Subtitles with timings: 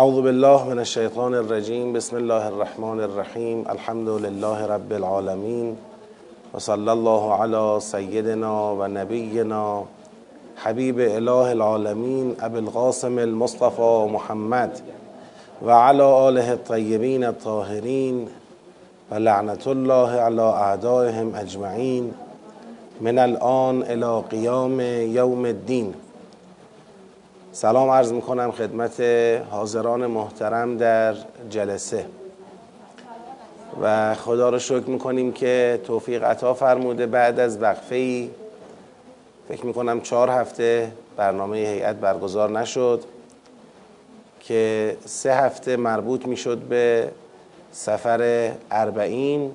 [0.00, 5.74] اعوذ بالله من الشیطان الرجیم بسم الله الرحمن الرحیم الحمد لله رب العالمین
[6.54, 9.82] و صلی الله علی سیدنا و نبینا
[10.62, 14.80] حبیب اله العالمین ابو القاسم المصطفى محمد
[15.66, 18.26] و علی آله الطیبین الطاهرین
[19.10, 22.14] و لعنت الله علی اعدائهم اجمعین
[23.00, 24.80] من الان الى قیام
[25.20, 25.94] یوم الدین
[27.52, 29.00] سلام عرض می کنم خدمت
[29.50, 31.14] حاضران محترم در
[31.50, 32.06] جلسه.
[33.82, 38.30] و خدا رو شکر می کنیم که توفیق عطا فرموده بعد از وقفه ای
[39.48, 43.04] فکر می کنم چهار هفته برنامه هیئت برگزار نشد
[44.40, 47.10] که سه هفته مربوط می شد به
[47.72, 49.52] سفر اربعین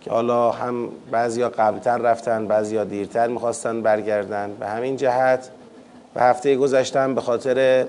[0.00, 4.56] که حالا هم بعضیا قبلتر رفتن بعضیا دیرتر می‌خواستن برگردن.
[4.60, 5.50] به همین جهت
[6.16, 7.86] و هفته گذشته هم به خاطر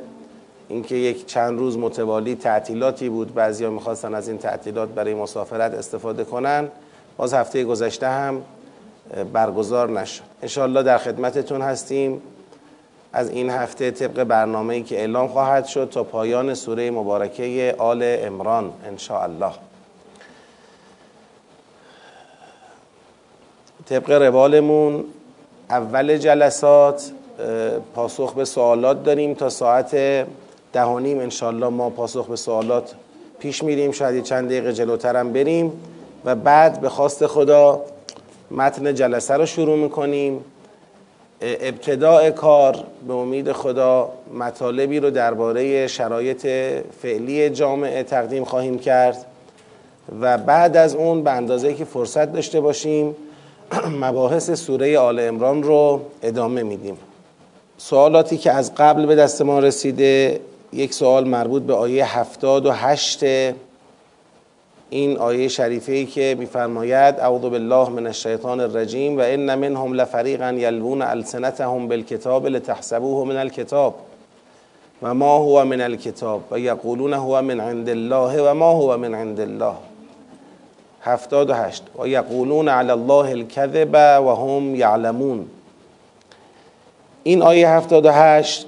[0.67, 6.23] اینکه یک چند روز متوالی تعطیلاتی بود بعضیا می‌خواستن از این تعطیلات برای مسافرت استفاده
[6.23, 6.67] کنن.
[7.17, 8.41] باز هفته گذشته هم
[9.33, 10.23] برگزار نشد.
[10.41, 12.21] انشاءالله در خدمتتون هستیم.
[13.13, 18.73] از این هفته طبق برنامه‌ای که اعلام خواهد شد تا پایان سوره مبارکه آل عمران
[18.85, 19.51] انشاءالله.
[23.85, 25.03] طبق روالمون
[25.69, 27.11] اول جلسات
[27.95, 29.95] پاسخ به سوالات داریم تا ساعت
[30.73, 32.93] ده و نیم انشالله ما پاسخ به سوالات
[33.39, 33.91] پیش میریم.
[33.91, 35.71] شاید چند دقیقه جلوترم بریم.
[36.25, 37.81] و بعد به خواست خدا
[38.51, 40.45] متن جلسه رو شروع می‌کنیم.
[41.41, 46.47] ابتداع کار به امید خدا مطالبی رو درباره شرایط
[47.01, 49.25] فعلی جامعه تقدیم خواهیم کرد.
[50.21, 53.15] و بعد از اون به اندازه که فرصت داشته باشیم
[54.01, 56.97] مباحث سوره آل امران رو ادامه میدیم.
[57.77, 60.39] سوالاتی که از قبل به دست ما رسیده
[60.73, 63.23] یک سوال مربوط به آیه هفتاد و هشت.
[64.89, 70.51] این آیه شریفه ای که میفرماید اعوذ بالله من الشیطان الرجیم و ان منهم لفریقا
[70.51, 73.95] یلوون السنتهم بالکتاب لتحسبوه من الکتاب
[75.01, 79.15] و ما هو من الکتاب و یقولون هو من عند الله و ما هو من
[79.15, 79.73] عند الله.
[81.01, 81.83] هفتاد و هشت.
[81.99, 85.45] و یقولون علی الله الكذب و هم یعلمون.
[87.27, 88.67] این آیه هفتاد و هشت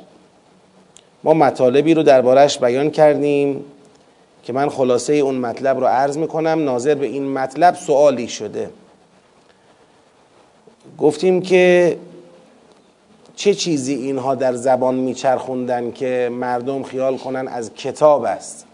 [1.24, 3.66] ما مطالبی رو دربارش بیان کردیم
[4.44, 6.64] که من خلاصه اون مطلب رو عرض می‌کنم.
[6.64, 8.70] ناظر به این مطلب سوالی شده.
[10.98, 11.98] گفتیم که
[13.36, 18.66] چه چیزی اینها در زبان میچرخوندن که مردم خیال کنن از کتاب است؟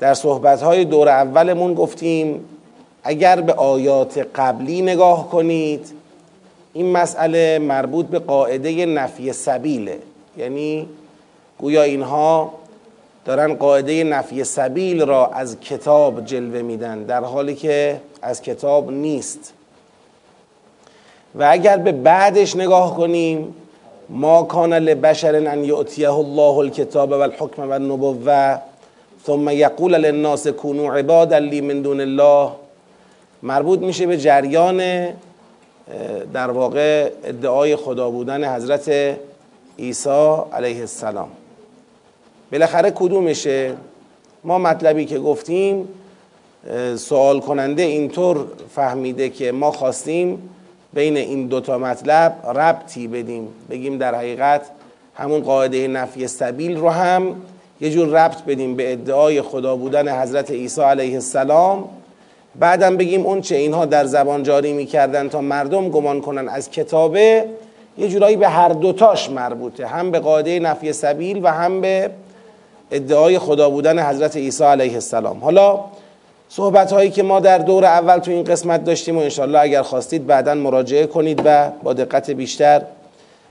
[0.00, 2.44] در صحبتهای دور اولمون گفتیم
[3.02, 5.97] اگر به آیات قبلی نگاه کنید
[6.78, 9.98] این مسئله مربوط به قاعده نفی سبیله.
[10.36, 10.88] یعنی
[11.58, 12.52] گویا اینها
[13.24, 19.52] دارن قاعده نفی سبیل را از کتاب جلوه میدن در حالی که از کتاب نیست.
[21.34, 23.54] و اگر به بعدش نگاه کنیم
[24.08, 28.58] ما کان لبشر ان یؤتیه الله الکتاب و الحکم و النبوه
[29.26, 32.50] ثم یقول للناس کونوا عبادا لی من دون الله.
[33.42, 35.08] مربوط میشه به جریان
[36.32, 39.16] در واقع ادعای خدا بودن حضرت
[39.78, 41.28] عیسی علیه السلام.
[42.52, 43.74] بالاخره کدومشه؟
[44.44, 45.88] ما مطلبی که گفتیم
[46.96, 50.50] سوال کننده اینطور فهمیده که ما خواستیم
[50.92, 53.48] بین این دوتا مطلب ربطی بدیم.
[53.70, 54.62] بگیم در حقیقت
[55.14, 57.42] همون قاعده نفی سبیل رو هم
[57.80, 61.88] یه جور ربط بدیم به ادعای خدا بودن حضرت عیسی علیه السلام
[62.58, 67.44] بعدم بگیم اون چه اینها در زبان جاری می‌کردن تا مردم گمان کنن از کتابه
[67.98, 72.10] یه جورایی به هر دوتاش مربوطه هم به قاعده نفی سبیل و هم به
[72.90, 75.38] ادعای خدا بودن حضرت عیسی علیه السلام.
[75.38, 75.80] حالا
[76.48, 80.26] صحبت هایی که ما در دور اول تو این قسمت داشتیم و انشالله اگر خواستید
[80.26, 82.82] بعدا مراجعه کنید و با دقت بیشتر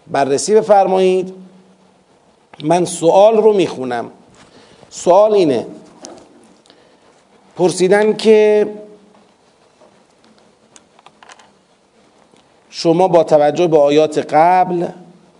[0.07, 1.33] بررسی بفرمایید.
[2.63, 4.11] من سوال رو می‌خونم.
[4.89, 5.65] سوال اینه.
[7.55, 8.67] پرسیدن که
[12.79, 14.87] شما با توجه به آیات قبل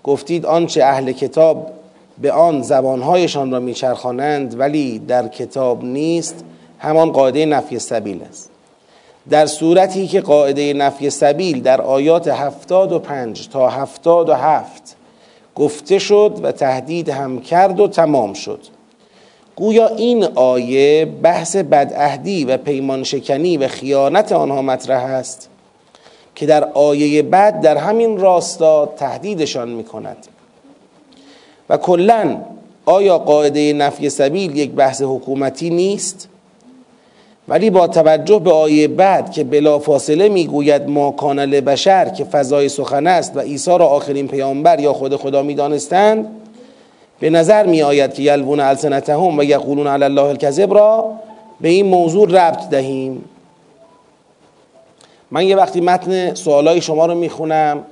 [0.03, 1.71] گفتید آنچه اهل کتاب
[2.21, 6.43] به آن زبانهایشان را میچرخانند ولی در کتاب نیست
[6.79, 8.49] همان قاعده نفی سبیل است.
[9.29, 14.95] در صورتی که قاعده نفی سبیل در آیات هفتاد و پنج تا هفتاد و هفت
[15.55, 18.59] گفته شد و تهدید هم کرد و تمام شد.
[19.55, 25.49] گویا این آیه بحث بدعهدی و پیمان شکنی و خیانت آنها مطرح است.
[26.37, 30.17] که در آیه بعد در همین راستا تهدیدشان می کند
[31.69, 32.37] و کلا
[32.85, 36.29] آیا قاعده نفی سبیل یک بحث حکومتی نیست؟
[37.47, 42.69] ولی با توجه به آیه بعد که بلا فاصله می‌گوید ما کان بشر که فضای
[42.69, 46.27] سخن است و عیسی را آخرین پیامبر یا خود خدا می‌دانستند
[47.19, 51.11] به نظر می آید که یلوون السنتهم و یقولون علی الله الکذب را
[51.61, 53.23] به این موضوع ربط دهیم
[55.31, 57.83] من یه وقتی متن سوالای شما رو می‌خونم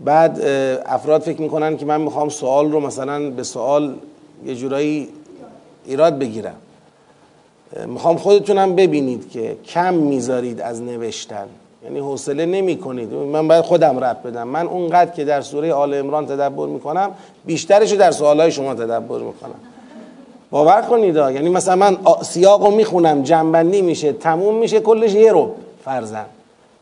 [0.00, 0.40] بعد
[0.86, 3.94] افراد فکر می‌کنن که من می‌خوام سوال رو مثلا به سوال
[4.46, 5.08] یه جورایی
[5.86, 6.54] ایراد بگیرم.
[7.86, 11.46] می‌خوام خودتونم ببینید که کم می‌ذارید از نوشتن.
[11.84, 14.48] یعنی حوصله نمی کنید من باید خودم رد بدم.
[14.48, 17.10] من اونقدر که در سوره آل امران تدبر می‌کنم
[17.44, 19.54] بیشترش در سوالهای شما تدبر می‌کنم.
[20.50, 25.54] باور کنید یعنی مثلا من سیاق رو می‌خونم جنبندی میشه تموم میشه کلش یه رو
[25.84, 26.26] فرزن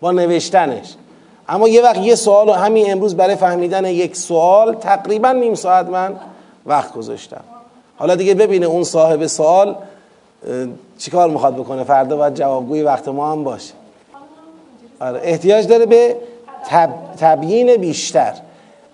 [0.00, 0.94] با نوشتنش.
[1.48, 5.86] اما یه وقت یه سوال و همین امروز برای فهمیدن یک سوال تقریبا نیم ساعت
[5.86, 6.16] من
[6.66, 7.40] وقت گذاشتم.
[7.96, 9.76] حالا دیگه ببینه اون صاحب سوال
[10.98, 13.74] چیکار می‌خواد بکنه؟ فردا باید جوابگوی وقت ما هم باشه.
[15.00, 16.16] آره احتیاج داره به
[16.66, 16.90] تب...
[17.20, 18.34] تبیین بیشتر.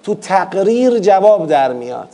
[0.03, 2.09] تو تقریر جواب در میاد.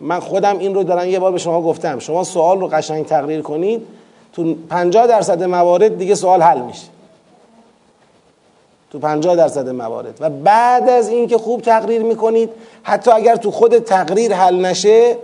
[0.00, 1.98] من خودم این رو دارم یه بار به شما گفتم.
[1.98, 3.86] شما سوال رو قشنگ تقریر کنید
[4.32, 6.86] تو 50 درصد موارد دیگه سوال حل میشه.
[8.92, 10.14] تو 50 درصد موارد.
[10.20, 12.50] و بعد از اینکه خوب تقریر می‌کنید
[12.82, 15.16] حتی اگر تو خود تقریر حل نشه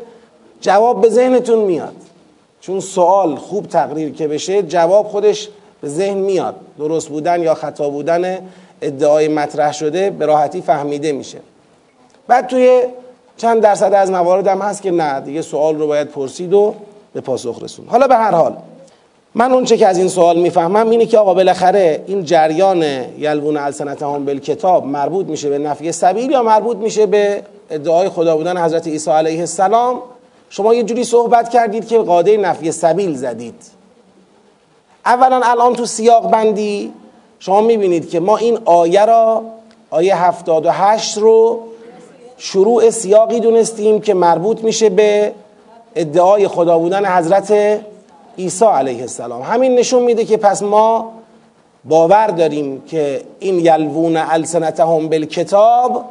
[0.61, 1.94] جواب به ذهنتون میاد.
[2.61, 5.49] چون سوال خوب تقریر که بشه جواب خودش
[5.81, 6.55] به ذهن میاد.
[6.79, 8.38] درست بودن یا خطا بودن
[8.82, 11.38] ادعای مطرح شده به راحتی فهمیده میشه.
[12.29, 12.82] بعد توی
[13.37, 16.75] چند درصد از موارد هم هست که نه دیگه سوال رو باید پرسید و
[17.12, 17.87] به پاسخ رسون.
[17.88, 18.56] حالا به هر حال
[19.34, 22.82] من اونچه که از این سوال می‌فهمم اینه که آقا بالاخره این جریان
[23.19, 28.64] یلوون السنتهم بالکتاب مربوط میشه به نفی سبیل یا مربوط میشه به ادعای خدا بودن
[28.64, 30.02] حضرت عیسی علیه السلام؟
[30.50, 33.54] شما یه جوری صحبت کردید که قاعده نفی سبیل زدید.
[35.06, 36.92] اولا الان تو سیاق بندی
[37.38, 39.42] شما می‌بینید که ما این آیه را
[39.90, 41.60] آیه 78 رو
[42.38, 45.32] شروع سیاقی دونستیم که مربوط میشه به
[45.96, 47.81] ادعای خدا بودن حضرت
[48.38, 49.43] عیسی علیه السلام.
[49.43, 51.12] همین نشون میده که پس ما
[51.85, 56.05] باور داریم که این یلوون السنتهم بالکتاب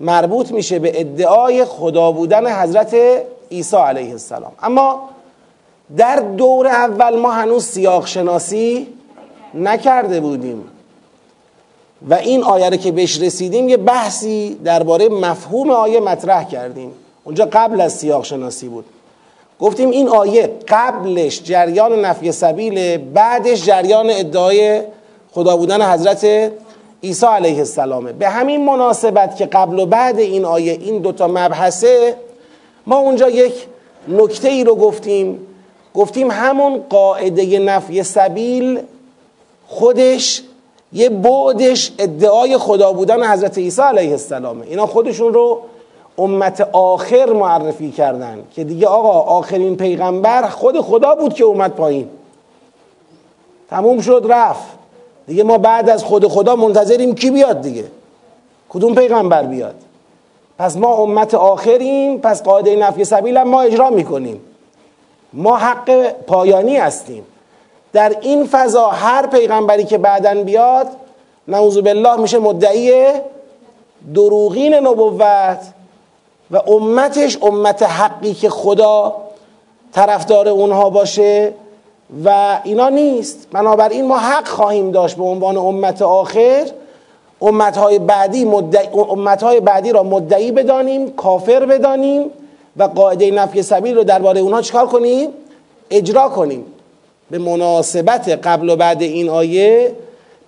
[0.00, 2.96] مربوط میشه به ادعای خدا بودن حضرت
[3.50, 4.52] عیسی علیه السلام.
[4.62, 5.08] اما
[5.96, 8.86] در دور اول ما هنوز سیاق شناسی
[9.54, 10.64] نکرده بودیم.
[12.08, 16.92] و این آیه رو که بهش رسیدیم یه بحثی درباره مفهوم آیه مطرح کردیم.
[17.24, 18.84] اونجا قبل از سیاق شناسی بود.
[19.60, 24.82] گفتیم این آیه قبلش جریان نفی سبیل بعدش جریان ادعای
[25.32, 26.52] خدا بودن حضرت
[27.02, 32.16] عیسی علیه السلامه به همین مناسبت که قبل و بعد این آیه این دوتا مبحثه
[32.86, 33.54] ما اونجا یک
[34.08, 35.46] نکته ای رو گفتیم.
[35.94, 38.80] گفتیم همون قاعده نفی سبیل
[39.66, 40.42] خودش
[40.92, 44.66] یه بعدش ادعای خدا بودن حضرت عیسی علیه السلامه.
[44.66, 45.60] اینا خودشون رو
[46.20, 52.08] امت آخر معرفی کردن که دیگه آقا آخرین پیغمبر خود خدا بود که اومد پایین.
[53.70, 54.68] تموم شد رفت.
[55.26, 57.84] دیگه ما بعد از خود خدا منتظریم کی بیاد دیگه؟
[58.68, 59.74] کدوم پیغمبر بیاد؟
[60.58, 64.40] پس ما امت آخریم پس قاعده نفی سبیل ما اجرا می‌کنیم.
[65.32, 67.24] ما حق پایانی هستیم.
[67.92, 70.86] در این فضا هر پیغمبری که بعدا بیاد
[71.48, 72.92] نعوذ بالله میشه مدعی
[74.14, 75.79] دروغین نبوت.
[76.50, 79.16] و امتش امت حقی که خدا
[79.92, 81.52] طرفدار اونها باشه
[82.24, 86.66] و اینا نیست بنابراین ما حق خواهیم داشت به عنوان امت آخر
[87.42, 92.30] امتهای بعدی, مدعی امتهای بعدی را مدعی بدانیم کافر بدانیم
[92.76, 95.28] و قاعده نفی سبیل رو درباره اونها چکار کنیم؟
[95.90, 96.64] اجرا کنیم
[97.30, 99.92] به مناسبت قبل و بعد این آیه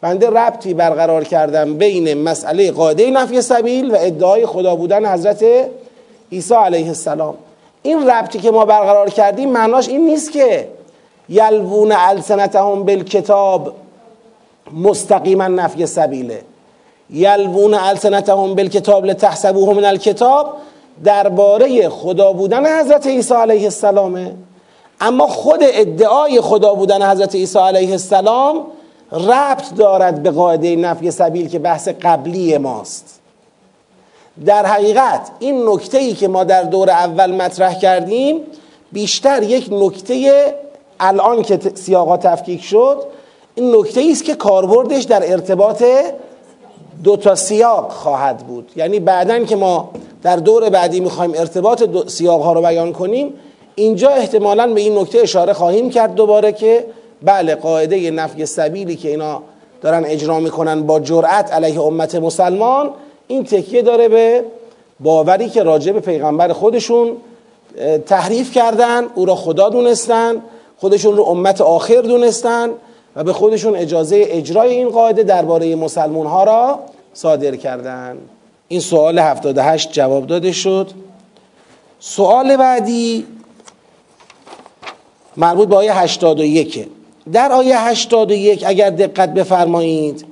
[0.00, 5.44] بنده ربطی برقرار کردم بین مسئله قاعده نفی سبیل و ادعای خدا بودن حضرت
[6.32, 7.34] عیسی علیه السلام.
[7.82, 10.68] این ربطی که ما برقرار کردیم معناش این نیست که
[11.28, 13.72] یلوون السنتهم بالکتاب
[14.72, 16.42] مستقیما نفی سبیله.
[17.10, 20.52] یلوون السنتهم بالکتاب لتحسبوه من الکتاب
[21.04, 24.34] درباره خدا بودن حضرت عیسی علیه السلامه.
[25.00, 28.66] اما خود ادعای خدا بودن حضرت عیسی علیه السلام
[29.12, 33.21] ربط دارد به قاعده نفی سبیل که بحث قبلی ماست.
[34.46, 38.40] در حقیقت این نکته ای که ما در دور اول مطرح کردیم
[38.92, 40.54] بیشتر یک نکته
[41.00, 43.02] الان که سیاقا تفکیک شد
[43.54, 45.84] این نکته است که کاربردش در ارتباط
[47.04, 48.70] دو تا سیاق خواهد بود.
[48.76, 49.90] یعنی بعدا که ما
[50.22, 53.34] در دور بعدی می‌خوایم ارتباط سیاق ها رو بیان کنیم
[53.74, 56.86] اینجا احتمالا به این نکته اشاره خواهیم کرد دوباره که
[57.22, 59.42] بله قاعده نفی سبیلی که اینا
[59.82, 62.90] دارن اجرا می‌کنن با جرأت علیه امت مسلمان
[63.28, 64.44] این تکیه داره به
[65.00, 67.16] باوری که راجع به پیغمبر خودشون
[68.06, 70.42] تحریف کردن او را خدا دونستن
[70.78, 72.70] خودشون رو امت آخر دونستن
[73.16, 76.78] و به خودشون اجازه اجرای این قاعده درباره مسلمون ها را
[77.14, 78.18] صادر کردن.
[78.68, 80.90] این سوال 78 جواب داده شد.
[82.00, 83.26] سوال بعدی
[85.36, 86.86] مربوط به آیه 81
[87.32, 90.31] در آیه 81 اگر دقت بفرمایید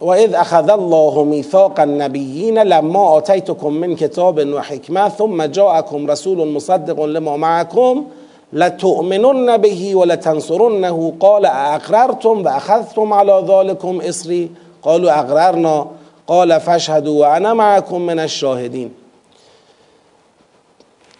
[0.00, 6.48] و اذ اخذ الله میثاق النبیین لما آتیتکم من کتاب و حکمه ثم جاءکم رسول
[6.48, 8.04] مصدق لما معکم
[8.52, 14.50] لتؤمنن به ولتنصرنه قال اقررتم و اخذتم على ذلكم اصری
[14.82, 15.86] قالوا اقررنا
[16.26, 18.90] قال فاشهدوا و انا معكم من الشاهدین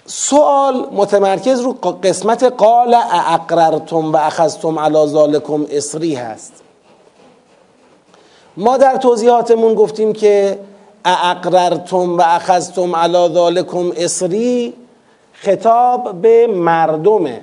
[0.07, 6.68] سوال متمرکز رو قسمت قال اقررتم و اخذتم على ذلكم اصری هست.
[8.59, 10.59] ما در توضیحاتمون گفتیم که
[11.05, 14.75] اقررتم و اخذتم علی ذالکم اصری
[15.33, 17.41] خطاب به مردمه.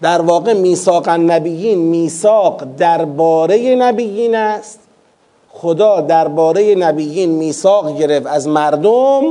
[0.00, 4.78] در واقع میثاق نبیین میثاق درباره نبیین است.
[5.48, 9.22] خدا درباره نبیین میثاق گرفت از مردم.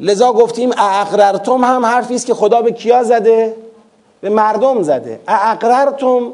[0.00, 3.54] لذا گفتیم اقررتم هم حرفی است که خدا به کیا زده؟
[4.20, 5.20] به مردم زده.
[5.28, 6.32] اقررتم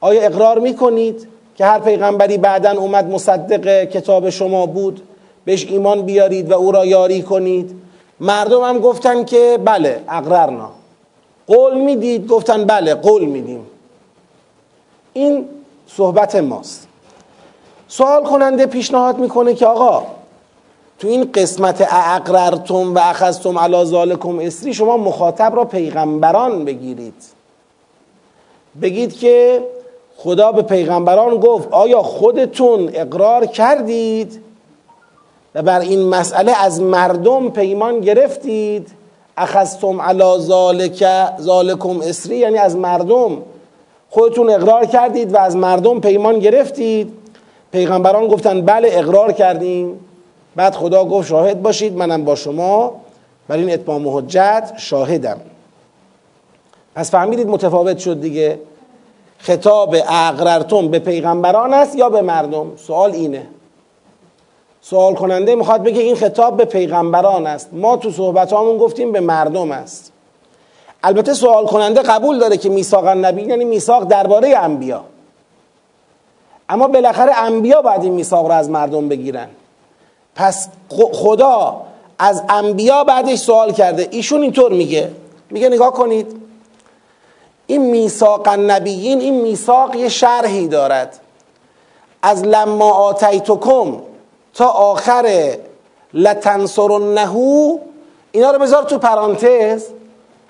[0.00, 5.02] آیا اقرار می‌کنید که هر پیغمبری بعدا اومد مصدق کتاب شما بود
[5.44, 7.74] بهش ایمان بیارید و او را یاری کنید؟
[8.20, 10.70] مردم هم گفتن که بله اقررنا.
[11.46, 13.66] قول می‌دید گفتن بله قول میدیم.
[15.12, 15.44] این
[15.86, 16.88] صحبت ماست.
[17.88, 20.06] سوال کننده پیشنهاد می‌کنه که آقا
[20.98, 27.14] تو این قسمت اقررتم و اخذتم علی ذالکم اسری شما مخاطب را پیغمبران بگیرید.
[28.82, 29.62] بگید که
[30.22, 34.40] خدا به پیغمبران گفت آیا خودتون اقرار کردید
[35.54, 38.88] و بر این مسئله از مردم پیمان گرفتید؟
[39.36, 41.04] اخذتم علا ذالک
[41.40, 43.38] ذالکم اسری یعنی از مردم
[44.10, 47.12] خودتون اقرار کردید و از مردم پیمان گرفتید؟
[47.72, 50.00] پیغمبران گفتن بله اقرار کردیم.
[50.56, 52.92] بعد خدا گفت شاهد باشید منم با شما.
[53.48, 55.40] بر این اتمام حجت شاهدم.
[56.94, 58.58] پس فهمیدید متفاوت شد دیگه.
[59.42, 63.46] خطاب اقررتم به پیغمبران است یا به مردم؟ سوال اینه.
[64.80, 67.68] سوال کننده می‌خواد بگه این خطاب به پیغمبران است.
[67.72, 70.12] ما تو صحبت همون گفتیم به مردم است.
[71.02, 75.04] البته سوال کننده قبول داره که میثاق نبی یعنی میثاق درباره انبیا.
[76.68, 79.48] اما بالاخره انبیا باید این میثاق رو از مردم بگیرن.
[80.34, 80.68] پس
[81.12, 81.80] خدا
[82.18, 84.08] از انبیا بعدش سوال کرده.
[84.10, 85.10] ایشون اینطور میگه.
[85.50, 86.40] میگه نگاه کنید.
[87.70, 91.20] این میثاق النبیین این میثاق یه شرحی دارد.
[92.22, 93.96] از لما آتیتکم
[94.54, 95.56] تا آخر
[96.14, 97.36] لتنصرنه
[98.32, 99.84] اینا رو بذار تو پرانتز.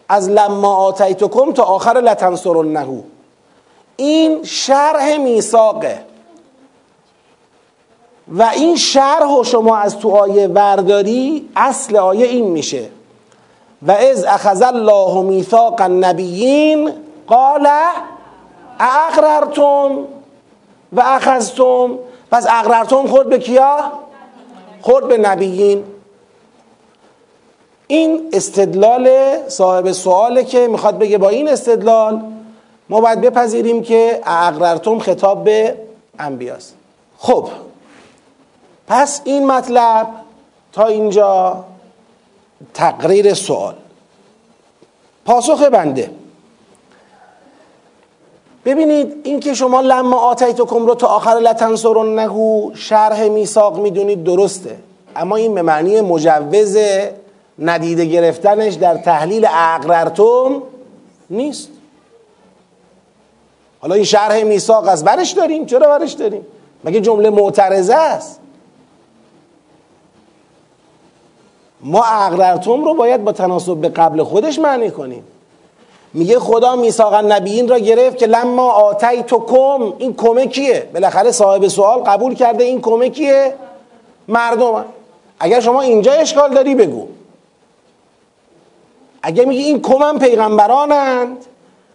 [0.08, 2.86] از لما آتیتکم تا آخر لتنصرنه
[3.96, 6.04] این شرح میثاقه.
[8.28, 12.88] و این شرح و شما از تو آیه ورداری اصل آیه این میشه.
[13.86, 16.92] و از اخذ الله میثاق النبیین
[17.30, 17.68] قال
[18.80, 19.98] اقررتم
[20.92, 21.98] و اخذتم.
[22.30, 23.92] پس اقررتم خورد به کیا؟
[24.82, 25.84] خورد به نبیین.
[27.86, 29.08] این استدلال
[29.48, 32.22] صاحب سواله که می‌خواد بگه با این استدلال
[32.88, 35.76] ما باید بپذیریم که اقررتم خطاب به
[36.18, 36.74] انبیاست.
[37.18, 37.48] خب
[38.88, 40.06] پس این مطلب
[40.72, 41.64] تا اینجا
[42.74, 43.74] تقریر سوال.
[45.24, 46.10] پاسخ بنده.
[48.64, 52.30] ببینید این که شما لما آتیتکم رو تا آخر لتنصرنه
[52.74, 54.76] شرح میثاق می‌دونید درسته.
[55.16, 56.76] اما این به معنی مجوز
[57.58, 60.62] ندیده گرفتنش در تحلیل اقررتم
[61.30, 61.68] نیست.
[63.80, 66.46] حالا این شرح میثاق از برش داریم؟ چرا برش داریم؟
[66.84, 68.40] مگه جمله معترضه است؟
[71.80, 75.24] ما اقررتم رو باید با تناسب به قبل خودش معنی کنیم.
[76.14, 81.30] میگه خدا میثاق نبیین را گرفت که لما آتی تو کم این کمه کیه؟ بالاخره
[81.30, 83.54] صاحب سوال قبول کرده این کمه کیه؟
[84.28, 84.84] مردم.
[85.40, 87.06] اگر شما اینجا اشکال داری بگو.
[89.22, 91.36] اگه میگی این کمم پیغمبرانند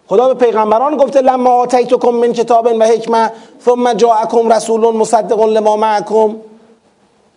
[0.07, 3.31] خدا به پیغمبران گفته لما آتیتکم من کتاب و حکمه
[3.65, 6.35] ثم جاءکم رسول مصدق لما معکم.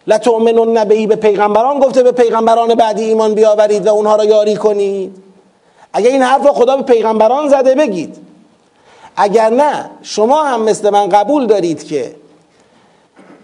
[0.07, 5.28] لتؤمنون به به پیغمبران گفته به پیغمبران بعدی ایمان بیاورید و اونها را یاری کنید.
[5.99, 8.17] اگر این حرف خدا به پیغمبران زده بگید.
[9.17, 12.15] اگر نه شما هم مثل من قبول دارید که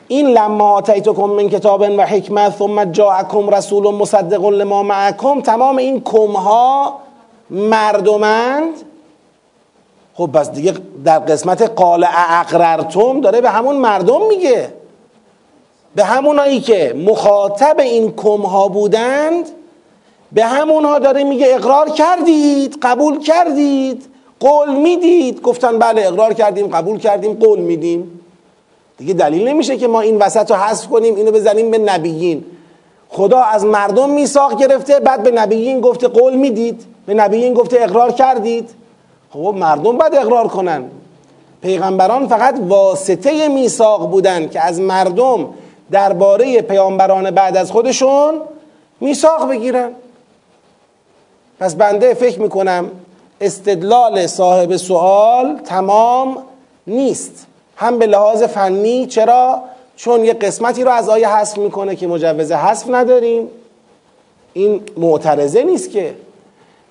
[0.08, 6.00] این لما آتیتکم من کتاب و حکمت ثم جاءکم رسول مصدق لما معکم تمام این
[6.00, 7.00] کمها
[7.50, 8.74] مردمند.
[10.14, 14.74] خب پس دیگه در قسمت قال اقررتم داره به همون مردم میگه.
[15.94, 19.50] به همونایی که مخاطب این کمها بودند
[20.34, 24.04] به همونها داره میگه اقرار کردید قبول کردید
[24.40, 25.42] قول می‌دید.
[25.42, 28.20] گفتن بله اقرار کردیم قبول کردیم قول میدیم.
[28.98, 32.44] دیگه دلیل نمیشه که ما این وسط رو حذف کنیم اینو بزنیم به نبیین.
[33.08, 38.12] خدا از مردم میثاق گرفته بعد به نبیین گفته قول می‌دید به نبیین گفته اقرار
[38.12, 38.70] کردید.
[39.30, 40.84] خب مردم باید اقرار کنن.
[41.62, 45.48] پیغمبران فقط واسطه میثاق بودن که از مردم
[45.90, 48.34] درباره پیامبران بعد از خودشون
[49.00, 49.90] میثاق بگیرن.
[51.60, 52.90] پس بنده فکر می‌کنم
[53.40, 56.38] استدلال صاحب سوال تمام
[56.86, 57.46] نیست.
[57.76, 59.62] هم به لحاظ فنی چرا؟
[59.96, 63.48] چون یه قسمتی رو از آیه حذف می‌کنه که مجوز حذف نداریم.
[64.52, 66.14] این معترضه نیست که.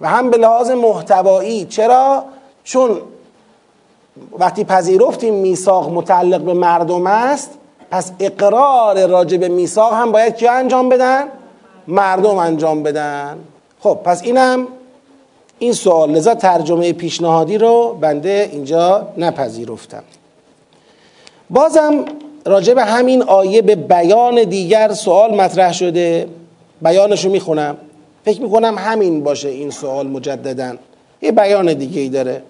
[0.01, 2.23] و هم به لحاظ محتوایی چرا؟
[2.63, 3.01] چون
[4.39, 7.49] وقتی پذیرفتیم میثاق متعلق به مردم است
[7.91, 11.27] پس اقرار راجع به میثاق هم باید کیا انجام بدن؟
[11.87, 13.37] مردم انجام بدن.
[13.83, 14.67] خب پس اینم
[15.59, 16.11] این سوال.
[16.11, 20.03] لذا ترجمه پیشنهادی رو بنده اینجا نپذیرفتم.
[21.49, 22.05] بازم
[22.45, 26.27] راجع به همین آیه به بیان دیگر سوال مطرح شده.
[26.81, 27.77] بیانشو می‌خونم.
[28.25, 30.75] فکر می‌کنم همین باشه این سوال مجددا.
[31.21, 32.43] یه بیان دیگه ای داره.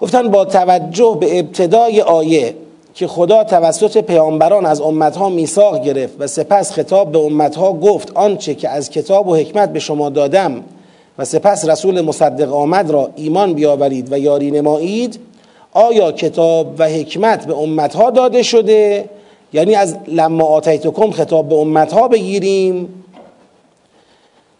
[0.00, 2.54] گفتن با توجه به ابتدای آیه
[2.98, 8.54] که خدا توسط پیامبران از امتها میثاق گرفت و سپس خطاب به امتها گفت آنچه
[8.54, 10.64] که از کتاب و حکمت به شما دادم
[11.18, 15.18] و سپس رسول مصدق آمد را ایمان بیاورید و یاری نمایید
[15.72, 19.04] آیا کتاب و حکمت به امتها داده شده؟
[19.52, 22.88] یعنی از لما آتیتکم خطاب به امتها بگیریم؟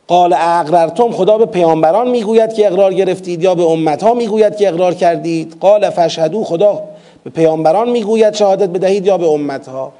[0.08, 4.94] قال اقررتم خدا به پیامبران می‌گوید که اقرار گرفتید یا به امتها می‌گوید که اقرار
[4.94, 6.82] کردید؟ قال فشهدو خدا
[7.24, 9.92] به پیامبران می‌گوید شهادت بدهید یا به امتها؟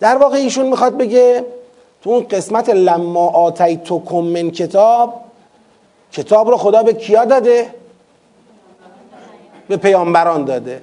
[0.00, 1.44] در واقع ایشون می‌خواد بگه
[2.02, 5.14] تو اون قسمت لما آتیتکم من کتاب
[6.12, 7.66] کتاب رو خدا به کیا داده؟
[9.68, 10.82] به پیامبران داده.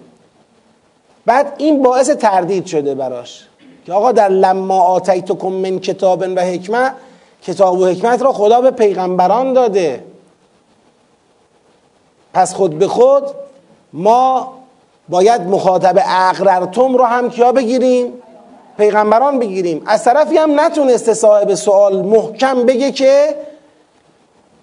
[1.25, 3.45] بعد این باعث تردید شده براش
[3.85, 6.93] که آقا در لما آتیتکم من کتاب و حکمت
[7.47, 10.03] کتاب و حکمت را خدا به پیغمبران داده.
[12.33, 13.23] پس خود به خود
[13.93, 14.53] ما
[15.09, 18.13] باید مخاطب اقررتم رو هم کیا بگیریم؟
[18.77, 19.83] پیغمبران بگیریم.
[19.85, 23.35] از طرفی هم نتونسته صاحب سوال محکم بگه که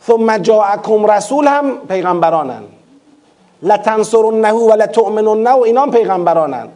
[0.06, 2.62] ثم جاءکم رسول هم پیغمبرانن.
[3.62, 6.68] لتنصرنه و لتؤمننه و اینام پیغمبرانن.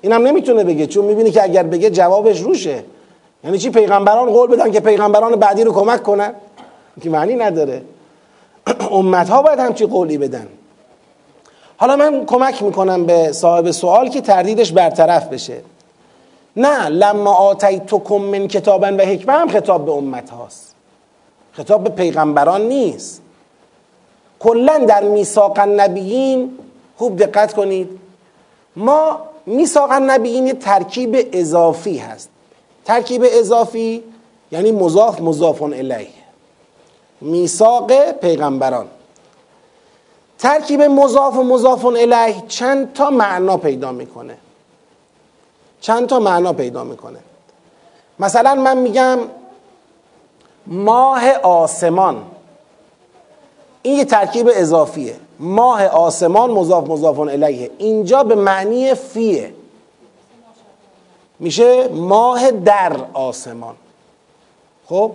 [0.00, 2.84] اینم نمی‌تونه بگه چون می‌بینی که اگر بگه جوابش روشه.
[3.44, 6.34] یعنی چی پیغمبران قول بدن که پیغمبران بعدی رو کمک کنن؟
[7.02, 7.82] که معنی نداره.
[8.90, 10.48] امت ها باید همچی قولی بدن.
[11.76, 15.60] حالا من کمک می‌کنم به صاحب سوال که تردیدش برطرف بشه.
[16.56, 20.74] نه لما آتیتکم من کتابا و حکمه هم خطاب به امت هاست.
[21.52, 23.22] خطاب به پیغمبران نیست.
[24.38, 26.58] کلا در میثاق النبیین
[26.96, 27.88] خوب دقت کنید
[28.76, 32.30] ما میثاق النبیین یه ترکیب اضافی هست.
[32.86, 34.04] ترکیب اضافی
[34.52, 36.08] یعنی مضاف مضافون الیه.
[37.20, 38.86] میثاق پیغمبران.
[40.38, 44.36] ترکیب مضاف و مضافون الیه چند تا معنا پیدا می‌کنه؟
[45.80, 47.18] چند تا معنا پیدا می‌کنه؟
[48.18, 49.18] مثلا من میگم
[50.66, 52.22] ماه آسمان.
[53.82, 55.16] این یه ترکیب اضافیه.
[55.40, 57.70] ماه آسمان مضاف مضافون الیه.
[57.78, 59.54] اینجا به معنی فیه.
[61.38, 63.74] میشه ماه در آسمان.
[64.86, 65.12] خب؟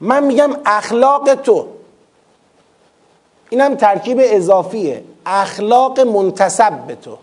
[0.00, 1.66] من میگم اخلاق تو.
[3.50, 5.04] اینم ترکیب اضافیه.
[5.26, 7.18] اخلاق منتصب به تو.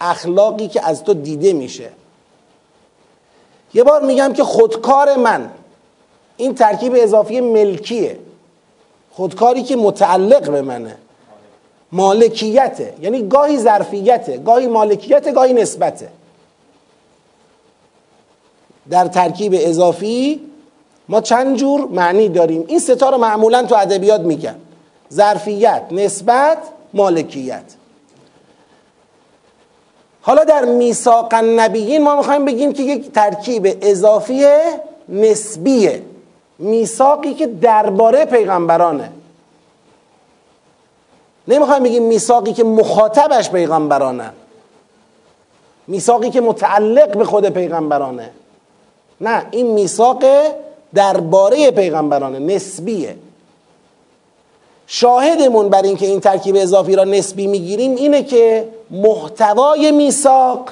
[0.00, 1.90] اخلاقی که از تو دیده میشه.
[3.74, 5.50] یه بار میگم که خودکار من.
[6.36, 8.18] این ترکیب اضافی ملکیه.
[9.10, 10.96] خودکاری که متعلق به منه.
[11.92, 12.94] مالکیته.
[13.00, 16.08] یعنی گاهی ظرفیته گاهی مالکیته گاهی نسبته.
[18.90, 20.40] در ترکیب اضافی
[21.08, 22.64] ما چند جور معنی داریم.
[22.68, 24.56] این ستا رو معمولا تو ادبیات میگن.
[25.12, 26.58] ظرفیت نسبت
[26.94, 27.62] مالکیت.
[30.22, 34.46] حالا در میثاق النبیین ما می‌خوایم بگیم که یک ترکیب اضافی
[35.08, 36.02] نسبیه.
[36.58, 39.10] میثاقی که درباره پیغمبرانه.
[41.48, 44.30] نمی‌خوایم بگیم میثاقی که مخاطبش پیغمبرانه.
[45.86, 48.30] میثاقی که متعلق به خود پیغمبرانه.
[49.22, 50.24] نه این میثاق
[50.94, 53.16] درباره پیغمبرانه نسبیه.
[54.86, 60.70] شاهدمون بر اینکه این ترکیب اضافی را نسبی می‌گیریم اینه که محتوای میثاق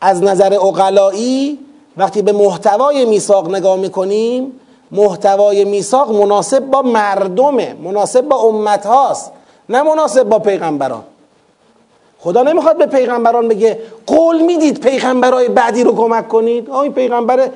[0.00, 1.58] از نظر اقلایی
[1.96, 4.52] وقتی به محتوای میثاق نگاه می‌کنیم
[4.92, 9.32] محتوای میثاق مناسب با مردمه مناسب با امت هاست
[9.68, 11.02] نه مناسب با پیغمبران.
[12.26, 17.50] خدا نمی‌خواد به پیغمبران بگه قول می‌دید پیغمبرای بعدی رو کمک کنید؟ آه این پیغمبر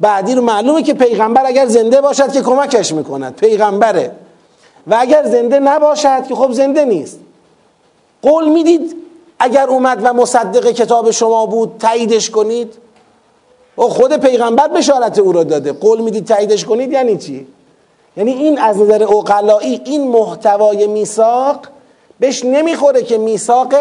[0.00, 4.10] بعدی رو معلومه که پیغمبر اگر زنده باشد که کمکش می‌کند پیغمبره.
[4.86, 7.20] و اگر زنده نباشد که خب زنده نیست.
[8.22, 8.96] قول می‌دید
[9.38, 12.74] اگر اومد و مصدق کتاب شما بود تاییدش کنید؟
[13.78, 15.72] و خود پیغمبر بشارت او را داده.
[15.72, 17.46] قول می‌دید تاییدش کنید یعنی چی؟
[18.16, 21.56] یعنی این از نظر اوقلایی این محتوای میثاق
[22.20, 23.74] بهش نمی‌خوره که میثاق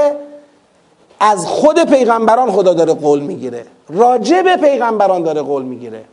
[1.19, 3.65] از خود پیغمبران خدا داره قول می‌گیره.
[3.89, 6.03] راجع به پیغمبران داره قول می‌گیره.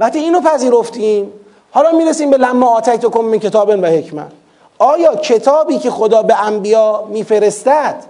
[0.00, 1.32] وقتی اینو پذیرفتیم
[1.70, 4.32] حالا می‌رسیم به لما آتیتکم من کتاب و حکمت.
[4.78, 8.04] آیا کتابی که خدا به انبیا میفرستد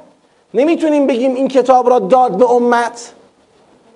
[0.55, 3.13] نمی‌تونیم بگیم این کتاب را داد به امت؟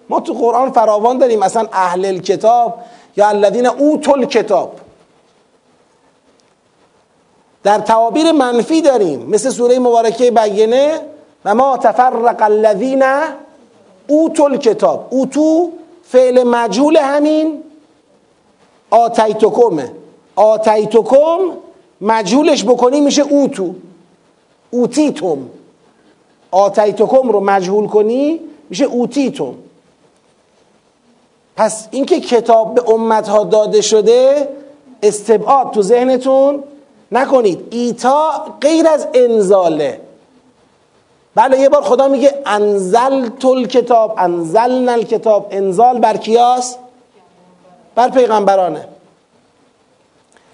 [0.09, 2.79] ما تو قرآن فراوان داریم مثلا اهل کتاب
[3.17, 4.73] یا الذین اوتل کتاب
[7.63, 9.27] در تعابیر منفی داریم.
[9.27, 11.01] مثل سوره مبارکه بینه
[11.45, 13.05] و ما تفرق الذین
[14.09, 15.71] اوتل کتاب اوتو
[16.05, 17.63] فعل مجهول همین.
[18.91, 19.93] آتیتکمه
[20.37, 21.39] آتیتکم
[22.01, 23.75] مجهولش بکنی میشه اوتو.
[24.71, 25.39] اوتیتم.
[26.51, 29.55] آتیتکم رو مجهول کنی میشه اوتیتم.
[31.57, 34.49] پس اینکه کتاب به امت ها داده شده
[35.03, 36.63] استبعاد تو ذهنتون
[37.13, 37.69] نکنید.
[37.71, 40.01] ایتا غیر از انزاله.
[41.35, 45.47] بله یه بار خدا میگه انزل تل کتاب انزلنا الکتاب.
[45.51, 46.77] انزال بر کیاس
[47.95, 48.89] بر پیغمبرانه.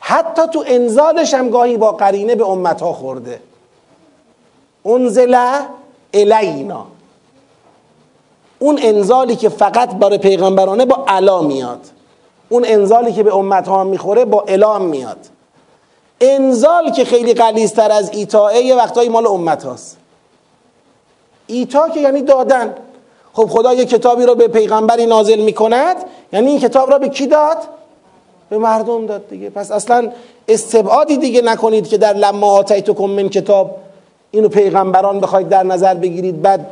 [0.01, 3.41] حتی تو انزالش هم گاهی با قرینه به امت ها خورده.
[4.87, 5.37] انزل
[6.15, 6.87] الینا.
[8.59, 11.81] اون انزالی که فقط برای پیغمبرانه با علا میاد.
[12.49, 15.19] اون انزالی که به امت ها می‌خوره با اعلام میاد.
[16.21, 19.97] انزال که خیلی قلیزتر از ایتاه یه وقتایی مال امت هاست.
[21.47, 22.75] ایتا که یعنی دادن.
[23.33, 25.97] خب خدا یه کتابی رو به پیغمبری نازل می‌کند
[26.33, 27.57] یعنی این کتاب را به کی داد؟
[28.51, 29.51] به مردم داد دیگه.
[29.51, 30.13] پس اصلا
[30.49, 33.79] استبعادی دیگه نکنید که در لما آتیتکم من کتاب
[34.31, 36.43] اینو پیغمبران بخواید در نظر بگیرید.
[36.43, 36.67] بعد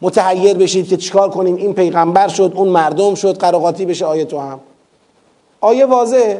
[0.00, 4.38] متحیر بشید که چیکار کنیم؟ این پیغمبر شد اون مردم شد قراقاتی بشه آیه تو
[4.38, 4.60] هم.
[5.60, 6.36] آیه واضح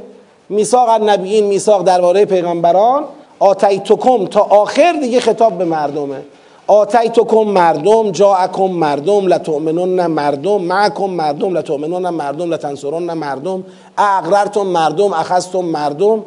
[0.52, 3.04] میثاق النبیین میثاق درباره پیغمبران.
[3.38, 6.22] آتیتکم تا آخر دیگه خطاب به مردمه.
[6.66, 13.64] آتیتکم مردم جاءکم مردم لتؤمنون مردم معکم مردم لتؤمنون مردم لتنصرون مردم
[13.98, 16.24] اقررتم مردم اخذتم مردم.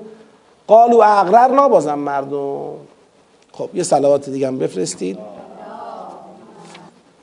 [0.67, 2.71] قالو اقرر بازم مردم.
[3.51, 5.17] خب یه صلوات دیگه هم بفرستید.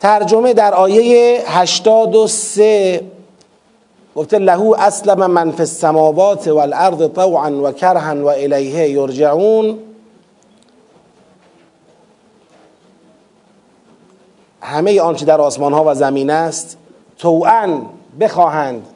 [0.01, 3.01] ترجمه در آیه 83
[4.17, 9.79] گفته لهو اسلم من فی السماوات والارض طوعا و کرها و الیه یرجعون.
[14.61, 16.77] همه آنچه در آسمان ها و زمین است
[17.19, 17.81] توعا
[18.21, 18.87] بخواهند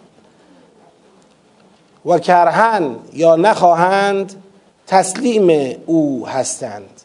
[2.06, 4.42] و کرهن یا نخواهند
[4.86, 7.02] تسلیم او هستند.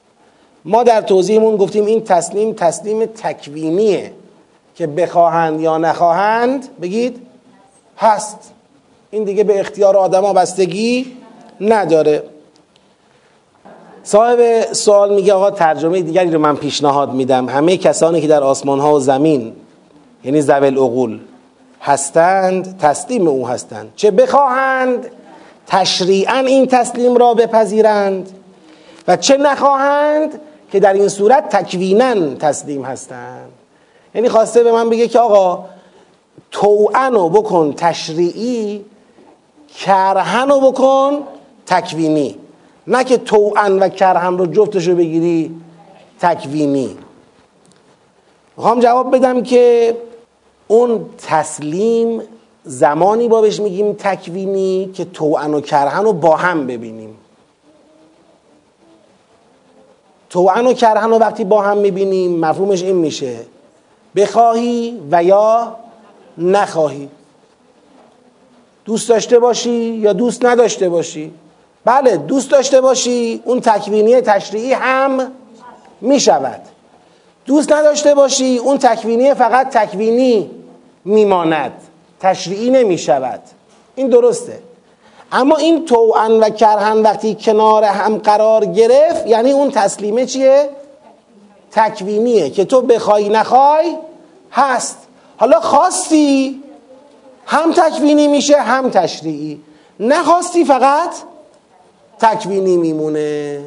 [0.66, 4.12] ما در توضیحمون گفتیم این تسلیم تسلیم تکوینیه
[4.76, 6.68] که بخواهند یا نخواهند.
[6.82, 7.31] بگید؟
[8.02, 8.52] هست.
[9.12, 11.18] این دیگه به اختیار آدما بستگی
[11.62, 12.24] نداره.
[14.04, 17.50] صاحب سوال میگه آقا ترجمه دیگری رو من پیشنهاد میدم.
[17.50, 19.54] همه کسانی که در آسمان ها و زمین
[20.24, 21.20] یعنی زول اقول
[21.82, 23.94] هستند تسلیم او هستند.
[23.96, 25.08] چه بخواهند
[25.68, 28.30] تشریعا این تسلیم را بپذیرند
[29.08, 30.40] و چه نخواهند
[30.72, 33.52] که در این صورت تکوینا تسلیم هستند.
[34.16, 35.66] یعنی خواسته به من بگه که آقا
[36.52, 38.86] توعنو بکن تشریعی
[39.78, 41.24] کرهنو بکن
[41.66, 42.36] تکوینی.
[42.88, 45.56] نه که توعن و کرهن رو جفتشو بگیری
[46.20, 46.98] تکوینی.
[48.58, 49.98] می‌خوام جواب بدم که
[50.68, 52.22] اون تسلیم
[52.64, 57.18] زمانی با بهش میگیم تکوینی که توعن و کرهن رو با هم ببینیم.
[60.30, 63.36] توعن و کرهن رو وقتی با هم می‌بینیم مفهومش این میشه.
[64.16, 65.76] بخواهی و یا
[66.38, 67.10] نخواهی.
[68.86, 71.34] دوست داشته باشی یا دوست نداشته باشی؟
[71.86, 75.32] بله دوست داشته باشی اون تکوینی تشریعی هم
[76.02, 76.62] می‌شود.
[77.46, 80.52] دوست نداشته باشی اون تکوینی فقط تکوینی
[81.06, 81.74] میماند.
[82.20, 83.42] تشریعی نمی‌شود.
[83.96, 84.60] این درسته.
[85.32, 90.70] اما این توعن و کرهن وقتی کنار هم قرار گرفت یعنی اون تسلیمه چیه؟
[91.72, 93.98] تکوینیه که تو بخوای نخوای
[94.52, 94.98] هست.
[95.42, 96.62] حالا خواستی؟
[97.46, 99.60] هم تکوینی میشه هم تشریعی.
[100.00, 101.10] نخواستی فقط
[102.20, 103.60] تکوینی میمونه.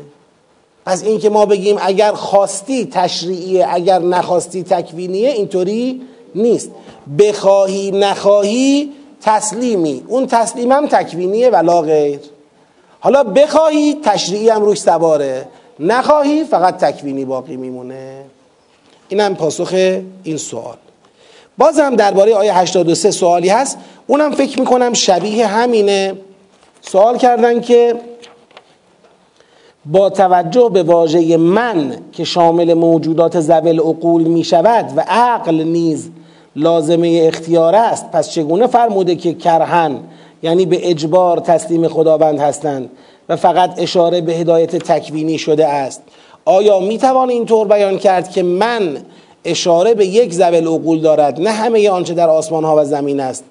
[0.87, 6.03] پس این که ما بگیم اگر خواستی تشریعیه اگر نخواستی تکوینیه اینطوری
[6.35, 6.71] نیست.
[7.19, 10.05] بخواهی نخواهی تسلیمی.
[10.09, 12.21] اون تسلیم هم تکوینیه ولا غیر.
[13.01, 15.49] حالا بخواهی تشریعی هم روش سواره.
[15.81, 18.25] نخواهی فقط تکوینی باقی میمونه.
[19.09, 19.73] اینم پاسخ
[20.25, 20.77] این سوال.
[21.59, 23.79] بازم درباره آیه 83 سوالی هست.
[24.07, 26.15] اونم فکر می‌کنم شبیه همینه.
[26.81, 27.95] سوال کردن که
[29.87, 36.11] با توجه به واژه من که شامل موجودات زول عقول می شود و عقل نیز
[36.57, 39.99] لازمه اختیار است پس چگونه فرموده که کرهن
[40.43, 42.91] یعنی به اجبار تسلیم خداوند هستند
[43.29, 46.03] و فقط اشاره به هدایت تکوینی شده است؟
[46.45, 48.99] آیا می توان اینطور بیان کرد که من
[49.45, 51.41] اشاره به یک زول عقول دارد.
[51.41, 53.45] نه همه آنچه در آسمان ها و زمین است.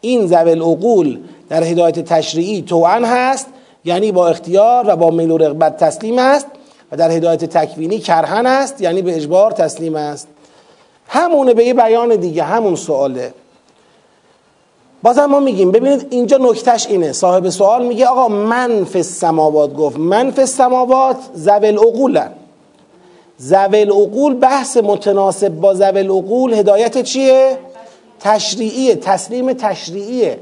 [0.00, 3.46] این زول عقول در هدایت تشریعی توان هست
[3.84, 6.46] یعنی با اختیار و با میل و رغبت تسلیم است
[6.92, 10.28] و در هدایت تکوینی کرهن است یعنی به اجبار تسلیم است.
[11.08, 13.34] همونه به یه بیان دیگه همون سواله.
[15.02, 17.12] بازم ما میگیم ببینید اینجا نکتش اینه.
[17.12, 22.32] صاحب سوال میگه آقا من فی السماوات گفت من فی السماوات زول عقولن.
[23.40, 27.58] زول عقول بحث متناسب با زول عقول هدایت چیه؟
[28.20, 30.40] تشریعیه تسلیم تشریعیه.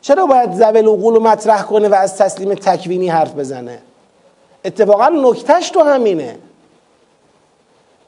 [0.00, 3.78] چرا باید زول عقول رو مطرح کنه و از تسلیم تکوینی حرف بزنه؟
[4.64, 6.36] اتفاقا نکتش تو همینه.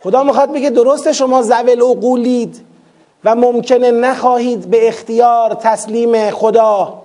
[0.03, 2.61] خدا می‌خواد بگه درسته شما زول عقولید
[3.25, 7.03] و ممکنه نخواهید به اختیار تسلیم خدا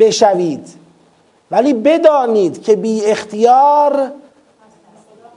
[0.00, 0.68] بشوید.
[1.50, 4.10] ولی بدانید که بی اختیار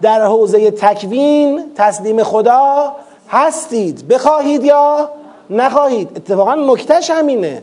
[0.01, 2.95] در حوزه تکوین تسلیم خدا
[3.29, 4.08] هستید.
[4.08, 5.10] بخواهید یا
[5.49, 6.10] نخواهید.
[6.15, 7.62] اتفاقا نکتش همینه.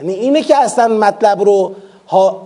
[0.00, 1.72] یعنی اینه که اصلا مطلب رو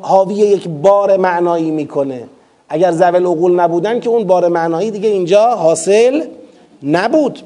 [0.02, 2.28] حاوی یک بار معنایی می‌کنه.
[2.68, 6.24] اگر زول عقول نبودن که اون بار معنایی دیگه اینجا حاصل
[6.82, 7.38] نبود.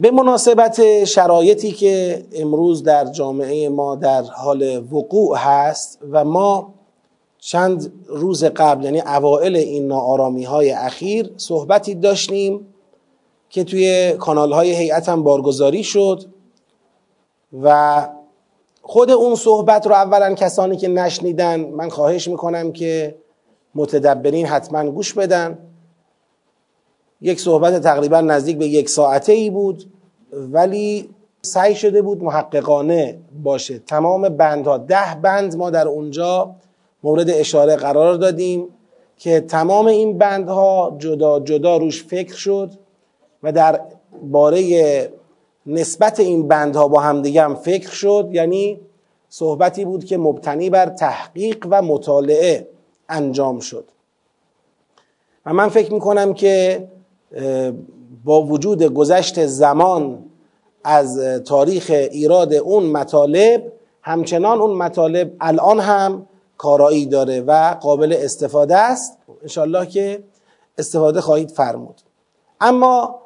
[0.00, 6.74] به مناسبت شرایطی که امروز در جامعه ما در حال وقوع هست و ما
[7.44, 12.66] چند روز قبل یعنی اوائل این ناآرامی های اخیر صحبتی داشتیم
[13.50, 16.24] که توی کانال های هیئت بارگذاری شد
[17.62, 18.08] و
[18.82, 23.14] خود اون صحبت رو اولا کسانی که نشنیدن من خواهش می‌کنم که
[23.74, 25.58] متدبرین حتما گوش بدن.
[27.20, 29.92] یک صحبت تقریبا نزدیک به یک ساعته ای بود
[30.32, 31.08] ولی
[31.42, 33.78] سعی شده بود محققانه باشه.
[33.78, 36.54] تمام بندها ده بند ما در اونجا
[37.02, 38.68] مورد اشاره قرار دادیم
[39.16, 42.70] که تمام این بندها جدا جدا روش فکر شد
[43.42, 43.80] و در
[44.30, 45.12] باره
[45.66, 48.28] نسبت این بندها با همدیگه هم فکر شد.
[48.32, 48.80] یعنی
[49.28, 52.68] صحبتی بود که مبتنی بر تحقیق و مطالعه
[53.08, 53.84] انجام شد.
[55.46, 56.88] و من فکر می‌کنم که
[58.24, 60.24] با وجود گذشت زمان
[60.84, 66.26] از تاریخ ایراد اون مطالب همچنان اون مطالب الان هم
[66.62, 70.22] کارایی داره و قابل استفاده است انشالله که
[70.78, 72.00] استفاده خواهید فرمود.
[72.60, 73.20] اما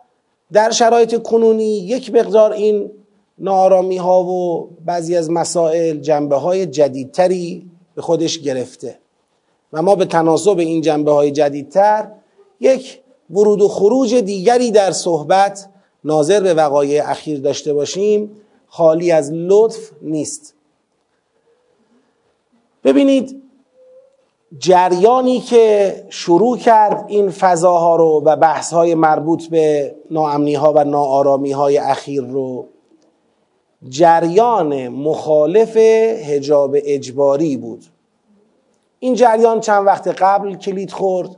[0.53, 2.91] در شرایط کنونی یک مقدار این
[3.39, 8.99] نارامی ها و بعضی از مسائل جنبه های جدیدتری به خودش گرفته
[9.73, 12.09] و ما به تناسب این جنبه های جدیدتر
[12.61, 15.69] یک ورود و خروج دیگری در صحبت
[16.05, 18.31] ناظر به وقایع اخیر داشته باشیم.
[18.67, 20.56] خالی از لطف نیست.
[22.87, 23.43] ببینید
[24.59, 31.53] جریانی که شروع کرد این فضاها رو و بحثهای مربوط به ناامنی ها و ناآرامی
[31.53, 32.67] های اخیر رو
[33.89, 37.85] جریان مخالف هجاب اجباری بود.
[38.99, 41.37] این جریان چند وقت قبل کلید خورد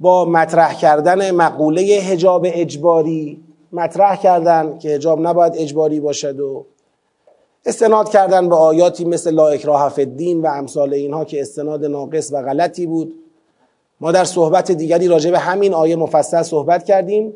[0.00, 3.44] با مطرح کردن مقوله هجاب اجباری.
[3.72, 6.66] مطرح کردن که هجاب نباید اجباری باشد و
[7.68, 12.42] استناد کردن به آیاتی مثل لا اکراه الدین و امثال اینها که استناد ناقص و
[12.42, 13.14] غلطی بود.
[14.00, 17.34] ما در صحبت دیگری راجع به همین آیه مفصل صحبت کردیم.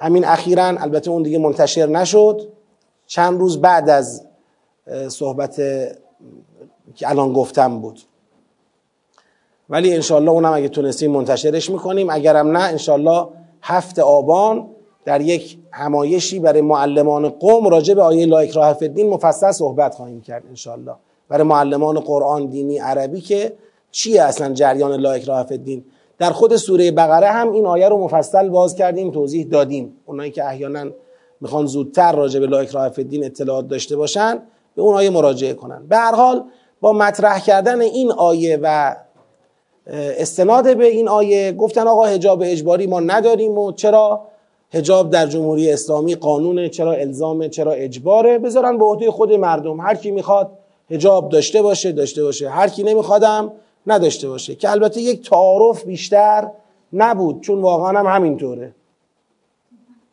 [0.00, 2.48] همین اخیرا البته اون دیگه منتشر نشد.
[3.06, 4.26] چند روز بعد از
[5.08, 5.56] صحبت
[6.94, 8.00] که الان گفتم بود.
[9.70, 12.10] ولی انشالله اونم اگه تونستیم منتشرش می‌کنیم.
[12.10, 13.28] اگرم نه انشالله
[13.62, 14.70] هفت آبان
[15.08, 20.20] در یک همایشی برای معلمان قوم راجع به آیه لا اکراه الدین مفصل صحبت خواهیم
[20.20, 20.94] کرد انشالله
[21.28, 23.52] برای معلمان قرآن دینی عربی که
[23.90, 25.84] چیه اصلا جریان لا اکراه الدین؟
[26.18, 29.96] در خود سوره بقره هم این آیه رو مفصل باز کردیم توضیح دادیم.
[30.06, 30.90] اونایی که احیانا
[31.40, 34.42] می‌خوان زودتر راجع به لا اکراه الدین اطلاعات داشته باشن
[34.76, 35.86] به اون آیه مراجعه کنن.
[35.88, 36.44] به هر حال
[36.80, 38.96] با مطرح کردن این آیه و
[39.92, 44.27] استناد به این آیه گفتن آقا حجاب اجباری ما نداریم و چرا؟
[44.72, 48.38] حجاب در جمهوری اسلامی قانونه چرا الزامه چرا اجباره.
[48.38, 49.80] بذارن به عهده خود مردم.
[49.80, 50.50] هر کی می‌خواد
[50.90, 52.48] حجاب داشته باشه داشته باشه.
[52.48, 53.52] هر کی نمیخوادم
[53.86, 54.54] نداشته باشه.
[54.54, 56.50] که البته یک تعارف بیشتر
[56.92, 58.74] نبود چون واقعا هم همینطوره.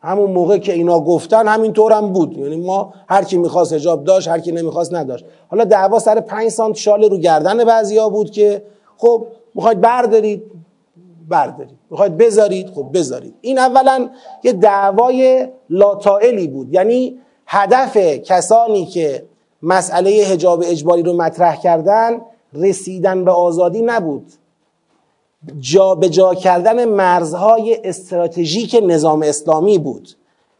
[0.00, 2.38] همون موقع که اینا گفتن همینطور هم بود.
[2.38, 5.24] یعنی ما هر کی می‌خواست حجاب داشت هر کی نمی‌خواست نداشت.
[5.48, 8.62] حالا دعوا سر 5 سانت شال رو گردن بعضیا بود که
[8.96, 10.42] خب می‌خواید بردارید.
[11.28, 11.78] بردارید.
[11.90, 13.34] می‌خواید بذارید؟ خب بذارید.
[13.40, 14.10] این اولا
[14.42, 16.74] یه دعوای لاتائلی بود.
[16.74, 19.24] یعنی هدف کسانی که
[19.62, 22.20] مسئله حجاب اجباری رو مطرح کردن
[22.54, 24.32] رسیدن به آزادی نبود.
[25.58, 30.08] جا به جا کردن مرزهای استراتژیک نظام اسلامی بود.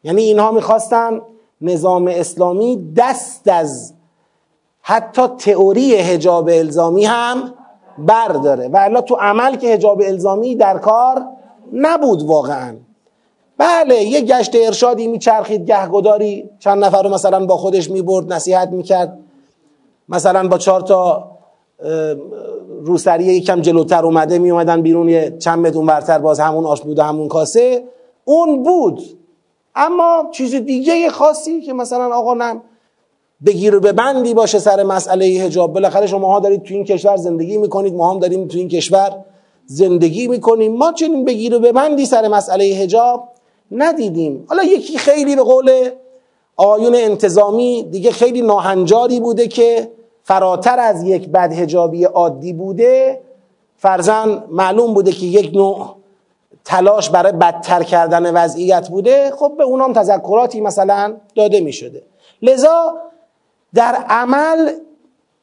[0.05, 1.21] یعنی اینها می‌خواستن
[1.61, 3.93] نظام اسلامی دست از
[4.83, 7.55] حتی تئوری حجاب الزامی هم
[7.99, 8.69] برداره.
[8.69, 11.25] و تو عمل که حجاب الزامی در کار
[11.73, 12.77] نبود واقعا.
[13.59, 16.51] بله یه گشت ارشادی میچرخید گهگداری.
[16.59, 19.19] چند نفر رو مثلا با خودش می‌برد نصیحت می‌کرد.
[20.09, 21.31] مثلا با چهار تا
[22.81, 27.29] روسری یکم جلوتر اومده میومدن بیرون یه چند متر ورتر باز همون آش بود همون
[27.29, 27.85] کاسه.
[28.25, 29.03] اون بود.
[29.75, 32.63] اما چیز دیگه خاصی که مثلا آقا نم
[33.47, 35.73] بگیر و ببندی باشه سر مسئله حجاب.
[35.73, 39.25] بالاخره شما ها دارید تو این کشور زندگی می‌کنید ما هم داریم تو این کشور
[39.67, 40.77] زندگی می‌کنیم.
[40.77, 43.29] ما چنین بگیر و ببندی سر مسئله حجاب
[43.71, 44.45] ندیدیم.
[44.49, 45.91] حالا یکی خیلی به قول
[46.57, 49.91] آیون انتظامی دیگه خیلی ناهنجاری بوده که
[50.23, 53.21] فراتر از یک بدهجابی عادی بوده
[53.77, 55.97] فرزن معلوم بوده که یک نوع
[56.65, 59.31] تلاش برای بدتر کردن وضعیت بوده.
[59.39, 62.03] خب به اونام تذکراتی مثلا داده می شده
[62.43, 62.95] لذا
[63.77, 64.73] در عمل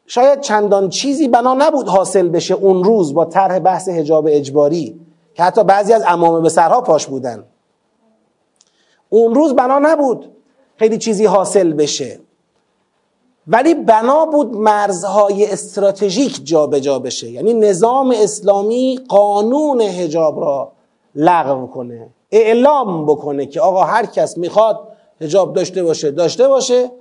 [0.08, 5.00] شاید چندان چیزی بنا نبود حاصل بشه اون روز با طرح بحث حجاب اجباری
[5.34, 7.43] که حتی بعضی از امامه به سرها پاش بودن.
[9.10, 10.32] اون روز بنا نبود
[10.76, 12.19] خیلی چیزی حاصل بشه.
[13.48, 17.30] ولی بنا بود مرزهای استراتژیک جابجا جا بشه.
[17.30, 20.72] یعنی نظام اسلامی قانون حجاب را
[21.15, 24.88] لغو کنه اعلام بکنه که آقا هر کس می‌خواد
[25.22, 26.91] حجاب داشته باشه داشته باشه.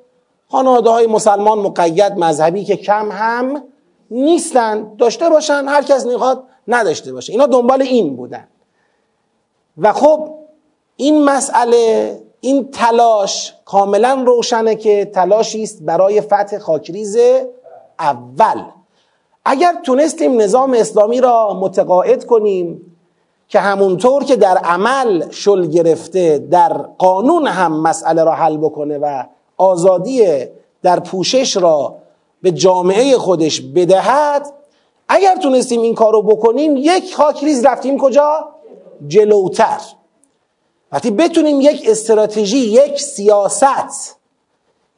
[0.53, 3.63] خانواده های مسلمان مقید مذهبی که کم هم
[4.11, 7.33] نیستن داشته باشن هر کس می‌خواد نداشته باشه.
[7.33, 8.49] اینا دنبال این بودن.
[9.79, 10.29] و خب
[10.97, 17.19] این مسئله این تلاش کاملا روشنه که تلاشی است برای فتح خاکریز
[17.99, 18.65] اول.
[19.45, 22.97] اگر تونستیم نظام اسلامی را متقاعد کنیم
[23.49, 29.25] که همونطور که در عمل شل گرفته در قانون هم مسئله را حل بکنه و
[29.63, 30.25] آزادی
[30.83, 31.95] در پوشش را
[32.43, 34.47] به جامعه خودش بدهد
[35.09, 38.49] اگر تونستیم این کار رو بکنیم یک خاکریز رفتیم کجا؟
[39.09, 39.81] جلوتر
[40.93, 44.17] وقتی بتونیم یک استراتژی یک سیاست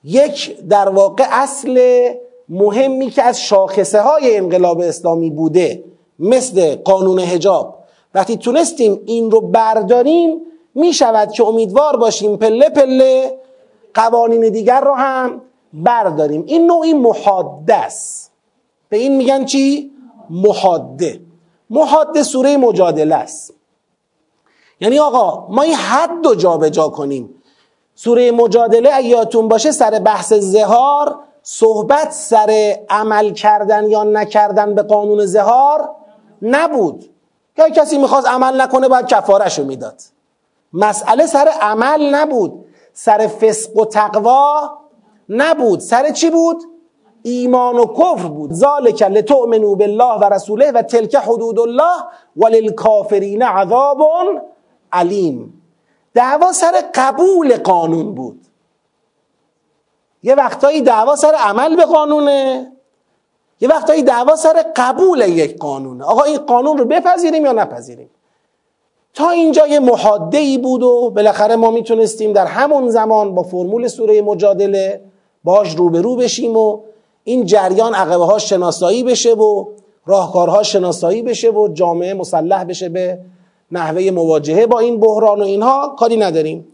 [0.05, 2.09] یک در واقع اصل
[2.49, 5.85] مهمی که از شاخصه های انقلاب اسلامی بوده
[6.19, 7.79] مثل قانون حجاب
[8.15, 10.41] وقتی تونستیم این رو برداریم
[10.75, 13.39] می شود که امیدوار باشیم پله پله
[13.95, 16.45] قوانین دیگر رو هم برداریم.
[16.47, 18.33] این نوعی محاده است
[18.89, 19.91] به این میگن چی؟
[20.31, 21.21] محاده
[21.71, 23.55] محاده سوره مجادله است.
[24.81, 27.35] یعنی آقا ما این حد رو جابجا کنیم.
[27.95, 35.27] سوره مجادله ایاتون باشه سر بحث زهار صحبت سر عمل کردن یا نکردن به قانون
[35.27, 35.91] زهار
[36.43, 37.11] نبود.
[37.57, 40.01] که کسی می‌خواست عمل نکنه باید کفارش رو می‌داد.
[40.73, 42.65] مسئله سر عمل نبود.
[42.95, 44.79] سر فسق و تقوا
[45.29, 45.81] نبود.
[45.81, 46.63] سر چی بود؟
[47.23, 48.53] ایمان و کفر بود.
[48.53, 52.05] ذالک لتؤمنوا بالله و رسوله و تلک حدود الله
[52.37, 54.03] وللکافرین عذاب
[54.93, 55.63] علیم.
[56.15, 58.47] دعوا سر قبول قانون بود.
[60.23, 62.73] یه وقتایی دعوا سر عمل به قانونه.
[63.61, 66.05] یه وقتایی دعوا سر قبول یک قانونه.
[66.05, 68.11] آقا این قانون رو بپذیریم یا نپذیریم؟
[69.15, 73.89] تا اینجا یه محاده ای بود و بالاخره ما می‌تونستیم در همون زمان با فرمول
[73.89, 75.01] سوره مجادله
[75.45, 76.81] باش روبرو بشیم و
[77.25, 79.65] این جریان عقبه ها شناسایی بشه و
[80.07, 83.19] راهکارها شناسایی بشه و جامعه مسلح بشه به
[83.73, 86.67] نحوه مواجهه با این بحران و اینها کاری نداریم.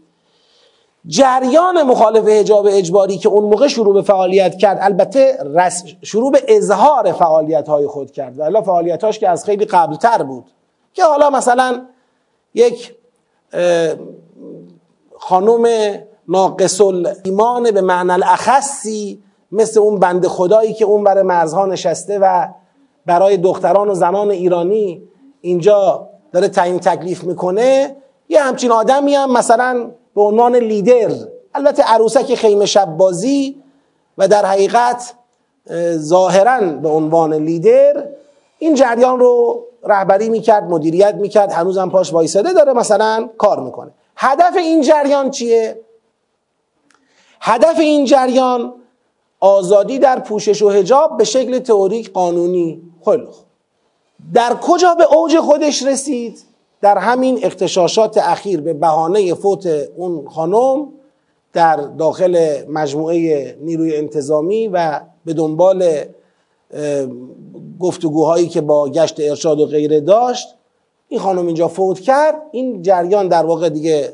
[1.07, 5.37] جریان مخالف حجاب اجباری که اون موقع شروع به فعالیت کرد البته
[6.01, 8.39] شروع به اظهار فعالیت های خود کرد.
[8.39, 10.43] و فعالیت هاش که از خیلی قبلتر بود.
[10.93, 11.81] که حالا مثلا
[12.53, 12.95] یک
[15.19, 15.67] خانم
[16.27, 16.81] ناقص
[17.23, 22.47] ایمان به معنی الاخصی مثل اون بند خدایی که اون برای مرزها نشسته و
[23.05, 25.03] برای دختران و زنان ایرانی
[25.41, 27.95] اینجا داره تعیین تکلیف می‌کنه.
[28.29, 31.11] یه همچین آدمی هم مثلا به عنوان لیدر
[31.53, 33.61] البته عروسک خیمه شب بازی
[34.17, 35.13] و در حقیقت
[35.95, 38.03] ظاهرا به عنوان لیدر
[38.59, 43.91] این جریان رو رهبری می‌کرد مدیریت می‌کرد هنوزم پاش وایساده داره مثلا کار می‌کنه.
[44.17, 45.79] هدف این جریان چیه؟
[47.41, 48.73] هدف این جریان
[49.39, 52.81] آزادی در پوشش و هجاب به شکل تئوریک قانونی.
[53.05, 53.27] خیلی
[54.33, 56.39] در کجا به اوج خودش رسید؟
[56.81, 59.67] در همین اختشاشات اخیر به بهانه فوت
[59.97, 60.87] اون خانم
[61.53, 66.03] در داخل مجموعه نیروی انتظامی و به دنبال
[67.79, 70.47] گفتگوهایی که با گشت ارشاد و غیره داشت
[71.07, 72.35] این خانم اینجا فوت کرد.
[72.51, 74.13] این جریان در واقع دیگه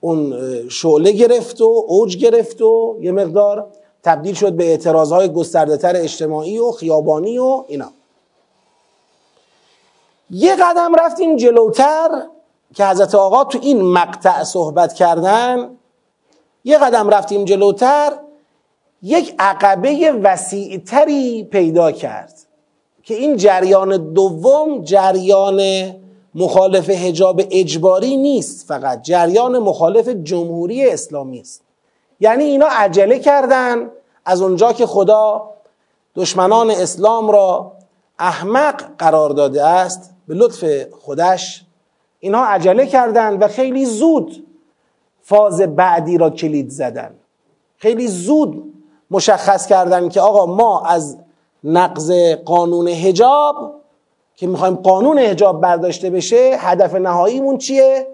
[0.00, 0.34] اون
[0.68, 3.66] شعله گرفت و اوج گرفت و یه مقدار
[4.02, 7.90] تبدیل شد به اعتراضهای گسترده تر اجتماعی و خیابانی و اینا.
[10.30, 12.08] یه قدم رفتیم جلوتر
[12.74, 15.70] که حضرت آقا تو این مقطع صحبت کردن
[16.64, 18.12] یه قدم رفتیم جلوتر
[19.02, 22.34] یک عقبه وسیعتری پیدا کرد
[23.02, 25.60] که این جریان دوم جریان
[26.34, 31.62] مخالف حجاب اجباری نیست فقط جریان مخالف جمهوری اسلامی است.
[32.20, 33.90] یعنی اینا عجله کردن
[34.24, 35.50] از اونجا که خدا
[36.14, 37.72] دشمنان اسلام را
[38.18, 41.64] احمق قرار داده است به لطف خودش.
[42.20, 44.46] اینها عجله کردند و خیلی زود
[45.22, 47.14] فاز بعدی را کلید زدن.
[47.76, 48.72] خیلی زود
[49.10, 51.18] مشخص کردن که آقا ما از
[51.64, 52.12] نقض
[52.44, 53.74] قانون هجاب
[54.36, 58.06] که می‌خوایم قانون هجاب برداشته بشه هدف نهاییمون چیه؟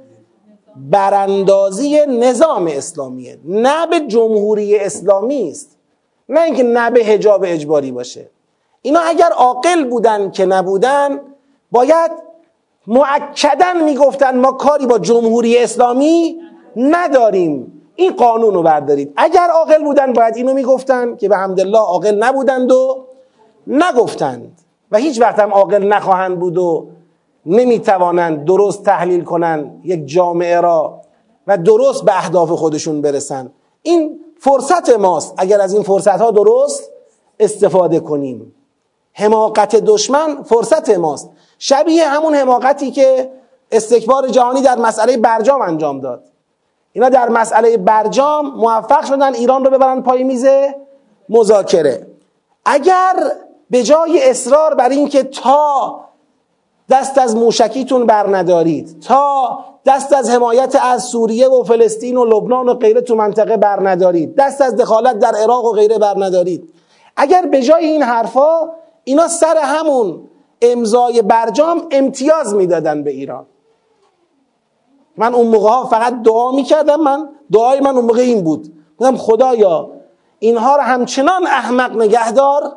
[0.77, 3.39] براندازی نظام اسلامیه.
[3.45, 5.77] نه به جمهوری اسلامی است.
[6.29, 8.31] نه اینکه نه به هجاب اجباری باشه.
[8.83, 11.21] اینا اگر عاقل بودن که نبودن
[11.71, 12.11] باید
[12.87, 16.41] معکدا می‌گفتن ما کاری با جمهوری اسلامی
[16.77, 17.74] نداریم.
[17.97, 19.13] این قانون رو بردارید.
[19.17, 23.05] اگر عاقل بودن باید اینو می‌گفتن که به حمدالله عاقل نبودند و
[23.67, 24.61] نگفتند.
[24.91, 26.87] و هیچ وقت هم عاقل نخواهند بود و
[27.47, 31.01] نمی‌توانند درست تحلیل کنند یک جامعه را
[31.47, 33.51] و درست به اهداف خودشون برسن.
[33.83, 35.35] این فرصت ماست.
[35.37, 36.91] اگر از این فرصت ها درست
[37.41, 38.55] استفاده کنیم.
[39.13, 41.31] حماقت دشمن فرصت ماست.
[41.59, 43.31] شبیه همون حماقتی که
[43.73, 46.25] استکبار جهانی در مسئله برجام انجام داد.
[46.95, 50.47] اینا در مسئله برجام موفق شدن ایران رو ببرن پای میز
[51.29, 52.07] مذاکره.
[52.65, 53.15] اگر
[53.71, 56.01] به جای اصرار بر اینکه تا
[56.91, 62.69] دست از موشکیتون بر ندارید تا دست از حمایت از سوریه و فلسطین و لبنان
[62.69, 66.75] و غیره تو منطقه بر ندارید دست از دخالت در عراق و غیره بر ندارید.
[67.17, 68.69] اگر به جای این حرفا
[69.05, 70.21] اینا سر همون
[70.63, 73.47] امضای برجام امتیاز می‌دادن به ایران.
[75.17, 78.75] من اون موقع ها فقط دعا می‌کردم من دعای من اون موقع این بود.
[78.99, 79.91] بودم خدایا
[80.39, 82.77] اینها رو همچنان احمق نگهدار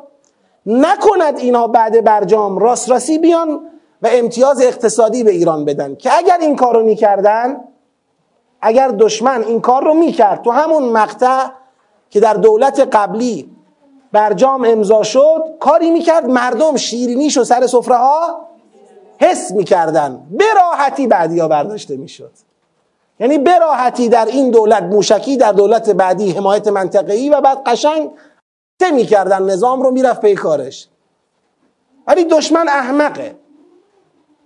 [0.66, 3.60] نکند اینها بعد برجام راست راستی بیان
[4.02, 5.94] و امتیاز اقتصادی به ایران بدن.
[5.94, 7.60] که اگر این کار رو می‌کردن
[8.60, 11.46] اگر دشمن این کار رو می‌کرد تو همون مقطع
[12.10, 13.50] که در دولت قبلی
[14.12, 18.47] برجام امضا شد کاری می‌کرد مردم شیرینیش و سر سفره ها
[19.20, 20.26] حس می‌کردن.
[20.30, 22.32] به راحتی بعدیا برداشته می‌شد.
[23.20, 28.10] یعنی به راحتی در این دولت موشکی در دولت بعدی حمایت منطقه‌ای و بعد قشنگ
[28.80, 29.42] ته می‌کردن.
[29.42, 30.88] نظام رو می‌رفت پی کارش.
[32.06, 33.36] ولی دشمن احمقه.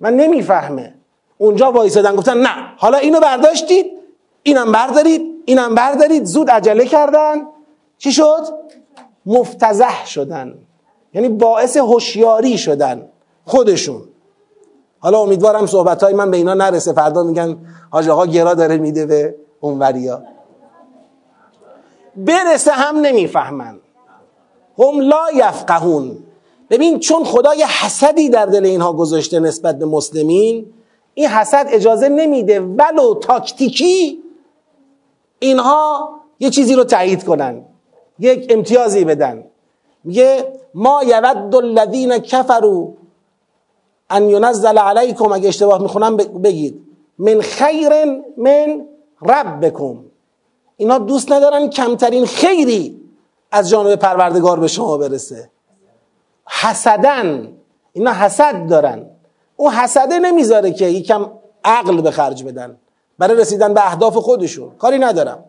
[0.01, 0.95] من نمی‌فهمه.
[1.39, 3.87] اونجا وایسادن گفتن نه حالا اینو برداشتید.
[4.43, 5.43] اینم بردارید.
[5.45, 6.25] اینم بردارید.
[6.25, 7.35] زود عجله کردن.
[7.99, 8.47] چی شد؟
[9.27, 10.55] مفتزه شدن.
[11.15, 13.09] یعنی باعث هوشیاری شدن
[13.45, 14.03] خودشون.
[15.03, 16.93] حالا امیدوارم صحبت های من به اینا نرسه.
[16.93, 17.57] فردا میگن
[17.91, 20.23] حاج آقا گرا داره میده به اونوریا.
[22.17, 23.79] برسه هم نمی‌فهمن.
[24.79, 26.19] هم لا یفقهون.
[26.71, 30.67] ببین چون خدا یه حسدی در دل اینها گذاشته نسبت به مسلمین
[31.15, 32.61] این حسد اجازه نمیده.
[32.61, 34.23] ولو تاکتیکی
[35.39, 37.63] اینها یه چیزی رو تایید کنن.
[38.19, 39.45] یک امتیازی بدن.
[40.05, 43.02] میگه ما یود الذین کفروا
[44.13, 46.87] ان ینزل علیکم اگه اشتباه می‌خونم بگید.
[47.19, 48.05] من خیر
[48.37, 48.87] من
[49.23, 49.99] ربکم.
[50.77, 53.01] اینا دوست ندارن کمترین خیری
[53.51, 55.51] از جانب پروردگار به شما برسه.
[56.47, 57.49] حسدن.
[57.93, 59.07] اینا حسد دارن.
[59.57, 61.31] اون حسده نمی‌ذاره که یکم
[61.65, 62.77] عقل به خرج بدن.
[63.19, 64.71] برای رسیدن به اهداف خودشون.
[64.79, 65.45] کاری ندارم.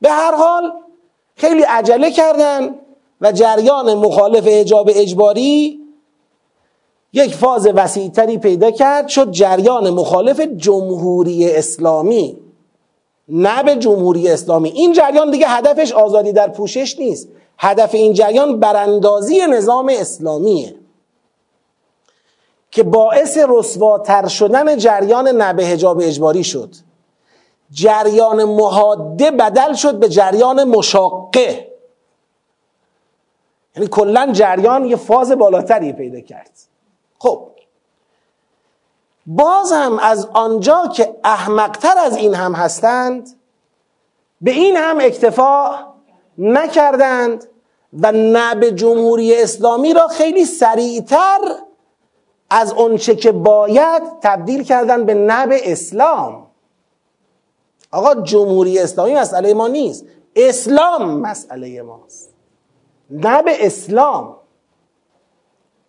[0.00, 0.72] به هر حال
[1.36, 2.74] خیلی عجله کردن
[3.20, 5.80] و جریان مخالف اجاب اجباری
[7.12, 12.38] یک فاز وسیعتری پیدا کرد شد جریان مخالف جمهوری اسلامی.
[13.28, 14.68] نه به جمهوری اسلامی.
[14.68, 17.28] این جریان دیگه هدفش آزادی در پوشش نیست.
[17.58, 20.74] هدف این جریان براندازی نظام اسلامیه.
[22.70, 26.74] که باعث رسواتر شدن جریان نبه هجاب اجباری شد.
[27.70, 31.68] جریان محاده بدل شد به جریان مشاقه.
[33.76, 36.50] یعنی کلا جریان یه فاز بالاتری پیدا کرد.
[37.18, 37.48] خب
[39.26, 43.28] باز هم از آنجا که احمقتر از این هم هستند
[44.40, 45.86] به این هم اکتفا
[46.38, 47.48] نکردند
[48.02, 51.38] و نب جمهوری اسلامی را خیلی سریعتر
[52.50, 56.46] از اونچه که باید تبدیل کردن به نب اسلام.
[57.92, 60.04] آقا جمهوری اسلامی مسئله ما نیست
[60.36, 62.30] اسلام مسئله ماست.
[63.10, 64.36] نب اسلام.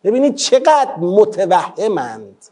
[0.08, 2.46] ببینید چقدر متوهمند.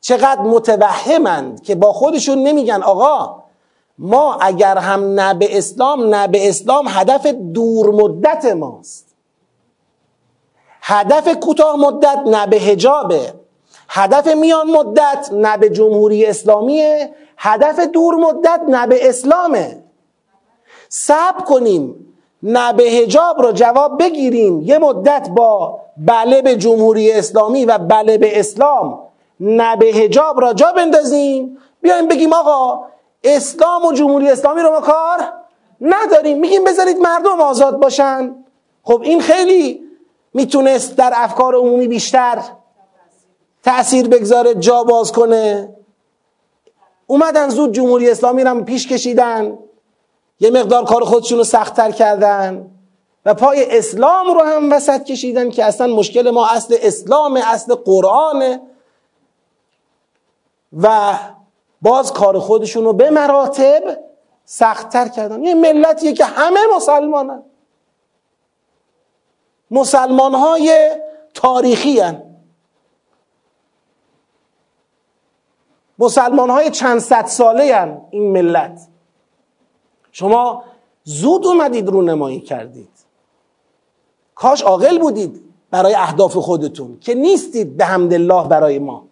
[0.00, 3.42] چقدر متوهمند که با خودشون نمیگن آقا
[3.98, 9.14] ما اگر هم نه به اسلام نه به اسلام هدف دور مدت ماست.
[10.82, 13.34] هدف کوتاه مدت نه به هجابه
[13.88, 17.14] هدف میان مدت نه به جمهوری اسلامیه.
[17.38, 19.82] هدف دور مدت نه به اسلامه.
[20.88, 22.11] صبر کنیم.
[22.42, 24.60] نه به هجاب رو جواب بگیریم.
[24.60, 28.98] یه مدت با بله به جمهوری اسلامی و بله به اسلام
[29.40, 31.58] نه به هجاب را جا بندازیم.
[31.82, 32.84] بیایم بگیم آقا
[33.24, 35.18] اسلام و جمهوری اسلامی رو ما کار
[35.80, 36.38] نداریم.
[36.38, 38.34] میگیم بذارید مردم آزاد باشن.
[38.82, 39.80] خب این خیلی
[40.34, 42.42] می‌تونست در افکار عمومی بیشتر
[43.62, 45.74] تأثیر بگذاره جا باز کنه.
[47.06, 49.58] اومدن زود جمهوری اسلامی رو پیش کشیدن.
[50.42, 52.70] یه مقدار کار خودشون رو سختتر کردن.
[53.24, 58.60] و پای اسلام رو هم وسط کشیدن که اصلا مشکل ما اصل اسلام اصل قرآنه.
[60.82, 61.14] و
[61.82, 63.98] باز کار خودشون رو به مراتب
[64.44, 65.42] سختتر کردن.
[65.42, 67.42] یه ملتیه که همه مسلمانن.
[69.70, 70.90] مسلمان های
[71.34, 72.22] تاریخی هن.
[75.98, 78.91] مسلمان های چند صد ساله هن این ملت.
[80.12, 80.62] شما
[81.04, 82.88] زود اومدید رو نمایی کردید.
[84.34, 89.04] کاش عاقل بودید برای اهداف خودتون که نیستید به الله برای ما.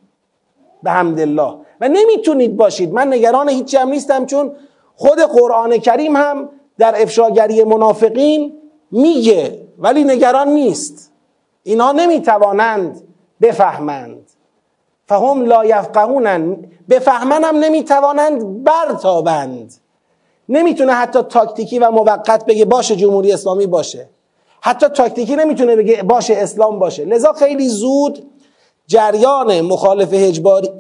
[0.83, 2.93] به الله و نمی‌تونید باشید.
[2.93, 4.53] من نگران هیچی هم نیستم چون
[4.95, 6.49] خود قرآن کریم هم
[6.79, 8.53] در افشاگری منافقین
[8.91, 11.13] میگه ولی نگران نیست.
[11.63, 13.03] اینها نمی‌توانند
[13.41, 14.31] بفهمند.
[15.07, 16.57] فهم لا یفقهونن.
[16.89, 19.75] بفهمن هم نمی‌توانند برتابند.
[20.51, 24.09] نمی‌تونه حتی تاکتیکی و موقت بگه باشه جمهوری اسلامی باشه.
[24.61, 27.05] حتی تاکتیکی نمی‌تونه بگه باشه اسلام باشه.
[27.05, 28.27] لذا خیلی زود
[28.87, 30.13] جریان مخالف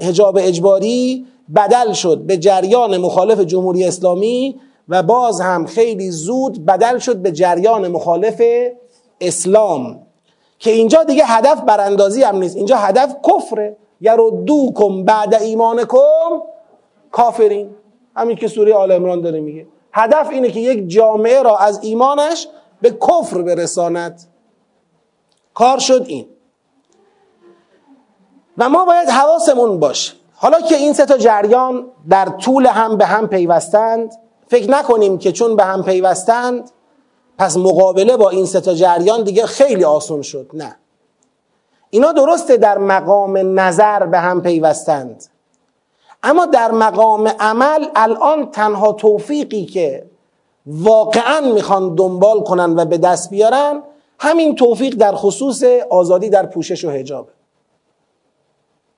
[0.02, 6.98] هجاب اجباری بدل شد به جریان مخالف جمهوری اسلامی و باز هم خیلی زود بدل
[6.98, 8.42] شد به جریان مخالف
[9.20, 10.00] اسلام.
[10.58, 12.56] که اینجا دیگه هدف براندازی هم نیست.
[12.56, 13.76] اینجا هدف کفره.
[14.76, 16.42] کم بعد ایمانکم
[17.10, 17.70] کافرین.
[18.16, 19.66] همین که سوره آل عمران داره میگه.
[19.92, 22.48] هدف اینه که یک جامعه را از ایمانش
[22.80, 24.20] به کفر برساند.
[25.54, 26.26] کار شد این.
[28.58, 30.12] و ما باید حواسمون باشه.
[30.34, 34.12] حالا که این سه تا جریان در طول هم به هم پیوستند
[34.48, 36.70] فکر نکنیم که چون به هم پیوستند
[37.38, 40.50] پس مقابله با این سه تا جریان دیگه خیلی آسون شد.
[40.54, 40.76] نه.
[41.90, 45.24] اینا درسته در مقام نظر به هم پیوستند.
[46.22, 50.06] اما در مقام عمل الان تنها توفیقی که
[50.66, 53.82] واقعا می‌خوان دنبال کنن و به دست بیارن
[54.18, 57.32] همین توفیق در خصوص آزادی در پوشش و حجابه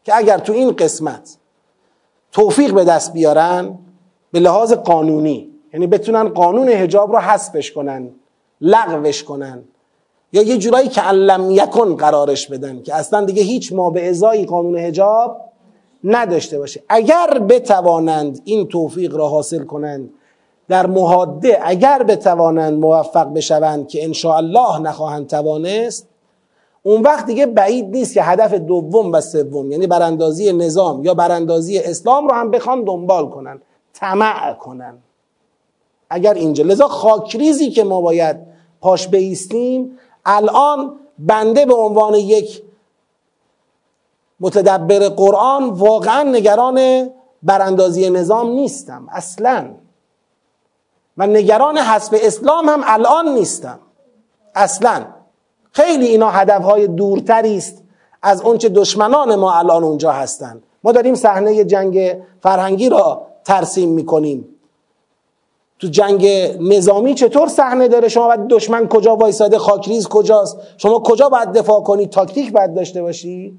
[0.04, 1.36] که اگر تو این قسمت
[2.32, 3.78] توفیق به دست بیارن
[4.32, 8.10] به لحاظ قانونی یعنی بتونن قانون حجاب رو حذفش کنن
[8.60, 9.64] لغوش کنن
[10.32, 14.44] یا یه جورایی که علم یکن قرارش بدن که اصلا دیگه هیچ ما به ازای
[14.44, 15.51] قانون هجاب
[16.04, 16.82] نداشته باشه.
[16.88, 20.10] اگر بتوانند این توفیق را حاصل کنند
[20.68, 26.08] در محاده اگر بتوانند موفق بشوند که ان الله نخواهند توانست
[26.82, 31.78] اون وقت دیگه بعید نیست که هدف دوم و سوم یعنی براندازی نظام یا براندازی
[31.78, 33.60] اسلام رو هم بخوان دنبال کنن
[33.92, 34.98] طمع کنن.
[36.10, 38.36] اگر اینجا لذا خاکریزی که ما باید
[38.80, 42.62] پاش بیستیم الان بنده به عنوان یک
[44.42, 47.08] متدبر قرآن واقعا نگران
[47.42, 49.70] براندازی نظام نیستم اصلا.
[51.16, 53.78] و نگران حسب اسلام هم الان نیستم
[54.54, 55.04] اصلا.
[55.72, 57.82] خیلی اینا هدفهای دورتری است
[58.22, 64.48] از اونچه دشمنان ما الان اونجا هستند ما داریم صحنه جنگ فرهنگی را ترسیم می‌کنیم.
[65.78, 66.26] تو جنگ
[66.60, 71.80] نظامی چطور صحنه داره؟ شما باید دشمن کجا وایساده؟ خاکریز کجاست؟ شما کجا باید دفاع
[71.80, 73.58] کنی؟ تاکتیک باید داشته باشی؟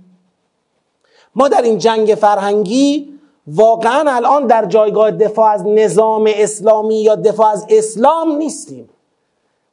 [1.36, 3.14] ما در این جنگ فرهنگی
[3.48, 8.90] واقعا الان در جایگاه دفاع از نظام اسلامی یا دفاع از اسلام نیستیم.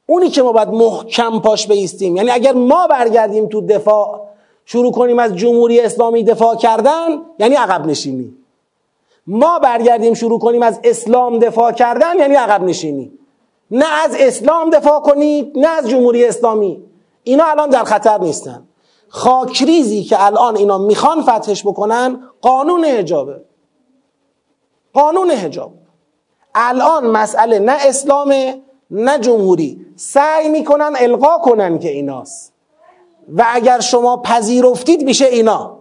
[0.07, 2.17] اونی که ما باید محکم پاش بیستیم.
[2.17, 4.21] یعنی اگر ما برگردیم تو دفاع
[4.65, 7.09] شروع کنیم از جمهوری اسلامی دفاع کردن
[7.39, 8.35] یعنی عقب نشینی.
[9.27, 13.13] ما برگردیم شروع کنیم از اسلام دفاع کردن یعنی عقب نشینی.
[13.71, 16.83] نه از اسلام دفاع کنید نه از جمهوری اسلامی.
[17.25, 18.63] اینا الان در خطر نیستن.
[19.13, 23.41] خاکریزی که الان اینا می‌خوان فتحش بکنن قانون حجابه.
[24.93, 25.73] قانون حجاب.
[26.55, 29.87] الان مسئله نه اسلامه نه جمهوری.
[29.97, 32.53] سعی می‌کنن القا کنن که ایناست.
[33.37, 35.79] و اگر شما پذیرفتید میشه اینا.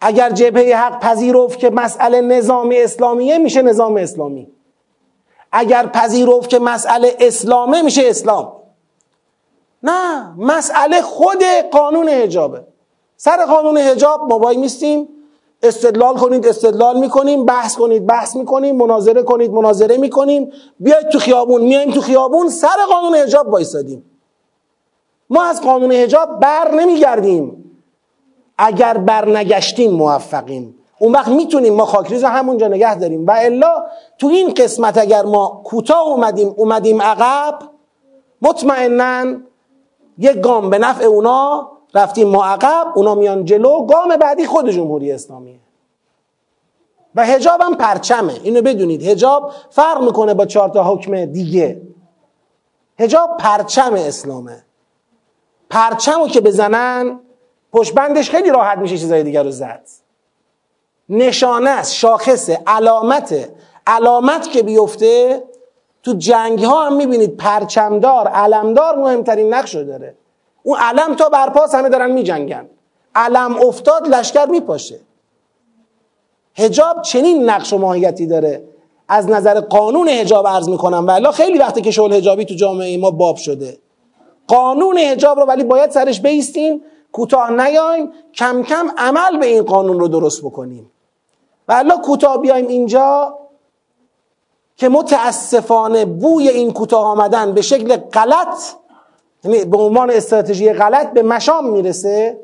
[0.00, 4.48] اگر جبهه حق پذیرفت که مسئله نظام اسلامیه میشه نظام اسلامی.
[5.52, 8.55] اگر پذیرفت که مسئله اسلامه میشه اسلام.
[9.86, 12.60] نه مسئله خود قانون حجابه.
[13.16, 15.08] سر قانون حجاب ما وای میستیم
[15.62, 21.62] استدلال کنید استدلال می‌کنیم بحث کنید بحث می‌کنیم مناظره کنید مناظره می‌کنیم بیاید تو خیابون
[21.62, 24.04] میایم تو خیابون سر قانون حجاب وایسادیم.
[25.30, 27.64] ما از قانون حجاب بر نمیگردیم.
[28.58, 30.78] اگر برنگشتیم موفقیم.
[30.98, 33.26] اون وقت می‌تونیم ما خاکریز رو همونجا نگه داریم.
[33.26, 33.86] و الا
[34.18, 37.58] تو این قسمت اگر ما کوتاه اومدیم اومدیم عقب
[38.42, 39.36] مطمئنا
[40.18, 43.86] یک گام به نفع اونا رفتیم ما عقب اونا میان جلو.
[43.86, 45.58] گام بعدی خود جمهوری اسلامیه
[47.14, 48.40] و هجاب هم پرچمه.
[48.42, 49.02] اینو بدونید.
[49.02, 51.82] هجاب فرق می‌کنه با چهار تا حکم دیگه.
[52.98, 54.64] هجاب پرچم اسلامه.
[55.70, 57.20] پرچمو که بزنن
[57.72, 59.88] پشبندش خیلی راحت میشه چیزای دیگر رو زد.
[61.08, 63.54] نشانه است شاخصه علامته.
[63.86, 65.42] علامت که بیفته
[66.06, 70.14] تو جنگ ها هم می‌بینید پرچمدار علمدار مهمترین نقش رو داره.
[70.62, 72.66] اون علم تا برپاس همه دارن میجنگن.
[73.14, 75.00] علم افتاد لشکر میپاشه.
[76.54, 78.64] هجاب چنین نقش و ماهیتی داره.
[79.08, 81.06] از نظر قانون هجاب عرض می‌کنم.
[81.06, 83.78] ولی خیلی وقتی که شغل هجابی تو جامعه ما باب شده.
[84.46, 86.82] قانون هجاب رو ولی باید سرش بیستیم
[87.12, 90.90] کوتاه نیایم کم کم عمل به این قانون رو درست بکنیم.
[91.68, 93.38] و کوتاه بیایم اینجا
[94.76, 98.58] که متاسفانه بوی این کوتاه آمدن به شکل غلط
[99.44, 102.40] یعنی به عنوان استراتژی غلط به مشام می‌رسه.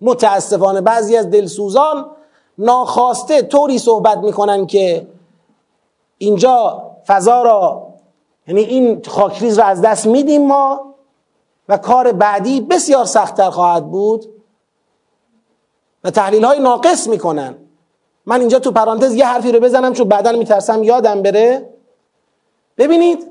[0.00, 2.10] متاسفانه بعضی از دلسوزان
[2.58, 5.06] ناخواسته طوری صحبت می‌کنن که
[6.18, 7.88] اینجا فضا را
[8.46, 10.94] یعنی این خاکریز را از دست میدیم ما
[11.68, 14.26] و کار بعدی بسیار سختتر خواهد بود
[16.04, 17.54] و تحلیل های ناقص می‌کنن.
[18.28, 21.74] من اینجا تو پرانتز یه حرفی رو بزنم چون بعدا میترسم یادم بره.
[22.78, 23.30] ببینید.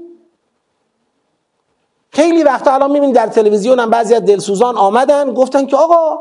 [2.11, 6.19] خیلی وقتا الان می‌بینید در تلویزیون هم بعضی از دلسوزان آمدن گفتن که آقا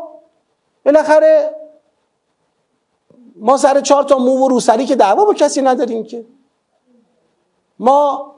[0.85, 1.51] بالاخره
[3.37, 6.25] ما سر چهار تا مو و روسری که دعوا با کسی نداریم که.
[7.79, 8.35] ما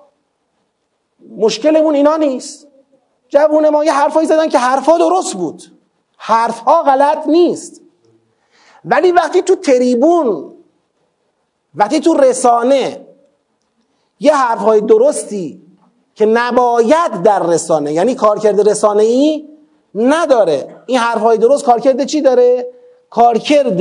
[1.36, 2.68] مشکلمون اینا نیست.
[3.28, 5.62] جوون ما یه حرفایی زدن که حرفا درست بود.
[6.16, 7.87] حرفها غلط نیست.
[8.84, 10.54] ولی وقتی تو تریبون
[11.74, 13.06] وقتی تو رسانه
[14.20, 15.62] یه حرفهای درستی
[16.14, 19.48] که نباید در رسانه یعنی کارکرد رسانه ای
[19.94, 22.66] نداره این حرفهای درست کارکرد چی داره؟
[23.10, 23.80] کارکرد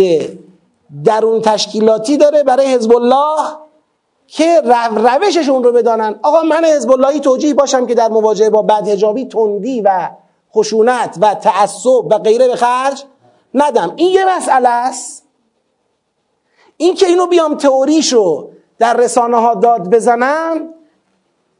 [1.03, 3.57] درون تشکیلاتی داره برای حزب الله
[4.27, 4.61] که
[4.95, 9.81] روششون رو بدانن آقا من حزب اللهی توجیه باشم که در مواجهه با بدهجابی تندی
[9.81, 10.09] و
[10.55, 13.03] خشونت و تعصب و غیره به خرج
[13.57, 13.93] ندم.
[13.95, 15.23] این یه مسئله است.
[16.77, 18.49] این که اینو بیام تئوریشو
[18.79, 20.73] در رسانه ها داد بزنم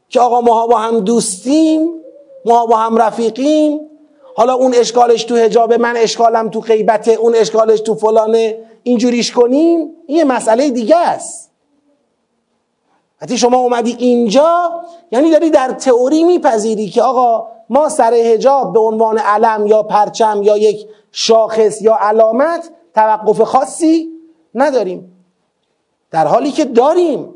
[0.08, 1.90] که آقا ما با هم دوستیم
[2.44, 3.80] ما با هم رفیقیم.
[4.36, 8.58] حالا اون اشکالش تو هجابه من اشکالم تو غیبته اون اشکالش تو فلانه.
[8.82, 11.47] اینجوریش کنیم؟ این یه مسئله دیگه است.
[13.22, 18.80] وقتی شما اومدی اینجا یعنی داری در تئوری میپذیری که آقا ما سر هجاب به
[18.80, 24.08] عنوان علم یا پرچم یا یک شاخص یا علامت توقف خاصی
[24.54, 25.14] نداریم.
[26.10, 27.34] در حالی که داریم.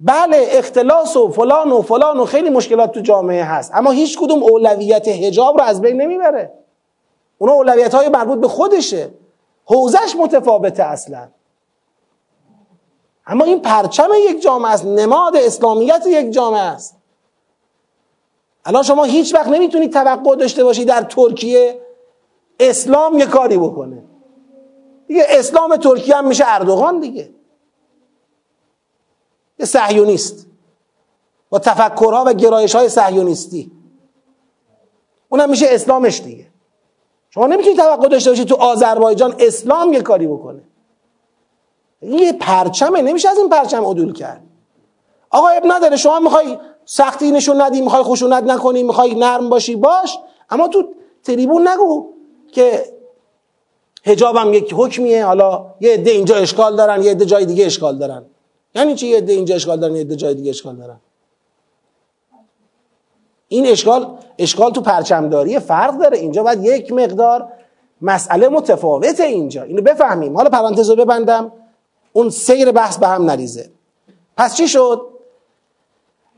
[0.00, 3.70] بله اختلاس و فلان و فلان و خیلی مشکلات تو جامعه هست.
[3.74, 6.52] اما هیچ کدوم اولویت هجاب رو از بین نمی‌بره.
[7.38, 9.10] اونا اولویت های مربوط به خودشه.
[9.64, 11.28] حوزش متفاوته اصلا.
[13.26, 14.84] اما این پرچم یک جامعه است.
[14.84, 16.96] نماد اسلامیت یک جامعه است.
[18.64, 21.80] الان شما هیچ وقت نمی‌تونید توقع داشته باشید در ترکیه
[22.60, 24.04] اسلام یه کاری بکنه.
[25.06, 27.30] دیگه اسلام ترکیه هم میشه اردوغان دیگه.
[29.58, 30.46] یه صهیونیست.
[31.50, 33.72] با تفکرها و گرایش های صهیونیستی.
[35.28, 36.46] اونم میشه اسلامش دیگه.
[37.30, 40.62] شما نمی‌تونید توقع داشته باشید تو آذربایجان اسلام یه کاری بکنه.
[42.04, 44.42] یه پرچمه نمیشه از این پرچم عدول کرد.
[45.30, 50.18] آقا اب نداره شما می‌خوای سختی نشون ندی می‌خوای خشونت نکنی می‌خوای نرم باشی باش.
[50.50, 50.84] اما تو
[51.24, 52.06] تریبون نگو
[52.52, 52.84] که
[54.04, 58.24] هجابم یک حکمیه حالا یه عده اینجا اشکال دارن یه عده جای دیگه اشکال دارن.
[58.74, 60.96] یعنی چی یه عده اینجا اشکال دارن یه عده جای دیگه اشکال دارن؟
[63.48, 66.18] این اشکال اشکال تو پرچمداری فرق داره.
[66.18, 67.48] اینجا باید یک مقدار
[68.02, 69.62] مسئله متفاوته اینجا.
[69.62, 70.36] اینو بفهمیم.
[70.36, 71.52] حالا پرانتز رو ببندم.
[72.16, 73.70] اون سیر بحث به هم نریزه.
[74.36, 75.00] پس چی شد؟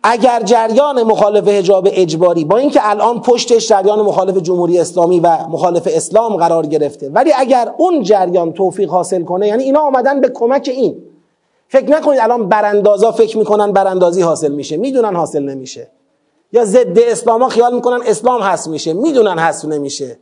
[0.02, 5.88] اگر جریان مخالف حجاب اجباری با اینکه الان پشتش جریان مخالف جمهوری اسلامی و مخالف
[5.90, 10.70] اسلام قرار گرفته ولی اگر اون جریان توفیق حاصل کنه یعنی اینا آمدن به کمک
[10.72, 11.02] این.
[11.68, 14.76] فکر نکنید الان براندازا فکر می‌کنن براندازی حاصل میشه.
[14.76, 15.90] می‌دونن حاصل نمیشه.
[16.52, 18.92] یا ضد اسلاما خیال می‌کنن اسلام هست میشه.
[18.92, 20.18] می‌دونن هست نمیشه.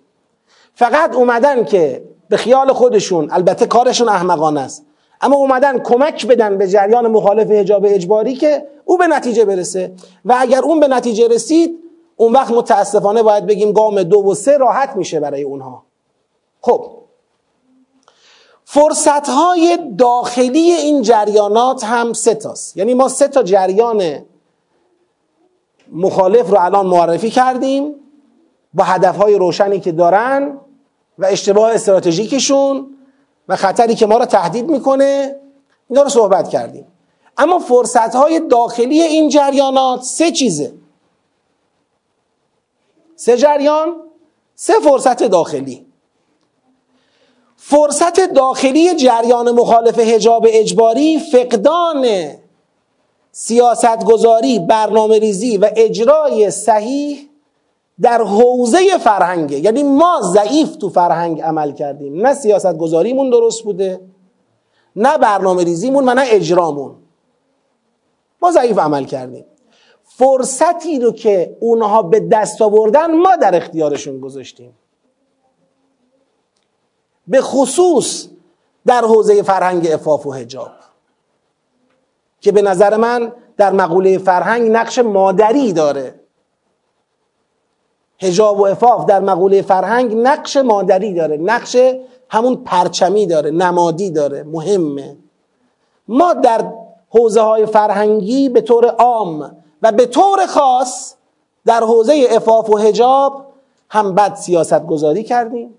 [0.74, 4.86] فقط اومدن که به خیال خودشون البته کارشون احمقانه است.
[5.20, 9.92] اما اومدن کمک بدن به جریان مخالف حجاب اجباری که او به نتیجه برسه.
[10.24, 11.78] و اگر اون به نتیجه رسید
[12.16, 15.82] اون وقت متاسفانه باید بگیم گام دو و سه راحت میشه برای اونها.
[16.60, 16.90] خب.
[18.64, 22.76] فرصت های داخلی این جریانات هم سه تاست.
[22.76, 24.24] یعنی ما سه تا جریان
[25.92, 27.94] مخالف رو الان معرفی کردیم.
[28.74, 30.60] با هدف های روشنی که دارن
[31.18, 32.93] و اشتباه استراتژیکشون
[33.49, 35.36] و خطری که ما را تهدید می‌کنه
[35.90, 36.86] اینا رو صحبت کردیم.
[37.36, 40.72] اما فرصت های داخلی این جریانات سه چیزه.
[43.16, 43.97] سه جریان
[44.55, 45.86] سه فرصت داخلی.
[47.57, 52.30] فرصت داخلی جریان مخالف حجاب اجباری فقدان
[53.32, 57.28] سیاستگذاری برنامه ریزی و اجرای صحیح
[58.01, 62.26] در حوزه فرهنگه یعنی ما ضعیف تو فرهنگ عمل کردیم.
[62.26, 64.01] نه سیاست گذاریمون درست بوده
[64.97, 66.95] نه برنامه ریزیمون و نه اجرامون.
[68.42, 69.45] ما ضعیف عمل کردیم.
[70.05, 74.78] فرصتی رو که اونها به دست آوردن ما در اختیارشون گذاشتیم.
[77.28, 78.28] به خصوص
[78.86, 80.70] در حوزه فرهنگ افاف و هجاب
[82.40, 86.23] که به نظر من در مقوله فرهنگ نقش مادری داره.
[88.24, 91.76] هجاب و افاف در مقوله فرهنگ نقش مادری داره نقش
[92.30, 95.16] همون پرچمی داره نمادی داره مهمه.
[96.08, 96.72] ما در
[97.10, 101.14] حوزه های فرهنگی به طور عام و به طور خاص
[101.66, 103.46] در حوزه افاف و هجاب
[103.90, 105.74] هم بد سیاست گذاری کردیم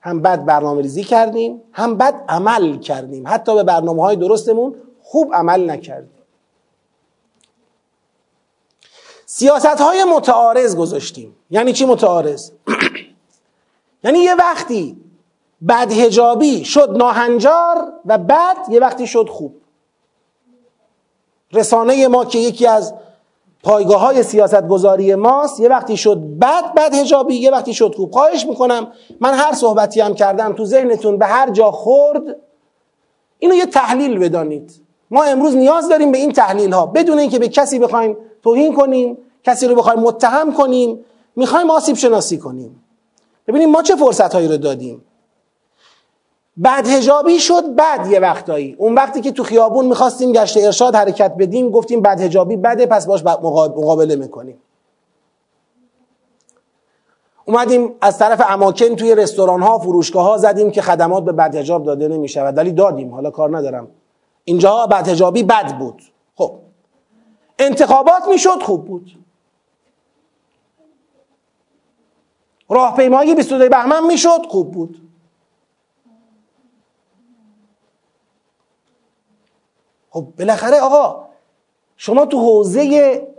[0.00, 3.24] هم بد برنامه ریزی کردیم هم بد عمل کردیم.
[3.26, 6.19] حتی به برنامه های درستمون خوب عمل نکردیم.
[9.40, 11.36] سیاست های متعارض گذاشتیم.
[11.50, 12.50] یعنی چی متعارض؟
[14.04, 14.96] یعنی یه وقتی
[15.68, 19.54] بدهجابی شد ناهنجار و بعد یه وقتی شد خوب.
[21.52, 22.94] رسانه ما که یکی از
[23.62, 28.12] پایگاه های سیاست گذاری ماست یه وقتی شد بد بد هجابی یه وقتی شد خوب.
[28.12, 32.36] خواهش می‌کنم من هر صحبتی هم کردم تو ذهنتون به هر جا خورد
[33.38, 34.82] اینو یه تحلیل بدانید.
[35.10, 39.18] ما امروز نیاز داریم به این تحلیل ها بدون اینکه به کسی بخوایم توهین کنیم
[39.44, 41.04] کسی رو بخوایم متهم کنیم
[41.36, 42.84] می‌خوایم آسیب شناسی کنیم.
[43.46, 45.04] ببینیم ما چه فرصت هایی رو دادیم.
[46.56, 48.76] بعد هجابی شد بعد یه وقتایی.
[48.78, 53.06] اون وقتی که تو خیابون می‌خواستیم گشت ارشاد حرکت بدیم گفتیم بعد هجابی بده پس
[53.06, 54.58] باش مقابله می‌کنیم.
[57.44, 61.84] اومدیم از طرف اماکن توی رستوران ها فروشگاه ها زدیم که خدمات به بعد هجاب
[61.84, 63.88] داده نمیشه ولی دادیم حالا کار ندارم.
[64.44, 66.02] اینجا بعد هجابی بد بود.
[66.36, 66.54] خب.
[67.58, 69.10] انتخابات می‌شد خوب بود.
[72.70, 74.46] راهپیمایی 22 بهمن می‌شد.
[74.48, 74.96] خوب بود.
[80.10, 81.24] خب بالاخره آقا
[81.96, 82.82] شما تو حوزه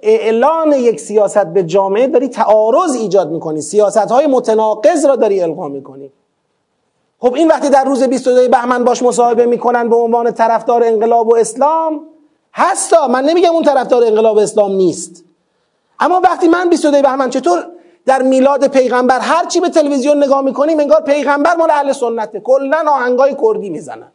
[0.02, 3.62] اعلان یک سیاست به جامعه داری تعارض ایجاد می‌کنی.
[3.62, 6.12] سیاست های متناقض را داری القا می‌کنی.
[7.20, 11.36] خب این وقتی در روز 22 بهمن باش مصاحبه می‌کنن به عنوان طرفدار انقلاب و
[11.36, 12.02] اسلام
[12.54, 15.24] هستا من نمیگم اون طرفدار انقلاب اسلام نیست.
[16.00, 17.68] اما وقتی من 22 بهمن چطور
[18.12, 22.40] در میلاد پیغمبر هر چی به تلویزیون نگاه می‌کنیم انگار پیغمبر مال اهل سنته.
[22.40, 24.12] کلا آهنگای کردی می‌زنن.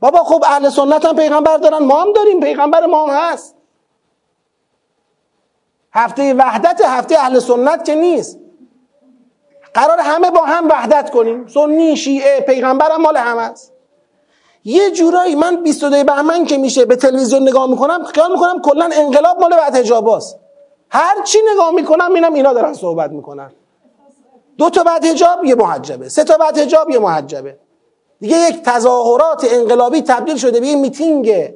[0.00, 1.78] بابا خب اهل سنت هم پیغمبر دارن.
[1.78, 2.40] ما هم داریم.
[2.40, 3.54] پیغمبر ما هم هست.
[5.92, 8.38] هفته وحدت هفته اهل سنت که نیست.
[9.74, 11.46] قرار همه با هم وحدت کنیم.
[11.46, 13.72] سنی شیعه پیغمبر هم مال هم هست
[14.64, 19.40] یه جورایی من 22 بهمن که میشه به تلویزیون نگاه می‌کنم خیال می‌کنم کلا انقلاب
[19.40, 20.41] مال بعد هجاباست
[20.94, 23.50] هر چی نگاه می‌کنم اینم اینا دارن صحبت می‌کنن.
[24.58, 26.08] دو تا بعد هجاب یه محجبه.
[26.08, 27.58] سه تا بعد هجاب یه محجبه.
[28.20, 31.54] دیگه یک تظاهرات انقلابی تبدیل شده به یه میتینگ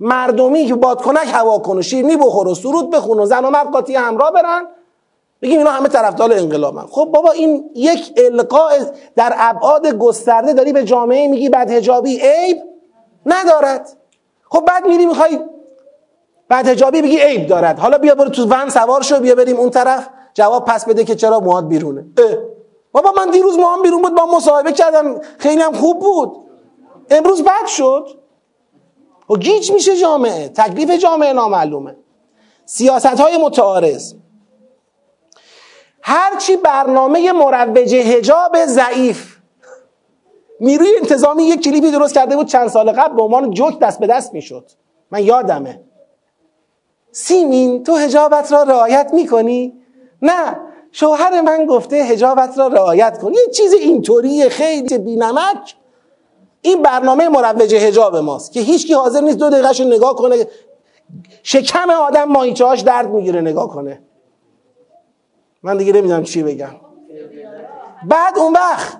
[0.00, 3.70] مردمی که بادکنک هوا کن و شیرنی بخور و سرود بخون و زن و مرد
[3.70, 4.66] قاطی همراه برن.
[5.42, 6.86] بگیم اینا همه طرفدار انقلابن.
[6.90, 8.72] خب بابا این یک القاء
[9.16, 12.62] در ابعاد گسترده داری به جامعه میگی بعد هجابی عیب
[13.26, 13.96] ندارد.
[14.50, 15.40] خب بعد میری می‌خوای
[16.48, 17.78] بعد هجابی بگی عیب دارد.
[17.78, 20.08] حالا بیا برو تو ون سوار شو بیا بریم اون طرف.
[20.34, 22.06] جواب پس بده که چرا موهات بیرونه.
[22.18, 22.36] اه.
[22.92, 25.20] بابا من دیروز موهام بیرون بود با مصاحبه کردم.
[25.38, 26.36] خیلی هم خوب بود.
[27.10, 28.06] امروز بد شد.
[29.30, 30.48] و خب گیج میشه جامعه.
[30.48, 31.96] تکلیف جامعه نامعلومه.
[32.64, 34.14] سیاست های متعارض
[36.02, 39.36] هرچی برنامه مروج هجاب ضعیف.
[40.60, 44.06] نیروی انتظامی یک کلیپی درست کرده بود چند سال قبل به عنوان جوک دست به
[44.06, 44.70] دست می‌شد.
[45.10, 45.85] من یادمه.
[47.16, 49.72] سیمین تو هجابت را رعایت می‌کنی؟
[50.22, 50.60] نه
[50.92, 53.32] شوهر من گفته هجابت را رعایت کن.
[53.32, 55.74] یه چیز اینطوری خیلی بینمک.
[56.62, 60.48] این برنامه مروج هجاب ماست که هیچکی حاضر نیست دو دقیقهش نگاه کنه.
[61.42, 64.02] شکم آدم ماهیچه هاش درد می‌گیره نگاه کنه.
[65.62, 66.74] من دیگه نمی‌دونم چی بگم.
[68.08, 68.98] بعد اون وقت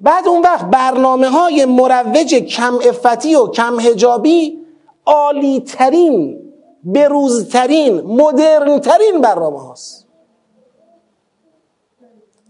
[0.00, 4.58] بعد اون وقت برنامه های مروج کم افتی و کم هجابی
[5.06, 6.45] عالی ترین
[6.86, 10.06] بروزترین مدرن ترین برنامه هاست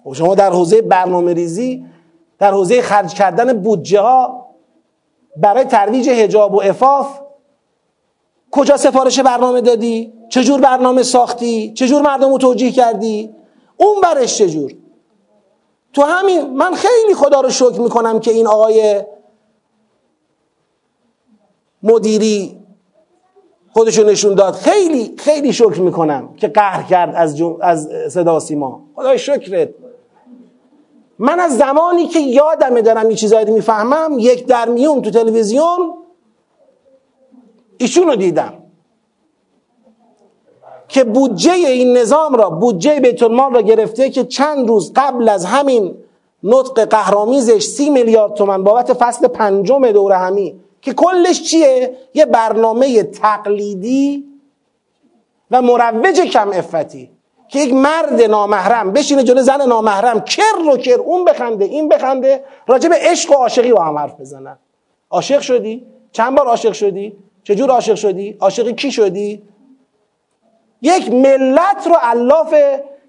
[0.06, 1.86] و خب شما در حوزه برنامه ریزی
[2.38, 4.46] در حوزه خرج کردن بودجه ها
[5.36, 7.20] برای ترویج هجاب و افاف
[8.50, 13.34] کجا سفارش برنامه دادی؟ چجور برنامه ساختی؟ چجور مردم رو توجیه کردی؟
[13.76, 14.72] اون برش چجور؟
[15.92, 19.02] تو همین من خیلی خدا رو شکر می‌کنم که این آقای
[21.82, 22.55] مدیری
[23.76, 24.54] خودشو نشون داد.
[24.54, 28.80] خیلی خیلی شکر می‌کنم که قهر کرد از, از صدا سیما.
[28.94, 29.68] خدای شکرت.
[31.18, 35.94] من از زمانی که یادمه دارم این چیزایی می‌فهمم یک در میون تو تلویزیون
[37.78, 38.52] ایشون رو دیدم.
[40.88, 45.44] که بودجه این نظام را بودجه بیت المال را گرفته که چند روز قبل از
[45.44, 45.94] همین
[46.42, 53.02] نطق قهرامیزش سی میلیارد تومن بابت فصل پنجم دوره همی که کلش چیه؟ یه برنامه
[53.02, 54.24] تقلیدی
[55.50, 57.10] و مروج کم افتی
[57.48, 62.44] که یک مرد نامحرم بشینه جلو زن نامحرم کر رو کر اون بخنده این بخنده
[62.66, 64.58] راجع به عشق و عاشقی با هم حرف بزنن
[65.10, 69.42] عاشق شدی؟ چند بار عاشق شدی؟ چجور عاشق شدی؟ عاشق کی شدی؟
[70.82, 72.54] یک ملت رو علاف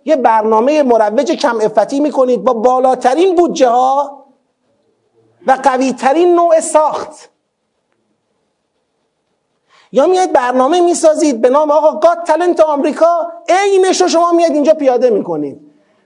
[0.05, 4.25] یه برنامه مروج کم افتی می‌کنید با بالاترین بودجه ها
[5.47, 7.36] و قویترین نوع ساخت
[9.91, 14.73] یا میاد برنامه می‌سازید به نام آقا گاد تلنت آمریکا عینش رو شما میاد اینجا
[14.73, 15.59] پیاده می‌کنید.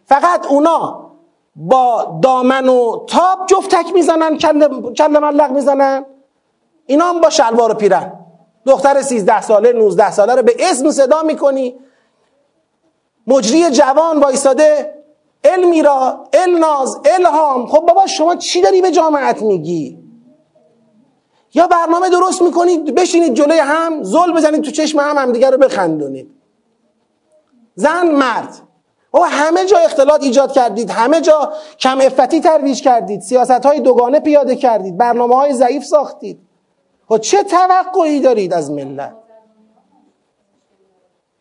[0.06, 1.12] فقط اونا
[1.56, 6.06] با دامن و تاب جفتک می‌زنن کل ملق می‌زنن.
[6.86, 8.14] اینا هم با شلوار و پیرن.
[8.66, 11.76] دختر 13 ساله 19 ساله رو به اسم صدا می‌کنی.
[13.28, 14.96] مجری جوان وایستاده
[15.44, 17.68] المیرا الناز الهام.
[17.68, 20.01] خب بابا شما چی داری به جامعت میگی؟
[21.54, 26.32] یا برنامه درست می‌کنید بشینید جلوی هم زل بزنید تو چشم هم همدیگه رو بخندونید.
[27.76, 28.62] زن مرد.
[29.14, 34.20] و همه جا اختلاط ایجاد کردید همه جا کم افتی ترویج کردید سیاست های دوگانه
[34.20, 36.40] پیاده کردید برنامه های ضعیف ساختید.
[37.10, 39.14] و خب چه توقعی دارید از ملت؟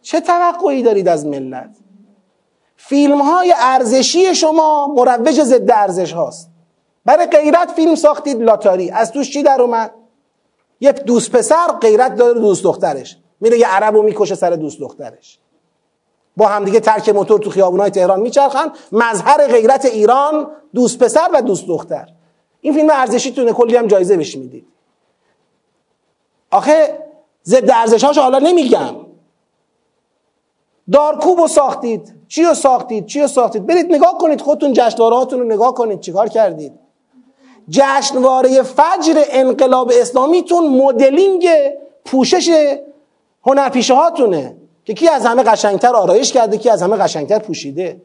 [0.03, 1.77] چه توقعی دارید از ملت؟
[2.77, 6.51] فیلم های ارزشی شما مروج ضد ارزش هاست.
[7.05, 8.91] برای غیرت فیلم ساختید لاتاری.
[8.91, 9.91] از توش چی در اومد؟
[10.81, 13.17] یک دوست پسر غیرت داره دوست دخترش.
[13.41, 15.39] میره یه عرب رو می‌کشه سر دوست دخترش.
[16.37, 18.73] با همدیگه ترک موتور تو خیابونای تهران میچرخن.
[18.93, 22.09] مظهر غیرت ایران دوست پسر و دوست دختر.
[22.61, 24.67] این فیلم ارزشی تونه کلی هم جایزه بهش می‌دید.
[26.51, 26.99] آخه
[27.45, 28.97] ضد ارزش حالا نمیگم.
[30.93, 32.15] دارکوب رو ساختید.
[32.29, 36.01] چی رو ساختید؟ چی رو ساختید؟ برید نگاه کنید خودتون جشنوارهاتون رو نگاه کنید.
[36.01, 36.73] چیکار کردید؟
[37.71, 41.49] جشنواره فجر انقلاب اسلامیتون مدلینگ
[42.05, 42.77] پوشش
[43.47, 48.03] هنرپیشه هاتونه که کی از همه قشنگتر آرایش کرده کی از همه قشنگتر پوشیده.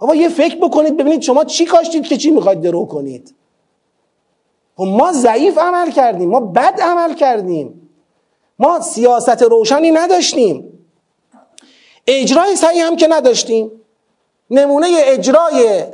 [0.00, 3.34] اما یه فکر بکنید ببینید شما چی کاشتید که چی می‌خواید درو کنید.
[4.76, 7.90] خب ما ضعیف عمل کردیم ما بد عمل کردیم.
[8.58, 10.78] ما سیاست روشنی نداشتیم.
[12.06, 13.70] اجرای صحیح هم که نداشتیم.
[14.50, 15.84] نمونه اجرای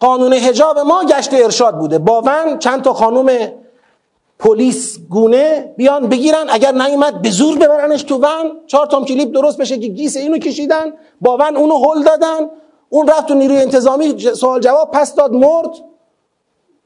[0.00, 1.98] قانون حجاب ما گشت ارشاد بوده.
[1.98, 3.52] باون چند تا خانوم
[4.38, 6.46] پلیس گونه بیان بگیرن.
[6.50, 8.60] اگر نیومد به زور ببرنش تو ون.
[8.66, 10.92] چهار تا کلیپ درست بشه که گیس اینو کشیدن.
[11.20, 12.50] باون اونو هل دادن.
[12.88, 15.70] اون رفت تو نیروی انتظامی سوال جواب پس داد مرد.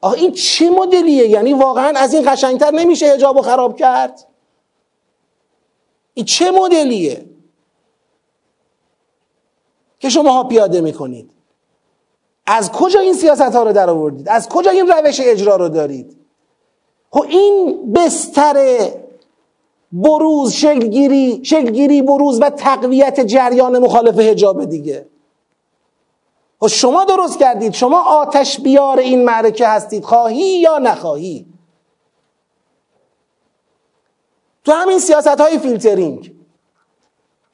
[0.00, 4.26] آخه این چه مدلیه؟ یعنی واقعا از این قشنگتر نمیشه حجابو خراب کرد.
[6.14, 7.24] این چه مدلیه؟
[10.00, 11.30] که شما ها پیاده می‌کنید.
[12.46, 16.16] از کجا این سیاست ها رو در آوردید؟ از کجا این روش اجرا رو دارید؟
[17.10, 18.78] خب این بستر
[19.92, 25.06] بروز شکلگیری شکلگیری بروز و تقویت جریان مخالف حجاب دیگه.
[26.60, 27.72] خب شما درست کردید.
[27.72, 30.04] شما آتش بیار این معرکه هستید.
[30.04, 31.46] خواهی یا نخواهی؟
[34.64, 36.33] تو همین سیاست های فیلترینگ.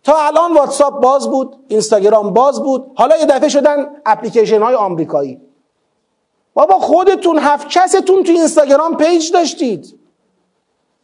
[0.04, 5.40] تا الان واتساپ باز بود اینستاگرام باز بود حالا یه دفعه شدن اپلیکیشن های آمریکایی.
[6.54, 9.98] بابا خودتون هفت کستون تو اینستاگرام پیج داشتید.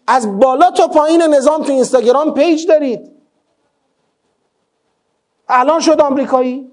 [0.07, 3.11] از بالا تا پایین نظام تو اینستاگرام پیج دارید.
[5.49, 6.73] الان شد آمریکایی.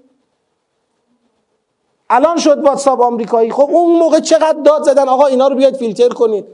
[2.10, 3.52] الان شد واتساپ آمریکایی.
[3.52, 6.46] خب اون موقع چقدر داد زدن؟ آقا اینا رو بیاید فیلتر کنید.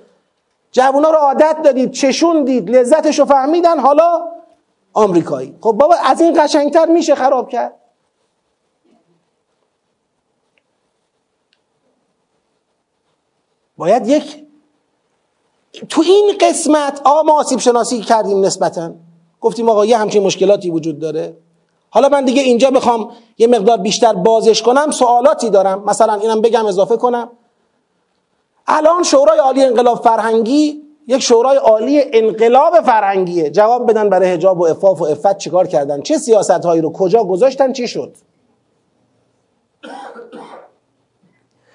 [0.72, 3.78] جوونا رو عادت دادید چشون دید لذتش رو فهمیدن.
[3.78, 4.28] حالا
[4.92, 5.56] آمریکایی.
[5.60, 7.74] خب بابا از این قشنگتر میشه خراب کرد.
[13.76, 14.44] باید یک
[15.88, 18.90] تو این قسمت آقا ما آسیب شناسی کردیم نسبتا.
[19.40, 21.36] گفتیم آقا یه همچین مشکلاتی وجود داره.
[21.90, 25.84] حالا من دیگه اینجا بخوام یه مقدار بیشتر بازش کنم سوالاتی دارم.
[25.84, 27.30] مثلا اینم بگم اضافه کنم.
[28.66, 33.50] الان شورای عالی انقلاب فرهنگی یک شورای عالی انقلاب فرهنگیه.
[33.50, 37.24] جواب بدن برای حجاب و افاف و افت چیکار کردن؟ چه سیاست هایی رو؟ کجا
[37.24, 38.16] گذاشتن؟ چی شد؟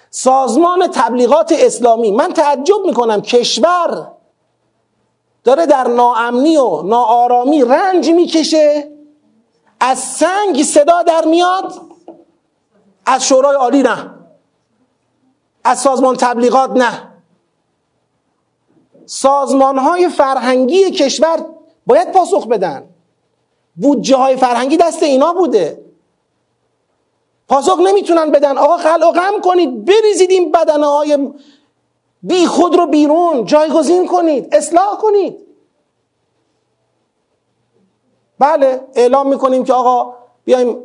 [0.10, 2.12] سازمان تبلیغات اسلامی.
[2.12, 4.08] من تعجب می‌کنم کشور
[5.44, 8.92] داره در ناامنی و ناآرامی رنج می‌کشه
[9.80, 11.74] از سنگ صدا در میاد
[13.06, 14.12] از شورای عالی نه
[15.64, 17.15] از سازمان تبلیغات نه.
[19.06, 21.46] سازمان های فرهنگی کشور
[21.86, 22.84] باید پاسخ بدن.
[23.76, 25.86] بودجه های فرهنگی دست اینا بوده.
[27.48, 28.58] پاسخ نمی‌تونن بدن.
[28.58, 29.86] آقا خل و غم کنید.
[29.86, 31.30] بریزید این بدنه های
[32.24, 33.46] بی خود رو بیرون.
[33.46, 34.56] جایگزین کنید.
[34.56, 35.38] اصلاح کنید.
[38.40, 40.14] بله اعلام می‌کنیم که آقا
[40.46, 40.78] بیایم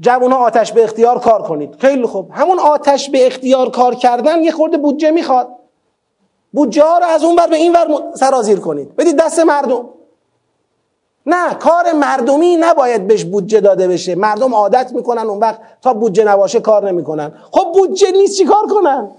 [0.00, 1.76] جوان آتش به اختیار کار کنید.
[1.80, 2.30] خیلی خوب.
[2.32, 5.59] همون آتش به اختیار کار کردن یه خورده بودجه می‌خواد.
[6.52, 8.96] بودجه رو از اون بر به این ور سرازیر کنید.
[8.96, 9.84] بدید دست مردم.
[11.26, 14.14] نه کار مردمی نباید بهش بودجه داده بشه.
[14.14, 17.32] مردم عادت می‌کنن اون وقت تا بودجه نباشه کار نمی‌کنن.
[17.50, 19.10] خب بودجه نیست چی کار کنن؟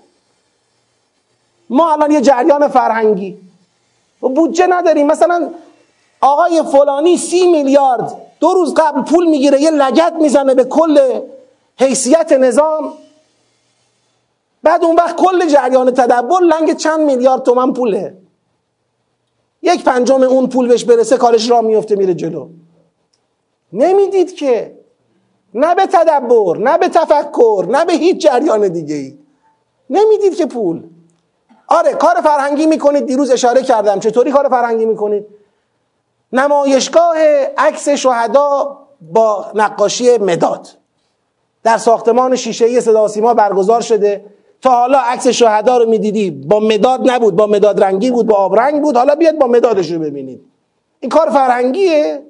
[1.69, 3.37] ما الان یه جریان فرهنگی.
[4.23, 5.07] و بودجه نداریم.
[5.07, 5.49] مثلا
[6.21, 8.15] آقای فلانی سی میلیارد.
[8.39, 11.19] دو روز قبل پول می‌گیره یه لگت می‌زنه به کل
[11.79, 12.93] حیثیت نظام.
[14.63, 18.17] بعد اون وقت کل جریان تدبر لنگ چند میلیارد تومن پوله.
[19.61, 22.47] یک پنجم اون پول بهش برسه کارش را میفته میره جلو.
[23.73, 24.79] نمی‌دید که
[25.53, 29.17] نه به تدبر نه به تفکر نه به هیچ جریان دیگه ای
[29.89, 30.83] نمی‌دید که پول.
[31.67, 33.99] آره کار فرهنگی می‌کنید دیروز اشاره کردم.
[33.99, 35.25] چطوری کار فرهنگی می‌کنید؟
[36.33, 37.17] نمایشگاه
[37.57, 40.67] عکس شهدا با نقاشی مداد.
[41.63, 44.25] در ساختمان شیشه صدا سیما برگزار شده.
[44.61, 48.81] تا حالا عکس شهدا رو می‌دیدی با مداد نبود با مداد رنگی بود با آبرنگ
[48.81, 48.97] بود.
[48.97, 50.41] حالا بیاد با مدادش رو ببینید.
[50.99, 52.23] این کار فرهنگیه.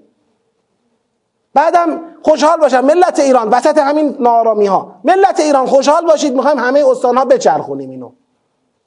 [1.54, 2.86] بعدم خوشحال باشم.
[2.86, 6.34] ملت ایران وسط همین نارامی ها ملت ایران خوشحال باشید.
[6.34, 8.12] می‌خوایم همه استان ها بچرخونیم اینو.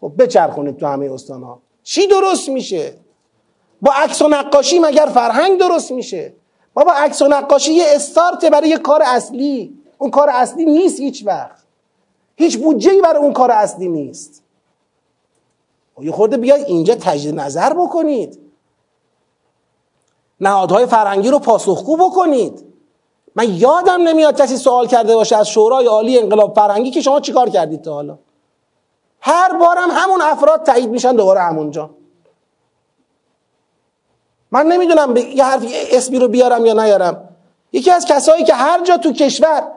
[0.01, 2.95] خب بچرخونید تو همه استان ها چی درست میشه؟
[3.83, 6.35] با عکس و نقاشی مگر فرهنگ درست میشه؟
[6.75, 9.79] بابا عکس و نقاشی یه استارته برای یه کار اصلی.
[9.99, 11.64] اون کار اصلی نیست هیچ وقت.
[12.37, 14.43] هیچ بودجه ای برای اون کار اصلی نیست.
[16.01, 18.39] یه خورده بیاید اینجا تجدید نظر بکنید.
[20.41, 22.65] نهادهای فرهنگی رو پاسخگو بکنید.
[23.35, 27.49] من یادم نمیاد کسی سوال کرده باشه از شورای عالی انقلاب فرهنگی که شما چیکار
[27.49, 28.19] کردید تا حالا؟
[29.21, 31.91] هر بارم همون افراد تایید میشن دوباره همونجا
[34.51, 37.29] من نمی‌دونم یه حرف اسمی رو بیارم یا نیارم.
[37.73, 39.73] یکی از کسایی که هر جا تو کشور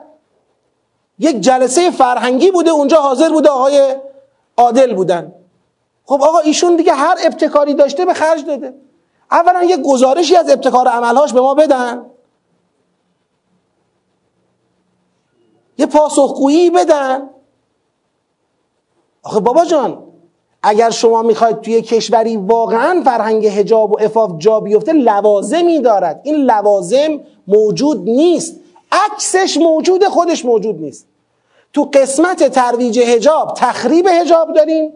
[1.18, 3.96] یک جلسه فرهنگی بوده اونجا حاضر بوده آقای
[4.56, 5.32] عادل بودن.
[6.04, 8.74] خب آقا ایشون دیگه هر ابتکاری داشته به خرج داده.
[9.30, 12.06] اولا یه گزارشی از ابتکار عملهاش به ما بدن.
[15.78, 17.30] یه پاسخگویی بدن.
[19.22, 20.04] آخه بابا جان
[20.62, 26.20] اگر شما می‌خواید توی کشوری واقعا فرهنگ هجاب و افاف جا بیفته لوازمی دارد.
[26.24, 28.56] این لوازم موجود نیست.
[28.92, 31.07] عکسش موجود خودش موجود نیست.
[31.72, 34.92] تو قسمت ترویج هجاب تخریب هجاب داریم.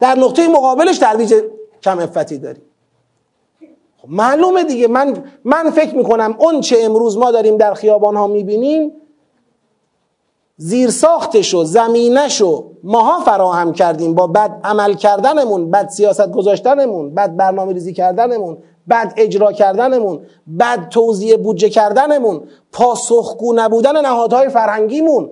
[0.00, 1.34] در نقطه مقابلش ترویج
[1.82, 2.62] کم افتی داریم.
[3.96, 4.88] خب معلومه دیگه.
[4.88, 8.92] من من فکر می‌کنم اون چه امروز ما داریم در خیابان ها می‌بینیم
[10.56, 17.72] زیر ساختشو زمینشو ماها فراهم کردیم با بد عمل کردنمون بد سیاست گذاشتنمون بد برنامه
[17.72, 18.58] ریزی کردنمون
[18.90, 20.26] بد اجرا کردنمون
[20.58, 25.30] بد توزیع بودجه کردنمون پاسخگو نبودن نهادهای فرهنگیمون.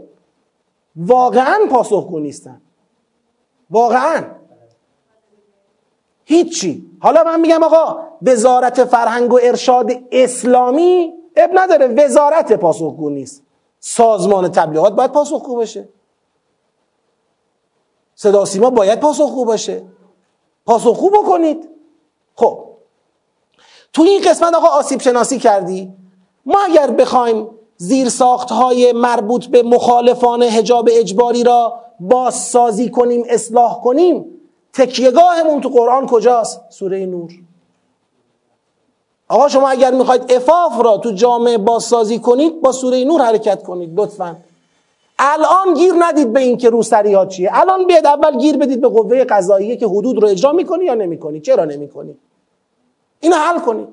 [0.96, 2.60] واقعا پاسخگو نیستن.
[3.70, 4.24] واقعا.
[6.24, 6.90] هیچی.
[7.00, 11.86] حالا من میگم آقا وزارت فرهنگ و ارشاد اسلامی اب نداره.
[11.86, 13.42] وزارت پاسخگو نیست.
[13.80, 15.88] سازمان تبلیغات باید پاسخگو باشه.
[18.14, 19.82] صدا سیما باید پاسخگو باشه.
[20.66, 21.68] پاسخگو بکنید.
[22.34, 22.67] خب.
[23.98, 25.92] تو این قسمت آقا آسیب شناسی کردی؟
[26.46, 28.08] ما اگر بخوایم زیر
[28.50, 34.24] های مربوط به مخالفان هجاب اجباری را بازسازی کنیم اصلاح کنیم
[34.72, 37.30] تکیهگاهمون تو قرآن کجاست؟ سوره نور.
[39.28, 44.00] آقا شما اگر می‌خواید افاف را تو جامعه بازسازی کنید با سوره نور حرکت کنید
[44.00, 44.36] لطفا.
[45.18, 47.50] الان گیر ندید به اینکه روسری ها چیه.
[47.52, 51.40] الان بیاد اول گیر بدید به قوه قضاییه که حدود رو اجرا می‌کنی یا نمی‌کنی.
[51.40, 52.16] چرا نمی‌کنی؟
[53.20, 53.88] اینو حل کنید.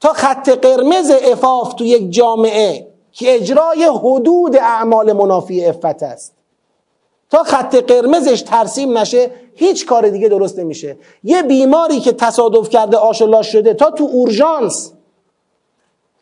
[0.00, 6.34] تا خط قرمز افاف تو یک جامعه که اجرای حدود اعمال منافی افت است.
[7.30, 10.96] تا خط قرمزش ترسیم نشه هیچ کار دیگه درست نمیشه.
[11.24, 14.92] یه بیماری که تصادف کرده آشلاش شده تا تو اورژانس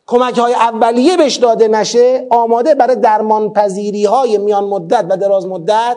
[0.06, 5.46] کمک های اولیه بهش داده نشه آماده برای درمان پذیری های میان مدت و دراز
[5.46, 5.96] مدت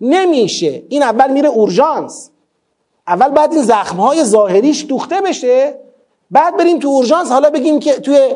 [0.00, 0.82] نمیشه.
[0.88, 2.30] این اول میره اورژانس.
[3.06, 5.78] اول بعد این زخم های ظاهریش دوخته بشه
[6.30, 8.34] بعد بریم تو اورژانس حالا بگیم که توی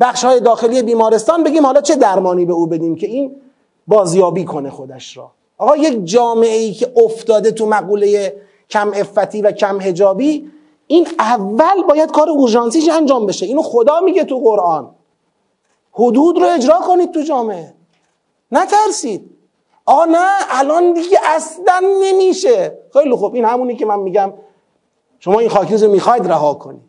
[0.00, 3.36] بخش های داخلی بیمارستان بگیم حالا چه درمانی به او بدیم که این
[3.86, 5.30] بازیابی کنه خودش را.
[5.58, 8.36] آقا یک جامعه ای که افتاده تو مقوله
[8.70, 10.50] کم افتی و کم هجابی
[10.86, 13.46] این اول باید کار اورژانسیش انجام بشه.
[13.46, 14.90] اینو خدا میگه تو قرآن.
[15.92, 17.74] حدود رو اجرا کنید تو جامعه.
[18.52, 19.30] نترسید.
[19.86, 22.78] آقا نه الان دیگه اصلا نمیشه.
[22.94, 23.34] خیلی خوب.
[23.34, 24.32] این همونی که من میگم
[25.18, 26.82] شما این خاکریز رو می‌خواید رها کنید.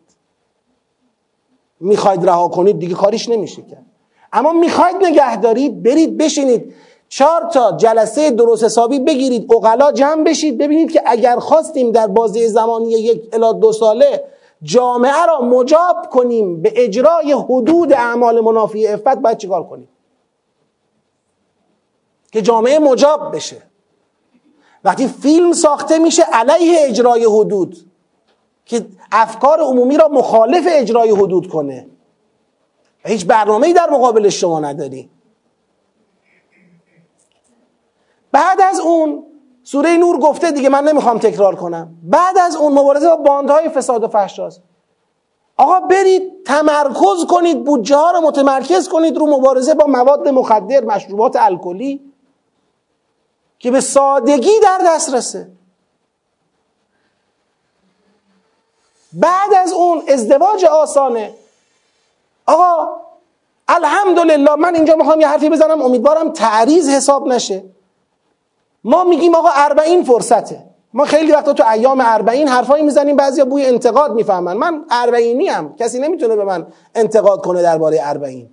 [1.79, 3.85] می‌خواید رها کنید دیگه کاریش نمیشه کرد.
[4.33, 6.73] اما می‌خواید نگه دارید برید بشینید.
[7.09, 12.47] چهار تا جلسه درست حسابی بگیرید اقلا جمع بشید ببینید که اگر خواستیم در بازی
[12.47, 14.23] زمانی یک الا دو ساله
[14.61, 19.89] جامعه را مجاب کنیم به اجرای حدود اعمال منافی افت باید چیکار کنیم؟
[22.31, 23.61] که جامعه مجاب بشه.
[24.85, 27.77] وقتی فیلم ساخته میشه علیه اجرای حدود
[28.65, 31.87] که افکار عمومی را مخالف اجرای حدود کنه.
[33.05, 35.09] و هیچ برنامه‌ای در مقابل شما نداری.
[38.31, 39.23] بعد از اون
[39.63, 41.95] سوره نور گفته دیگه من نمی‌خوام تکرار کنم.
[42.03, 44.61] بعد از اون مبارزه با باندهای فساد و فحشاست
[45.57, 51.35] آقا برید تمرکز کنید بودجه ها رو متمرکز کنید رو مبارزه با مواد مخدر مشروبات
[51.35, 52.14] الکلی.
[53.59, 55.47] که به سادگی در دسترسه.
[59.13, 61.33] بعد از اون ازدواج آسانه.
[62.45, 62.87] آقا
[63.67, 67.63] الحمدلله من اینجا می‌خوام یه حرفی بزنم امیدوارم تعریض حساب نشه.
[68.83, 70.63] ما میگیم آقا اربعین فرصته.
[70.93, 74.53] ما خیلی وقتا تو ایام اربعین حرفایی می‌زنیم بعضیا بوی انتقاد می‌فهمن.
[74.57, 78.49] من اربعینی هم کسی نمی‌تونه به من انتقاد کنه درباره اربعین.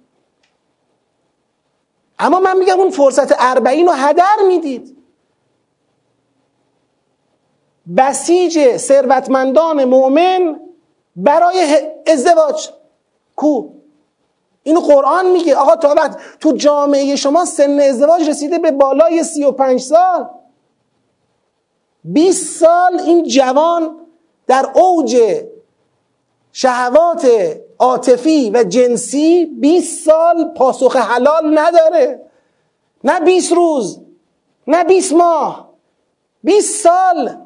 [2.23, 4.97] اما من میگم اون فرصت اربعین رو هدر می‌دید.
[7.97, 10.61] بسیج ثروتمندان مؤمن
[11.17, 12.69] برای ازدواج.
[13.37, 13.69] کو؟
[14.63, 15.57] اینو قرآن میگه.
[15.57, 20.31] آقا تا وقت تو جامعه شما سن ازدواج رسیده به بالای سی و پنج سال.
[22.05, 23.97] 20 سال این جوان
[24.47, 25.43] در اوج
[26.53, 27.27] شهوات
[27.83, 32.21] عاطفی و جنسی 20 سال پاسخ حلال نداره.
[33.05, 34.01] نه 20 روز
[34.67, 35.73] نه 20 ماه.
[36.45, 37.37] 20 سال.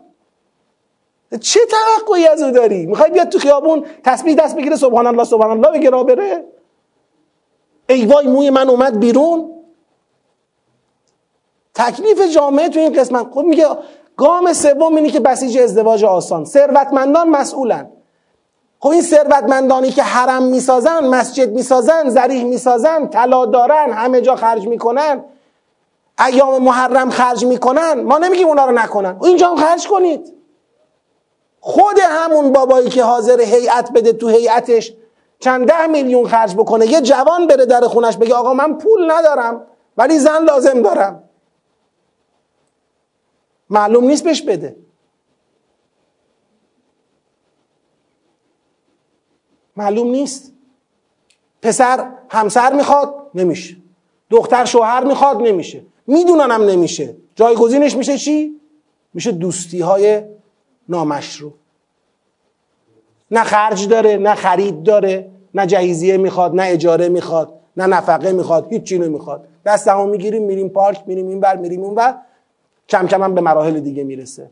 [1.41, 5.51] چه توقعی از او داری؟ می‌خوای بیاد تو خیابون تسبیح دست بگیره سبحان الله سبحان
[5.51, 6.45] الله بگه را بره؟
[7.89, 9.53] ای وای موی من اومد بیرون.
[11.75, 13.27] تکلیف جامعه تو این قسمت.
[13.31, 13.67] خود میگه
[14.17, 16.45] گام سوم اینی که بسیج ازدواج آسان.
[16.45, 17.96] ثروتمندان مسئولن.
[18.81, 24.69] خب این ثروتمندانی که حرم می‌سازن مسجد می‌سازن زریح می‌سازن طلا دارن همه جا خرج
[24.69, 25.25] می‌کنن
[26.27, 29.19] ایام محرم خرج می‌کنن ما نمیگیم اونا رو نکنن.
[29.23, 30.33] اینجا هم خرج کنید.
[31.61, 34.93] خود همون بابایی که حاضر هیئت بده تو هیئتش
[35.41, 39.67] چند ده میلیون خرج بکنه یه جوان بره در خونش بگه آقا من پول ندارم
[39.97, 41.23] ولی زن لازم دارم.
[43.71, 44.77] معلوم نیست بهش بده.
[49.77, 50.53] معلوم نیست.
[51.63, 53.77] پسر همسر می‌خواد نمیشه.
[54.31, 55.83] دختر شوهر می‌خواد نمیشه.
[56.07, 57.17] میدوننم نمیشه.
[57.35, 58.61] جایگزینش میشه چی؟
[59.15, 60.23] میشه دوستی های
[60.89, 61.53] نامشروع.
[63.31, 68.73] نه خرج داره نه خرید داره نه جهیزیه می‌خواد نه اجاره می‌خواد نه نفقه می‌خواد
[68.73, 69.49] هیچ چی نمی‌خواد.
[69.67, 72.19] دست همون می‌گیریم میریم پارک میریم این بر میریم اون بر
[72.89, 74.51] کم کم هم به مراحل دیگه می‌رسه.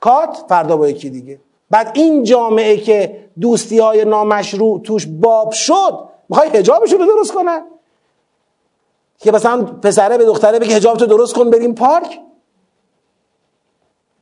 [0.00, 1.40] کات فردا با یکی دیگه.
[1.74, 7.62] بعد این جامعه که دوستی های نامشروع توش باب شد می‌خوای هجابشون رو درست کنن؟
[9.18, 12.20] که مثلا پسره به دختره بگه هجاب تو درست کن بریم پارک؟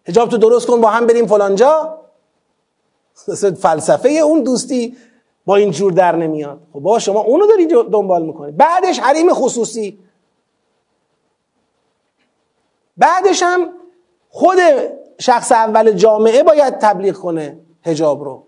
[0.04, 1.98] هجاب تو درست کن با هم بریم فلانجا
[3.60, 4.96] فلسفه اون دوستی
[5.46, 6.60] با این جور در نمیاد.
[6.72, 8.52] خب با شما اونو داری دنبال می‌کنی.
[8.52, 9.98] بعدش حریم خصوصی.
[12.96, 13.72] بعدش هم
[14.28, 14.58] خود
[15.22, 18.46] شخص اول جامعه باید تبلیغ کنه هجاب رو.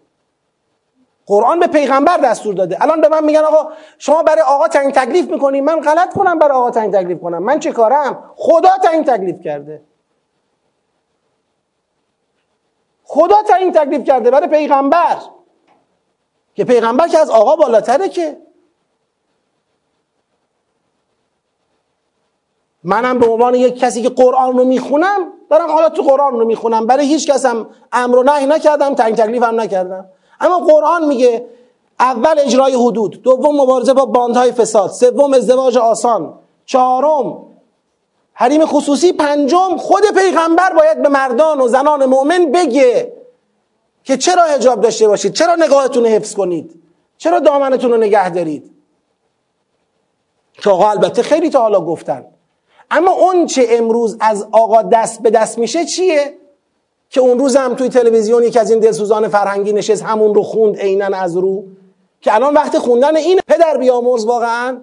[1.26, 2.82] قرآن به پیغمبر دستور داده.
[2.82, 5.60] الان به من میگن آقا شما برای آقا تعیین تکلیف می‌کنی.
[5.60, 7.42] من غلط کنم برای آقا تعیین تکلیف کنم.
[7.42, 9.82] من چه کارم؟ خدا تعیین تکلیف کرده.
[13.04, 15.16] خدا تعیین تکلیف کرده برای پیغمبر.
[16.54, 18.36] که پیغمبر که از آقا بالاتره که.
[22.84, 26.86] منم به عنوان یک کسی که قرآن رو می‌خونم دارم حالا تو قرآن رو می‌خونم.
[26.86, 30.06] برای هیچ کسم امر و نهی نکردم تعیین تکلیف هم نکردم.
[30.40, 31.46] اما قرآن میگه
[32.00, 37.46] اول اجرای حدود دوم مبارزه با باندهای فساد سوم ازدواج آسان چهارم
[38.32, 43.12] حریم خصوصی پنجم خود پیغمبر باید به مردان و زنان مؤمن بگه
[44.04, 46.82] که چرا حجاب داشته باشید؟ چرا نگاهتون رو حفظ کنید؟
[47.18, 48.70] چرا دامنتون رو نگه دارید؟
[50.52, 52.24] که آقا البته خیلی تا حالا گفتن.
[52.96, 56.38] اما اون چه امروز از آقا دست به دست میشه چیه؟
[57.10, 60.76] که اون روز هم توی تلویزیون یکی از این دلسوزان فرهنگی نشست همون رو خوند
[60.76, 61.64] عینا از رو
[62.20, 64.80] که الان وقت خوندن این پدر بیامرز واقعا.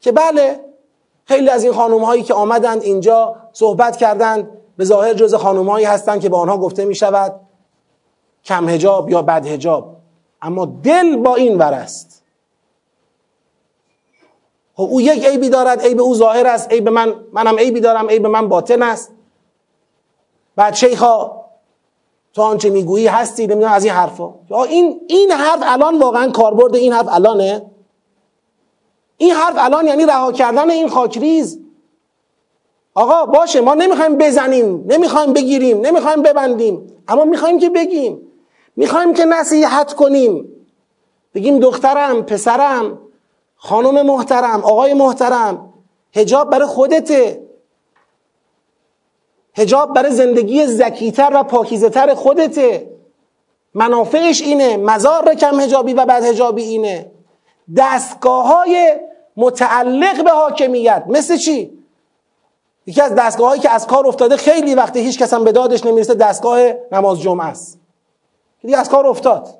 [0.00, 0.60] که بله
[1.24, 5.86] خیلی از این خانم هایی که آمدند اینجا صحبت کردند به ظاهر جز خانم هایی
[5.86, 7.40] هستند که به آنها گفته می شود
[8.44, 9.96] کم هجاب یا بد هجاب
[10.42, 12.17] اما دل با این ور است.
[14.78, 18.26] خب او یک عیبی دارد عیب او ظاهر است عیب من منم عیبی دارم عیب
[18.26, 19.12] من باطن است.
[20.56, 21.30] بعد شیخا
[22.34, 24.34] تو آنچه می‌گویی هستی نمی‌دونم از این حرفا.
[24.68, 27.70] این این حرف الان واقعا کاربرد این حرف الانه.
[29.16, 31.60] این حرف الان یعنی رها کردن این خاکریز.
[32.94, 38.20] آقا باشه ما نمی‌خوایم بزنیم نمی‌خوایم بگیریم نمی‌خوایم ببندیم اما می‌خوایم که بگیم.
[38.76, 40.48] می‌خوایم که نصیحت کنیم.
[41.34, 42.98] بگیم دخترم پسرم
[43.58, 45.72] خانم محترم آقای محترم
[46.12, 47.48] هجاب برای خودته.
[49.54, 52.90] هجاب برای زندگی زکیتر و پاکیزتر خودته.
[53.74, 57.10] منافعش اینه مزار کم هجابی و بعد هجابی اینه.
[57.76, 58.96] دستگاه های
[59.36, 61.78] متعلق به حاکمیت مثل چی؟
[62.86, 65.86] یکی از دستگاه هایی که از کار افتاده خیلی وقتی هیچ کس هم به دادش
[65.86, 66.60] نمی‌رسه دستگاه
[66.92, 67.78] نماز جمعه است.
[68.62, 69.58] دیگه از کار افتاد.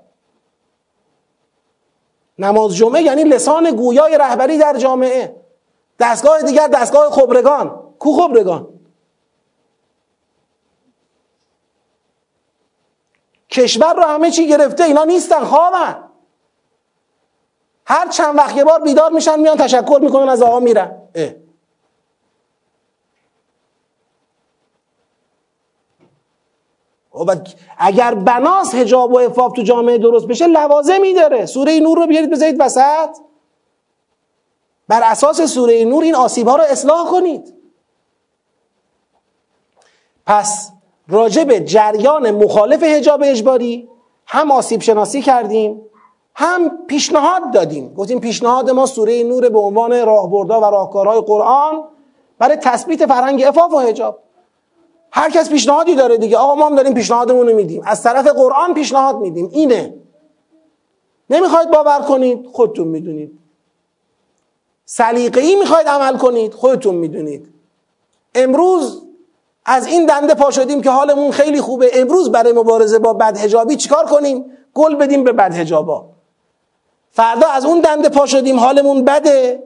[2.39, 5.37] نماز جمعه یعنی لسان گویای رهبری در جامعه.
[5.99, 7.81] دستگاه دیگر دستگاه خبرگان.
[7.99, 8.69] کو خبرگان؟
[13.51, 16.05] کشور رو همه چی گرفته اینا نیستن خوابن.
[17.87, 21.03] هر چند وقت یه بار بیدار میشن میان تشکر می‌کنن از آقا میرن.
[27.19, 27.31] خب
[27.79, 31.47] اگر بناس هجاب و افاف تو جامعه درست بشه لوازمی داره.
[31.47, 33.09] سوره نور رو بیارید بذارید وسط.
[34.89, 37.55] بر اساس سوره نور این آسیب ها رو اصلاح کنید.
[40.27, 40.73] پس
[41.09, 43.89] راجب جریان مخالف هجاب اجباری
[44.27, 45.81] هم آسیب شناسی کردیم
[46.35, 47.95] هم پیشنهاد دادیم.
[47.95, 51.85] گفتیم پیشنهاد ما سوره نور به عنوان راهبردها و راهکارهای قرآن
[52.39, 54.19] برای تثبیت فرهنگ افاف و هجاب
[55.11, 56.37] هر کس پیشنهادی داره دیگه.
[56.37, 57.83] آقا ما هم داریم پیشنهادمون رو میدیم.
[57.87, 59.49] از طرف قرآن پیشنهاد میدیم.
[59.53, 59.95] اینه.
[61.31, 63.39] نمی‌خواید باور کنید خودتون می‌دونید.
[64.85, 67.55] سلیقه‌ای می‌خواید عمل کنید خودتون می‌دونید.
[68.35, 69.03] امروز
[69.65, 71.91] از این دنده پا شدیم که حالمون خیلی خوبه.
[71.95, 74.45] امروز برای مبارزه با بدهجابی چیکار کنیم؟
[74.75, 76.05] گل بدیم به بدهجابا
[77.11, 79.63] فردا از اون دنده پا شدیم حالمون بده.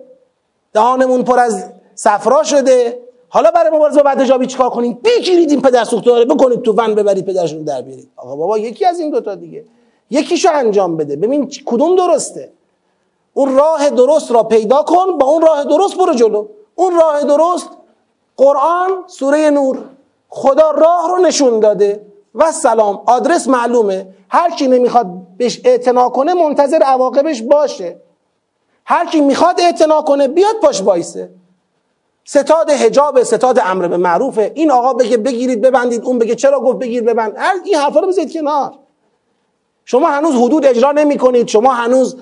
[0.72, 3.02] دهانمون پر از صفرا شده.
[3.34, 7.24] حالا برای مبارزه با بدهجابی چیکار کنیم؟ بگیرید این پدر سوخته بکنید تو ون ببرید
[7.24, 8.10] پدرشون در بیارید.
[8.16, 9.64] آقا بابا یکی از این دوتا دیگه.
[10.10, 11.16] یکیشو انجام بده.
[11.16, 12.52] ببین کدوم درسته؟
[13.34, 16.46] اون راه درست را پیدا کن با اون راه درست برو جلو.
[16.74, 17.68] اون راه درست
[18.36, 19.78] قرآن سوره نور.
[20.28, 23.02] خدا راه رو نشون داده و سلام.
[23.06, 24.06] آدرس معلومه.
[24.28, 25.06] هر کی نمی‌خواد
[25.38, 27.96] بهش اعتنا کنه منتظر عواقبش باشه.
[28.84, 31.30] هر کی می‌خواد اعتنا کنه بیاد پاش بایسه
[32.24, 36.04] ستاد حجاب ستاد امر به معروفه این آقا بگه بگیرید ببندید.
[36.04, 37.34] اون بگه چرا گفت بگیر ببند.
[37.36, 38.72] هر این حرفا رو بذارید کنار.
[39.84, 42.16] شما هنوز حدود اجرا نمی کنید شما هنوز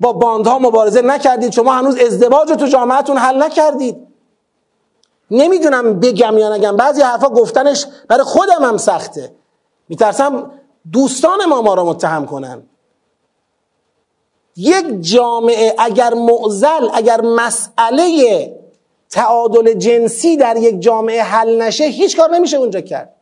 [0.00, 1.52] با باندها مبارزه نکردید.
[1.52, 4.06] شما هنوز ازدواج تو جامعتون حل نکردید.
[5.30, 6.76] نمی‌دونم بگم یا نگم.
[6.76, 9.34] بعضی حرفا گفتنش برای خودم هم سخته.
[9.88, 10.50] میترسم
[10.92, 12.62] دوستان ما ما را متهم کنن.
[14.56, 18.55] یک جامعه اگر معزل اگر مسئله
[19.10, 23.14] تعادل جنسی در یک جامعه حل نشه هیچ کار نمیشه اونجا کرد.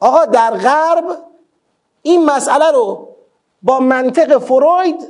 [0.00, 1.04] آقا در غرب
[2.02, 3.08] این مسئله رو
[3.62, 5.08] با منطق فروید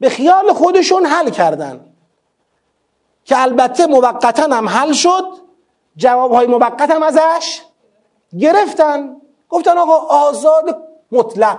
[0.00, 1.84] به خیال خودشون حل کردن.
[3.24, 5.24] که البته موقتا هم حل شد
[5.96, 7.62] جوابهای موقت هم ازش
[8.38, 9.16] گرفتن.
[9.48, 10.82] گفتن آقا آزاد
[11.12, 11.58] مطلق.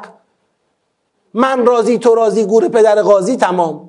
[1.33, 3.88] من راضی تو راضی گور پدر قاضی تمام.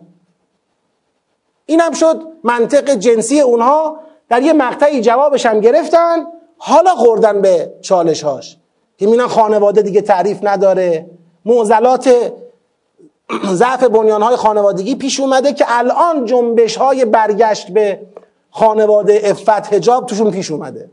[1.71, 4.01] اینم شد منطق جنسی اونها.
[4.29, 6.27] در یه مقطعی جوابش هم گرفتن.
[6.57, 8.57] حالا خوردن به چالش هاش
[8.99, 11.11] که خانواده دیگه تعریف نداره.
[11.45, 12.11] معضلات
[13.47, 18.01] ضعف های خانوادگی پیش اومده که الان جنبش های برگشت به
[18.51, 20.91] خانواده افت هجاب توشون پیش اومده.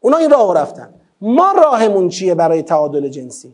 [0.00, 0.94] اونا این راه رفتن.
[1.20, 3.52] ما راهمون چیه برای تعادل جنسی؟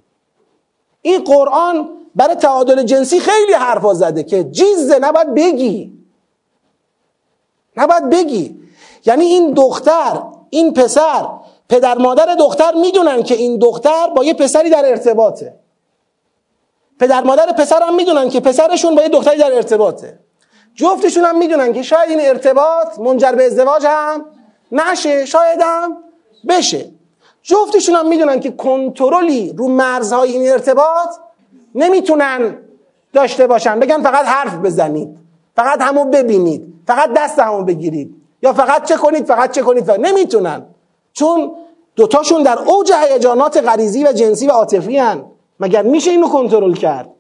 [1.02, 5.93] این قرآن برای تعادل جنسی خیلی حرفا زده که جیزه نباید بگی.
[7.77, 8.61] نباید بگی.
[9.07, 11.29] یعنی این دختر این پسر
[11.69, 15.55] پدر مادر دختر می‌دونن که این دختر با یه پسری در ارتباطه.
[17.01, 20.19] پدر مادر پسر هم می‌دونن که پسرشون با یه دختری در ارتباطه.
[20.75, 24.25] جفتشون هم می‌دونن که شاید این ارتباط منجر به ازدواج هم
[24.73, 25.97] نشه شاید هم
[26.49, 26.91] بشه.
[27.43, 31.09] جفتشون هم می‌دونن که کنترلی رو مرزهای این ارتباط
[31.77, 32.57] نمی‌تونن
[33.12, 33.81] داشته باشن.
[33.81, 35.19] بگن فقط حرف بزنید.
[35.57, 36.74] فقط همو ببینید.
[36.86, 38.15] فقط دست همو بگیرید.
[38.43, 39.85] یا فقط چه کنید فقط چه کنید.
[39.85, 40.01] فقط.
[40.01, 40.66] نمی‌تونن.
[41.12, 41.53] چون
[41.97, 45.24] دوتاشون در اوج هیجانات غریزی و جنسی و عاطفی هن.
[45.61, 47.11] مگر میشه اینو کنترل کرد؟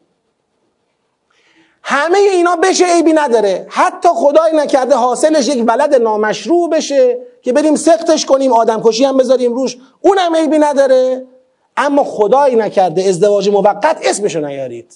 [1.82, 3.66] همه اینا بشه عیبی نداره.
[3.70, 9.16] حتی خدای نکرده حاصلش یک ولد نامشروع بشه که بریم سختش کنیم آدم کشی هم
[9.16, 9.76] بذاریم روش.
[10.00, 11.26] اونم عیبی نداره.
[11.76, 14.94] اما خدای نکرده ازدواج موقت اسمشو نیارید.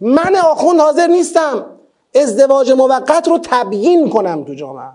[0.00, 1.66] من آخوند حاضر نیستم
[2.14, 4.90] ازدواج موقت رو تبیین کنم تو جامعه.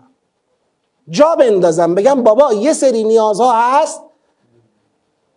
[1.10, 4.02] جا بندازم بگم بابا یه سری نیازها هست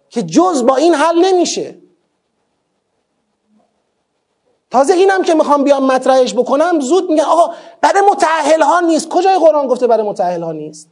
[0.08, 1.78] که جز با این حل نمیشه.
[4.70, 9.08] تازه اینم که می‌خوام بیام مطرحش بکنم زود میگن آقا برای متعهل ها نیست.
[9.08, 10.89] کجای قرآن گفته برای متعهل ها نیست؟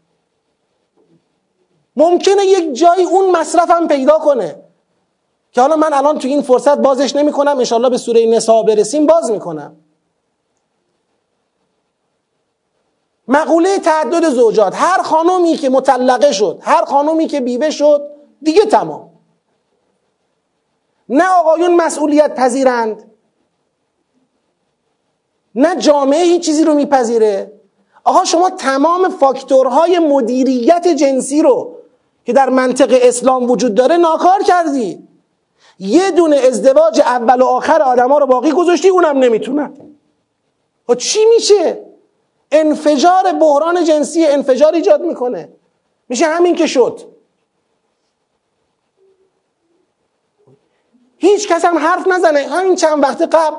[1.98, 4.56] ممکنه یک جایی اون مصرفم پیدا کنه.
[5.52, 9.06] که حالا من الان تو این فرصت بازش نمی کنم انشالله به سوره نسا برسیم
[9.06, 9.76] باز می‌کنم.
[13.28, 18.10] مقوله تعدد زوجات هر خانومی که مطلقه شد هر خانومی که بیوه شد
[18.42, 19.10] دیگه تمام.
[21.08, 23.10] نه آقایون مسئولیت پذیرند
[25.54, 27.52] نه جامعه هیچ چیزی رو میپذیره.
[28.04, 31.77] آقا شما تمام فاکتورهای مدیریت جنسی رو
[32.28, 35.08] که در منطق اسلام وجود داره ناکار کردی.
[35.78, 39.72] یه دونه ازدواج اول و آخر آدما رو باقی گذاشتی اونم نمی‌تونن
[40.98, 41.80] چی میشه؟
[42.52, 45.48] انفجار بحران جنسی انفجار ایجاد می‌کنه.
[46.08, 47.00] میشه همین که شد.
[51.18, 52.40] هیچ کس هم حرف نزنه.
[52.40, 53.56] همین چند وقت قبل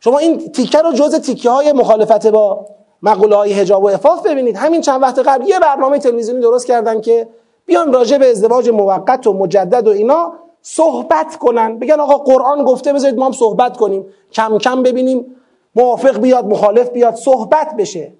[0.00, 2.66] شما این تیکه رو جز تیکه های مخالفت با
[3.02, 4.56] مقوله های هجاب و افاف ببینید.
[4.56, 7.28] همین چند وقت قبل یه برنامه تلویزیونی درست کردن که
[7.66, 10.32] بیان راجع به ازدواج موقت و مجدد و اینا
[10.62, 11.78] صحبت کنن.
[11.78, 14.06] بگن آقا قرآن گفته بذارید ما هم صحبت کنیم.
[14.32, 15.36] کم کم ببینیم
[15.74, 18.12] موافق بیاد مخالف بیاد صحبت بشه.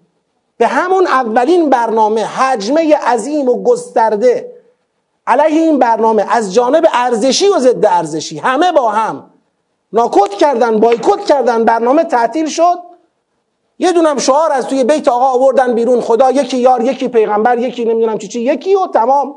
[0.56, 4.52] به همون اولین برنامه حجمه عظیم و گسترده.
[5.26, 8.38] علیه این برنامه از جانب ارزشی و ضد ارزشی.
[8.38, 9.30] همه با هم.
[9.92, 12.78] ناکوت کردن بایکوت کردن برنامه تعطیل شد.
[13.82, 16.00] یه دونم شعار از توی بیت آقا آوردن بیرون.
[16.00, 18.40] خدا یکی یار یکی پیغمبر یکی نمی‌دونم چی چی.
[18.40, 19.36] یکی و تمام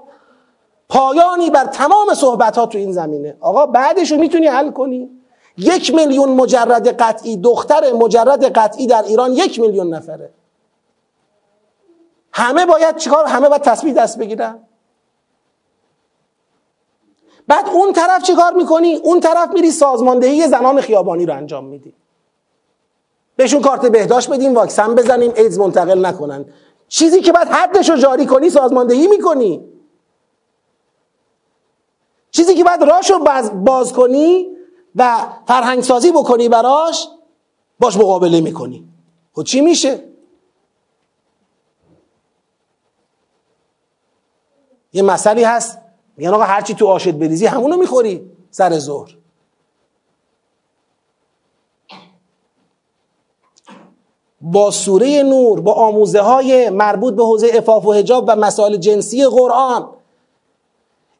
[0.89, 3.37] پایانی بر تمام صحبت ها تو این زمینه.
[3.39, 5.09] آقا بعدش رو می‌تونی حل کنی.
[5.57, 10.29] یک میلیون مجرد قطعی دختر مجرد قطعی در ایران یک میلیون نفره.
[12.33, 14.59] همه باید چیکار؟ همه باید تسبیح دست بگیرن.
[17.47, 21.93] بعد اون طرف چیکار می‌کنی؟ اون طرف میری سازماندهی زنان خیابانی رو انجام میدی.
[23.35, 26.45] بهشون کارت بهداشت بدیم واکسن بزنیم ایدز منتقل نکنن.
[26.87, 29.65] چیزی که بعد حدش رو جاری کنی سازماندهی می‌کنی.
[32.31, 34.47] چیزی که بعد راشو باز, باز کنی
[34.95, 35.17] و
[35.47, 37.07] فرهنگ سازی بکنی براش
[37.79, 38.87] باش مقابله می‌کنی.
[39.33, 40.03] خب چی میشه؟
[44.93, 45.77] یه مسئله هست.
[46.17, 49.17] میگن آقا هرچی تو آشد بریزی همونو می‌خوری سر ظهر.
[54.47, 59.25] با سوره نور با آموزه های مربوط به حوزه افاف و حجاب و مسائل جنسی
[59.25, 59.89] قرآن.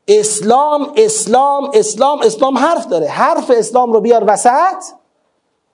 [0.08, 3.08] اسلام اسلام اسلام اسلام حرف داره.
[3.08, 4.84] حرف اسلام رو بیار وسط.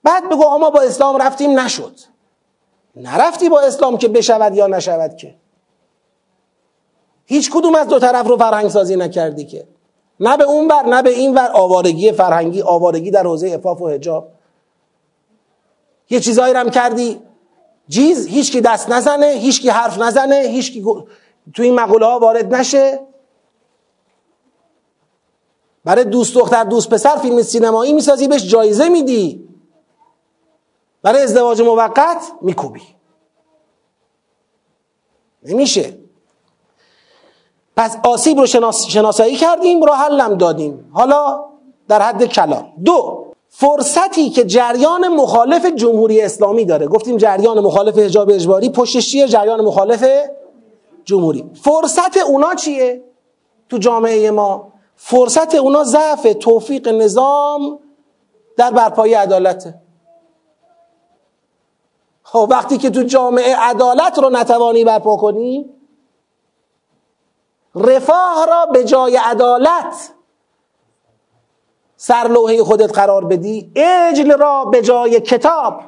[0.03, 1.93] بعد بگو ما با اسلام رفتیم نشد.
[2.95, 5.35] نرفتی با اسلام که بشود یا نشود که.
[7.25, 9.67] هیچ کدوم از دو طرف رو فرهنگ سازی نکردی که.
[10.19, 11.51] نه به اون ور نه به این ور.
[11.53, 14.27] آوارگی فرهنگی آوارگی در حوزه افاف و حجاب.
[16.09, 17.21] یه چیزایی هم کردی.
[17.91, 20.83] جیز هیچ دست نزنه هیچ حرف نزنه هیچ
[21.53, 22.99] تو این مقوله ها وارد نشه.
[25.85, 29.49] برای دوست دختر دوست پسر فیلم سینمایی می‌سازی بهش جایزه میدی.
[31.01, 32.81] برای ازدواج موقت میکوبی.
[35.43, 35.97] نمیشه.
[37.77, 38.45] پس آسیب رو
[38.87, 40.91] شناسایی کردیم راه حلم دادیم.
[40.93, 41.45] حالا
[41.87, 42.73] در حد کلام.
[42.85, 43.20] دو
[43.53, 46.87] فرصتی که جریان مخالف جمهوری اسلامی داره.
[46.87, 50.05] گفتیم جریان مخالف حجاب اجباری پشتش چیه جریان مخالف
[51.05, 51.51] جمهوری.
[51.63, 53.03] فرصت اونا چیه
[53.69, 57.79] تو جامعه ما؟ فرصت اونا ضعف توفیق نظام
[58.57, 59.75] در برپایی عدالته.
[62.23, 65.69] خب وقتی که تو جامعه عدالت رو نتوانی برپا کنی
[67.75, 70.13] رفاه را به جای عدالت
[72.03, 75.81] سرلوحه خودت قرار بدی اجل را به جای کتاب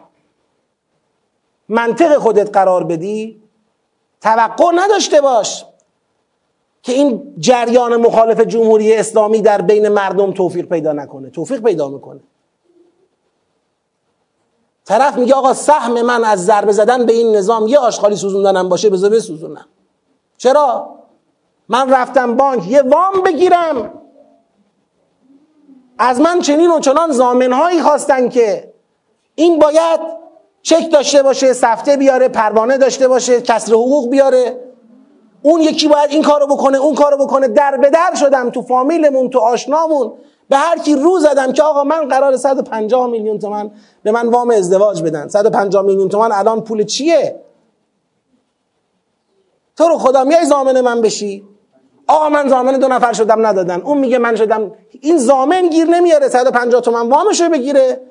[1.70, 3.44] منطق خودت قرار بدی.
[4.22, 5.66] توقع نداشته باش
[6.84, 12.20] که این جریان مخالف جمهوری اسلامی در بین مردم توفیق پیدا نکنه توفیق پیدا می‌کنه.
[14.86, 18.90] طرف میگه آقا سهم من از ضربه زدن به این نظام یه آشغالی سوزوندنم باشه
[18.90, 19.66] بذار بسوزونم.
[20.38, 20.96] چرا؟
[21.70, 24.03] من رفتم بانک یه وام بگیرم.
[25.98, 28.74] از من چنین و چنان زامنهایی خواستن که
[29.36, 30.00] این باید
[30.62, 34.60] چک داشته باشه سفته بیاره پروانه داشته باشه کسر حقوق بیاره.
[35.42, 37.48] اون یکی باید این کارو بکنه اون کارو بکنه.
[37.48, 40.14] در به در شدم تو فامیلمون تو آشنامون.
[40.50, 43.72] به هر کی رو زدم که آقا من قرار 150 میلیون تومن
[44.04, 45.28] به من وام ازدواج بدن.
[45.28, 47.44] 150 میلیون تومن الان پول چیه؟
[49.78, 51.44] تو رو خدا میای زامن من بشی؟
[52.08, 53.82] آقا من زامن دو نفر شدم ندادن.
[53.82, 54.72] اون میگه من شدم.
[55.02, 56.30] این زامن گیر نمیاره.
[56.30, 58.02] 150 تومن وامشو بگیره.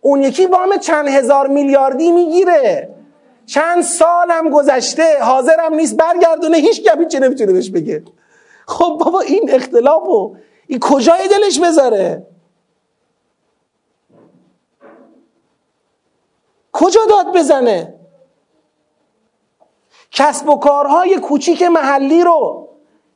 [0.00, 2.94] اون یکی وام چند هزار میلیاردی می‌گیره.
[3.46, 5.18] چند سالم گذشته.
[5.22, 6.56] حاضرم نیست برگردونه.
[6.56, 8.02] هیچ گپی چه نمی‌تونه بهش بگه.
[8.66, 10.36] خب بابا این اختلافو.
[10.66, 12.26] این کجای دلش بذاره؟
[16.72, 17.94] کجا داد بزنه؟
[20.10, 22.69] کسب و کارهای کوچیک محلی رو.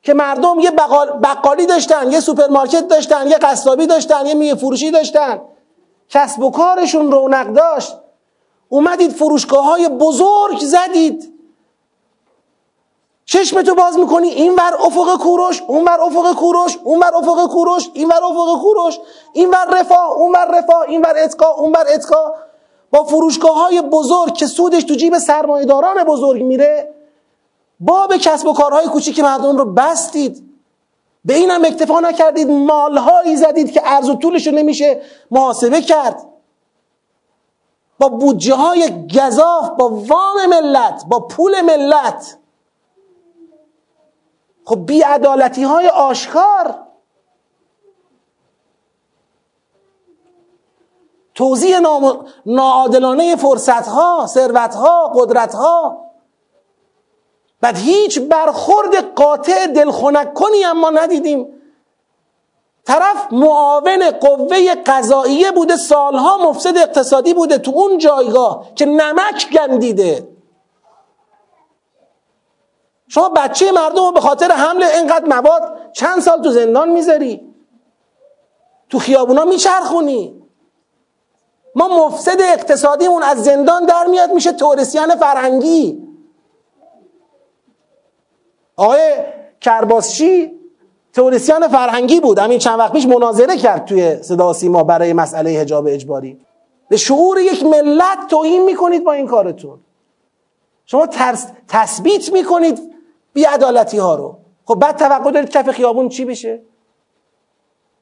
[0.05, 0.71] که مردم یه
[1.23, 5.41] بقالی داشتن یه سوپرمارکت داشتن یه قصابی داشتن یه میوه فروشی داشتن.
[6.09, 7.97] کسب و کارشون رونق داشت.
[8.69, 11.35] اومدید فروشگاه های بزرگ زدید.
[13.25, 17.91] چشمتو باز می‌کنی این ور افق کوروش اون ور افق کوروش اون ور افق کوروش
[17.95, 18.99] این ور افق کوروش
[19.33, 22.35] این ور رفاه اون ور رفاه این ور اتکا اون ور اتکا.
[22.91, 26.94] با فروشگاه های بزرگ که سودش تو جیب سرمایداران بزرگ میره
[27.87, 30.51] باب کسب و کارهای کوچیک مردم رو بستید.
[31.25, 32.51] به اینم اکتفا نکردید.
[32.51, 36.27] مالهایی زدید که ارز و طولش رو نمیشه محاسبه کرد.
[37.99, 42.39] با بودجه های گذاف با وام ملت با پول ملت.
[44.65, 46.79] خب بیعدالتی های آشکار.
[51.35, 51.79] توضیح
[52.47, 56.04] ناعادلانه فرصت ها ثروت ها قدرت ها
[57.65, 61.47] بعد هیچ برخورد قاطع دلخنک کنی اما ندیدیم.
[62.85, 70.29] طرف معاون قوه قضاییه بوده سالها مفسد اقتصادی بوده تو اون جایگاه که نمک گندیده.
[73.09, 77.55] شما بچه مردم رو به خاطر حمل اینقدر مواد چند سال تو زندان می‌ذاری؟
[78.91, 80.43] تو خیابونا میچرخونی؟
[81.75, 86.04] ما مفسد اقتصادیمون از زندان در میاد میشه تورسیان فرهنگی.
[88.77, 89.13] آقای
[89.61, 90.53] کرباسچی
[91.13, 92.39] تئوریسین فرهنگی بود.
[92.39, 96.41] همین چند وقت پیش مناظره کرد توی صدا سیما برای مسئله حجاب اجباری.
[96.89, 99.79] به شعور یک ملت توهین می‌کنید با این کارتون.
[100.87, 102.95] شما ترس تثبیت می‌کنید
[103.33, 104.37] بیعدالتی ها رو.
[104.65, 106.63] خب بعد توقع دارید کف خیابون چی بشه؟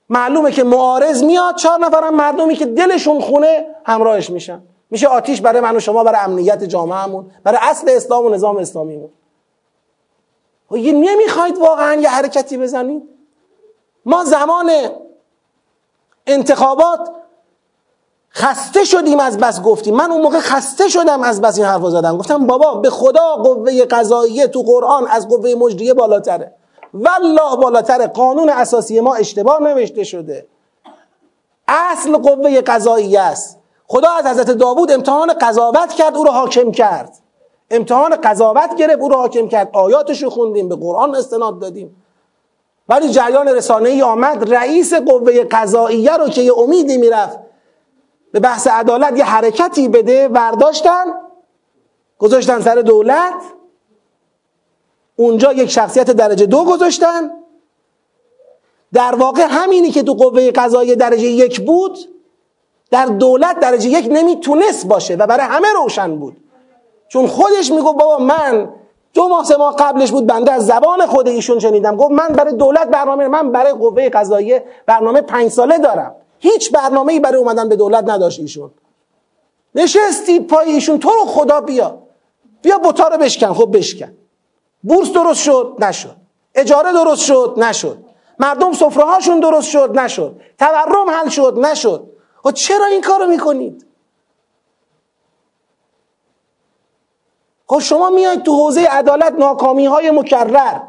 [0.09, 4.63] معلومه که معارض میاد چهار نفرم مردمی که دلشون خونه همراهش میشن.
[4.91, 9.11] میشه آتیش برای من و شما برای امنیت جامعهمون برای اصل اسلام و نظام اسلامیمون.
[10.73, 13.03] و یه نمی‌خواید واقعا یه حرکتی بزنید.
[14.05, 14.71] ما زمان
[16.27, 17.11] انتخابات
[18.35, 19.97] خسته شدیم از بس گفتیم.
[19.97, 22.19] من اون موقع خسته شدم از بس این حرفا زدم.
[22.19, 26.55] گفتم بابا به خدا قوه قضاییه تو قرآن از قوه مجریه بالاتره.
[26.95, 28.07] والله بالاتره.
[28.07, 30.47] قانون اساسی ما اشتباه نوشته شده.
[31.69, 33.59] اصل قوه قضاییه است.
[33.87, 37.22] خدا از حضرت داوود امتحان قضاوت کرد او رو حاکم کرد.
[37.73, 39.71] امتحان قضاوت گرفت او رو حاکم کرد.
[39.73, 41.97] آیاتش رو خوندیم به قرآن استناد دادیم.
[42.89, 44.55] ولی جریان رسانه ای آمد.
[44.55, 47.39] رئیس قوه قضاییه رو که یه امیدی می‌رفت
[48.33, 51.05] به بحث عدالت یه حرکتی بده ورداشتن
[52.19, 53.35] گذاشتن سر دولت.
[55.17, 57.31] اونجا یک شخصیت درجه دو گذاشتن.
[58.93, 61.99] در واقع همینی که تو قوه قضایی درجه یک بود
[62.91, 66.37] در دولت درجه یک نمی‌تونست باشه و برای همه روشن بود.
[67.13, 68.69] چون خودش میگو بابا من
[69.15, 71.97] دو ماه سه ماه قبلش بود بنده از زبان خود ایشون شنیدم.
[71.97, 76.15] گفت من برای دولت برنامه من برای قوه قضاییه برنامه پنج ساله دارم.
[76.39, 78.71] هیچ برنامه ای برای اومدن به دولت نداشت ایشون.
[79.75, 81.99] نشستی پای ایشون تو رو خدا بیا.
[82.63, 83.53] بیا بوتا رو بشکن.
[83.53, 84.13] خب بشکن.
[84.83, 86.17] بورس درست شد نشد.
[86.55, 87.99] اجاره درست شد نشد.
[88.39, 90.41] مردم سفره هاشون درست شد نشد.
[90.59, 92.11] تورم حل شد نشد.
[92.43, 93.87] خب چرا این کارو می‌کنید؟
[97.73, 100.81] خب شما میاید تو حوزه عدالت ناکامی های مکرر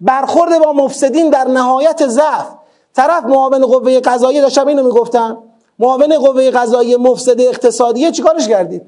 [0.00, 2.46] برخورد با مفسدین در نهایت ضعف.
[2.94, 5.42] طرف معاون قوه قضاییه داشتم اینو می‌گفتم.
[5.78, 8.82] معاون قوه قضاییه مفسد اقتصادیه چیکارش کردید؟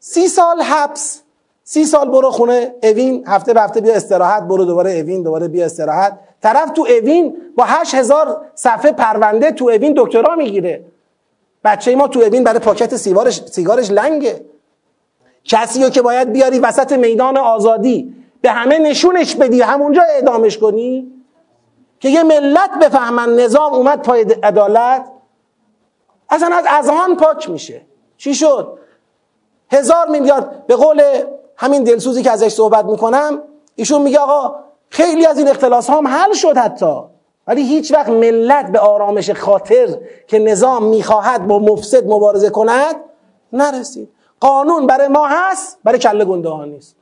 [0.00, 1.20] سی سال حبس.
[1.64, 5.66] سی سال برو خونه اوین هفته به هفته بیا استراحت برو دوباره اوین دوباره بیا
[5.66, 6.18] استراحت.
[6.42, 10.84] طرف تو اوین با هشت هزار صفحه پرونده تو اوین دکترا می‌گیره.
[11.64, 14.53] بچه ما تو اوین برای پاکت سیگارش, سیگارش لنگه.
[15.44, 21.12] کسی رو که باید بیاری وسط میدان آزادی به همه نشونش بدی همونجا اعدامش کنی؟
[22.00, 25.06] که یه ملت بفهمن نظام اومد پای عدالت
[26.30, 27.82] اصلا از اذهان پاک میشه.
[28.16, 28.78] چی شد؟
[29.70, 31.02] هزار میلیارد به قول
[31.56, 33.42] همین دلسوزی که ازش صحبت می‌کنم
[33.74, 34.54] ایشون میگه آقا
[34.88, 36.96] خیلی از این اختلاس هم حل شد حتی.
[37.46, 42.96] ولی هیچ وقت ملت به آرامش خاطر که نظام می‌خواهد با مفسد مبارزه کند
[43.52, 44.13] نرسید.
[44.44, 46.96] قانون برای ما هست برای کله گنده ها نیست.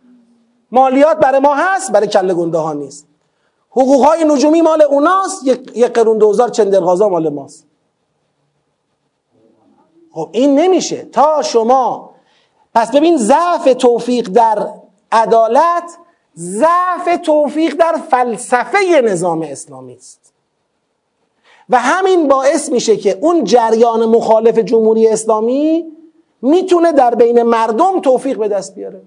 [0.71, 3.07] مالیات برای ما هست برای کله گنده ها نیست.
[3.71, 7.67] حقوق های نجومی مال اوناست یک قرون دوزار چندرغازا مال ماست.
[10.11, 11.05] خب این نمیشه.
[11.05, 12.11] تا شما
[12.75, 14.69] پس ببین ضعف توفیق در
[15.13, 15.99] عدالت
[16.37, 20.33] ضعف توفیق در فلسفه نظام اسلامی است.
[21.69, 25.93] و همین باعث میشه که اون جریان مخالف جمهوری اسلامی
[26.43, 29.03] می‌تونه در بین مردم توفیق به دست بیاره.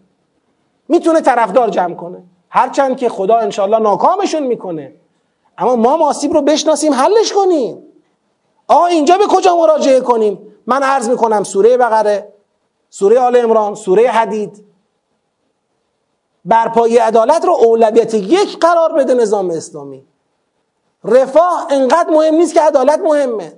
[0.87, 2.23] می‌تونه طرفدار جمع کنه.
[2.49, 4.93] هرچند که خدا انشالله ناکامشون می‌کنه.
[5.57, 7.83] اما ما ماسیب رو بشناسیم حلش کنیم.
[8.67, 12.33] آقا اینجا به کجا مراجعه کنیم؟ من عرض می‌کنم سوره بقره
[12.89, 14.65] سوره آل امران سوره حدید
[16.45, 20.05] برپایی عدالت رو اولویت یک قرار بده نظام اسلامی.
[21.03, 23.53] رفاه انقدر مهم نیست که عدالت مهمه.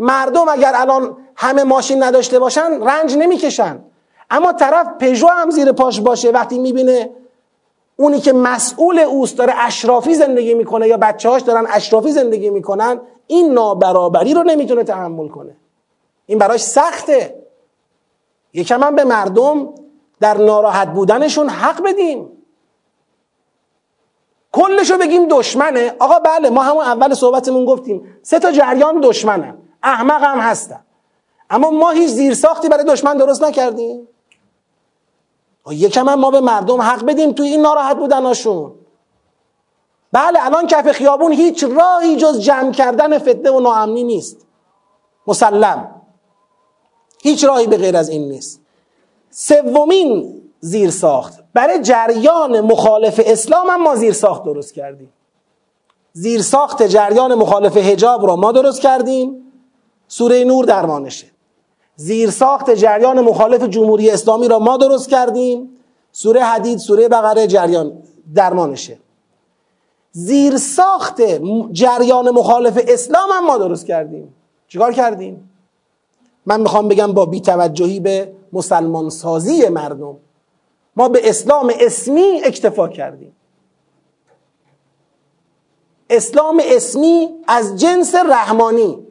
[0.00, 3.84] مردم اگر الان همه ماشین نداشته باشن رنج نمی‌کشن.
[4.30, 7.10] اما طرف پژو هم زیر پاش باشه وقتی می‌بینه
[7.96, 13.00] اونی که مسئول اوست داره اشرافی زندگی می‌کنه یا بچه هاش دارن اشرافی زندگی می‌کنن
[13.26, 15.56] این نابرابری رو نمی‌تونه تحمل کنه.
[16.26, 17.42] این براش سخته.
[18.52, 19.74] یکم هم به مردم
[20.20, 22.30] در ناراحت بودنشون حق بدیم.
[24.52, 25.94] کلشو بگیم دشمنه.
[25.98, 30.80] آقا بله ما همون اول صحبتمون گفتیم سه تا جریان دشمنن احمق هم هستن
[31.50, 34.08] اما ما هیچ زیرساختی برای دشمن درست نکردیم.
[35.70, 38.72] یکم هم ما به مردم حق بدیم توی این ناراحت بودناشون
[40.12, 44.46] بله الان کف خیابون هیچ راهی جز جمع کردن فتنه و ناامنی نیست.
[45.26, 46.02] مسلم.
[47.22, 48.60] هیچ راهی به غیر از این نیست.
[49.30, 55.12] سومین زیر ساخت برای جریان مخالف اسلام هم ما زیر ساخت درست کردیم.
[56.12, 59.49] زیر ساخت جریان مخالف هجاب را ما درست کردیم.
[60.10, 61.26] سوره نور درمانشه.
[61.96, 65.68] زیر ساخت جریان مخالف جمهوری اسلامی را ما درست کردیم.
[66.12, 67.92] سوره حدید سوره بقره جریان
[68.34, 68.98] درمانشه.
[70.12, 71.22] زیر ساخت
[71.72, 74.34] جریان مخالف اسلام هم ما درست کردیم.
[74.68, 75.50] چیکار کردیم؟
[76.46, 80.16] من می‌خوام بگم با بیتوجهی به مسلمان سازی مردم
[80.96, 83.32] ما به اسلام اسمی اکتفا کردیم.
[86.10, 89.09] اسلام اسمی از جنس رحمانی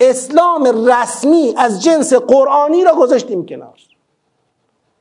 [0.00, 3.78] اسلام رسمی از جنس قرآنی را گذاشتیم کنار.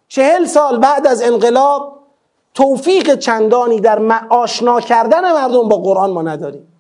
[0.07, 1.99] چهل سال بعد از انقلاب
[2.53, 6.73] توفیق چندانی در آشنا کردن مردم با قرآن ما نداریم.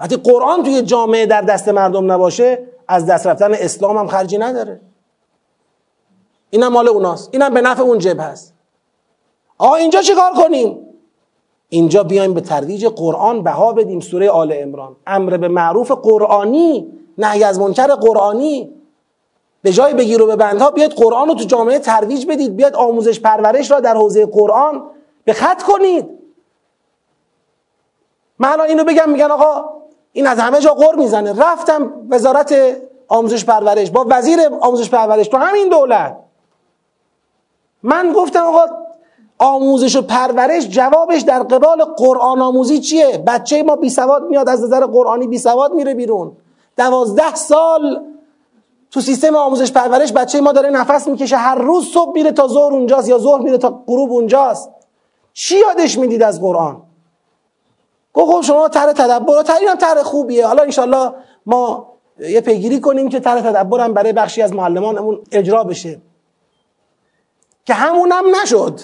[0.00, 4.80] وقتی قرآن توی جامعه در دست مردم نباشه از دست رفتن اسلام هم خرجی نداره.
[6.50, 7.28] اینم مال اوناست.
[7.32, 8.54] اینم به نفع اون جبه هست
[9.58, 10.87] آقا اینجا چی کار کنیم؟
[11.68, 17.44] اینجا بیایم به ترویج قرآن بها بدیم سوره آل امران امر به معروف قرآنی نهی
[17.44, 18.74] از منکر قرآنی.
[19.62, 22.56] به جای بگیر و به بندها بیاید قرآن رو تو جامعه ترویج بدید.
[22.56, 24.82] بیاید آموزش پرورش را در حوزه قرآن
[25.24, 26.08] به خط کنید.
[28.38, 29.64] من اینو بگم میگن آقا
[30.12, 31.32] این از همه جا قر می‌زنه.
[31.32, 32.54] رفتم وزارت
[33.08, 33.90] آموزش پرورش.
[33.90, 36.16] با وزیر آموزش پرورش تو همین دولت.
[37.82, 38.87] من گفتم آقا
[39.38, 44.64] آموزش و پرورش جوابش در قبال قرآن آموزی چیه؟ بچه ما بی سواد میاد از
[44.64, 46.36] نظر قرآنی بی سواد میره بیرون.
[46.76, 48.04] دوازده سال
[48.90, 51.36] تو سیستم آموزش پرورش بچه ما داره نفس می‌کشه.
[51.36, 54.70] هر روز صبح میره تا ظهر اونجاست یا ظهر میره تا غروب اونجاست.
[55.32, 56.82] چی یادش می‌دید از قرآن؟
[58.14, 60.46] گفت خب شما طرح تدبر طرح طرح خوبیه.
[60.46, 61.12] حالا انشالله
[61.46, 66.00] ما یه پیگیری کنیم که طرح تدبر هم برای بخشی از معلمانمون اجرا بشه.
[67.64, 68.80] که همونم نشد.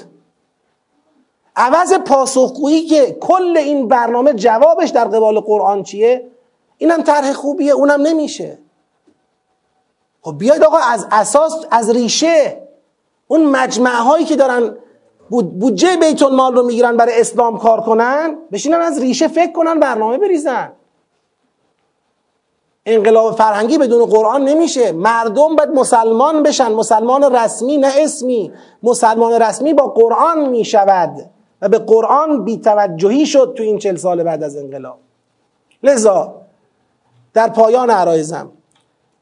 [1.56, 6.31] عوض پاسخگویی که کل این برنامه جوابش در قبال قرآن چیه؟
[6.78, 8.59] اینم طرح خوبیه اونم نمیشه.
[10.22, 12.62] خب بیاید آقا از اساس از ریشه
[13.28, 14.76] اون مجمع هایی که دارن
[15.31, 20.18] بودجه بیت المال رو می‌گیرن برای اسلام کار کنن بشینن از ریشه فکر کنن برنامه
[20.18, 20.72] بریزن.
[22.86, 24.93] انقلاب فرهنگی بدون قرآن نمیشه.
[24.93, 26.72] مردم باید مسلمان بشن.
[26.72, 28.52] مسلمان رسمی نه اسمی.
[28.82, 31.31] مسلمان رسمی با قرآن می‌شود.
[31.64, 34.98] و به قرآن بیتوجهی شد تو این چل سال بعد از انقلاب.
[35.82, 36.34] لذا
[37.34, 38.50] در پایان عرایزم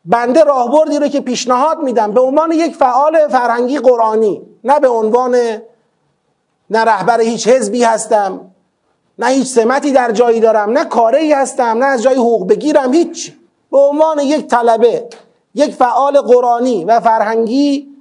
[0.05, 5.35] بنده راهبردی رو که پیشنهاد میدم به عنوان یک فعال فرهنگی قرآنی نه به عنوان
[6.71, 8.41] نه رهبر هیچ حزبی هستم
[9.19, 13.33] نه هیچ سمتی در جایی دارم نه کاری هستم نه از جای حقوق بگیرم هیچ.
[13.71, 15.09] به عنوان یک طلبه
[15.55, 17.92] یک فعال قرآنی و فرهنگی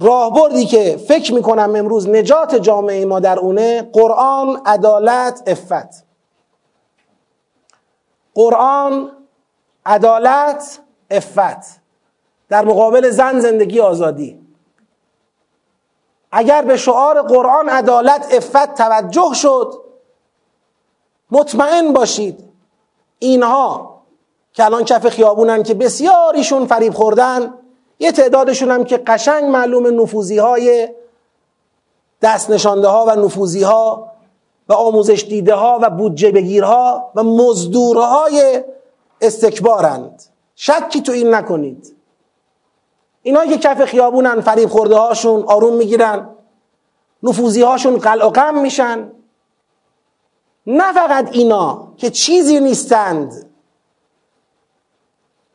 [0.00, 6.04] راهبردی که فکر می‌کنم امروز نجات جامعه ما در اونه قرآن عدالت افت
[8.34, 9.10] قرآن
[9.86, 10.78] عدالت
[11.10, 11.80] افت
[12.48, 14.40] در مقابل زن زندگی آزادی.
[16.32, 19.74] اگر به شعار قرآن عدالت افت توجه شد
[21.30, 22.44] مطمئن باشید
[23.18, 24.00] اینها
[24.52, 27.54] که الان کف خیابونن که بسیاریشون فریب خوردن
[28.00, 30.88] یه تعدادشون هم که قشنگ معلوم نفوزی های
[32.22, 34.12] دست نشانده ها و نفوزی ها
[34.68, 38.64] و آموزش دیده ها و بودجه بگیرها و مزدورهای
[39.20, 40.22] استکبارند.
[40.56, 41.96] شکی تو این نکنید.
[43.22, 46.28] اینا که کف خیابونن فریب خورده هاشون آروم می‌گیرن
[47.22, 49.12] نفوزی هاشون قلع قم میشن.
[50.66, 53.50] نه فقط اینا که چیزی نیستند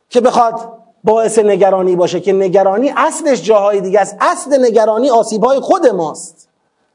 [0.08, 0.75] که بخواد
[1.06, 4.16] باعث نگرانی باشه که نگرانی اصلش جاهای دیگه است.
[4.20, 6.48] اصل نگرانی آسیب های خود ماست.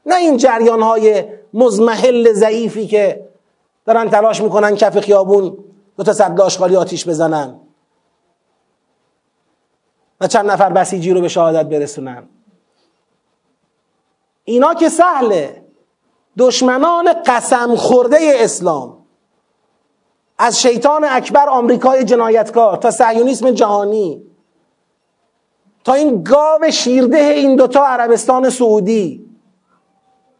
[0.05, 1.23] نه این جریان های
[1.53, 3.27] مزمحل ضعیفی که
[3.85, 5.57] دارن تلاش می‌کنن کف خیابون
[5.97, 7.59] دو تا صد آشغالی آتیش بزنن
[10.21, 12.23] و چند نفر بسیجی رو به شهادت برسونن.
[14.43, 15.61] اینا که سهله.
[16.37, 19.00] دشمنان قسم خورده اسلام.
[20.43, 24.23] از شیطان اکبر آمریکای جنایتکار تا صهیونیسم جهانی.
[25.83, 29.29] تا این گاو شیرده این دوتا عربستان سعودی.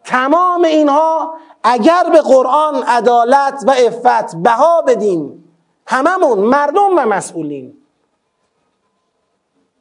[0.03, 1.33] تمام اینها
[1.63, 5.43] اگر به قرآن عدالت و افت بها بدیم
[5.87, 7.73] هممون مردم و مسئولین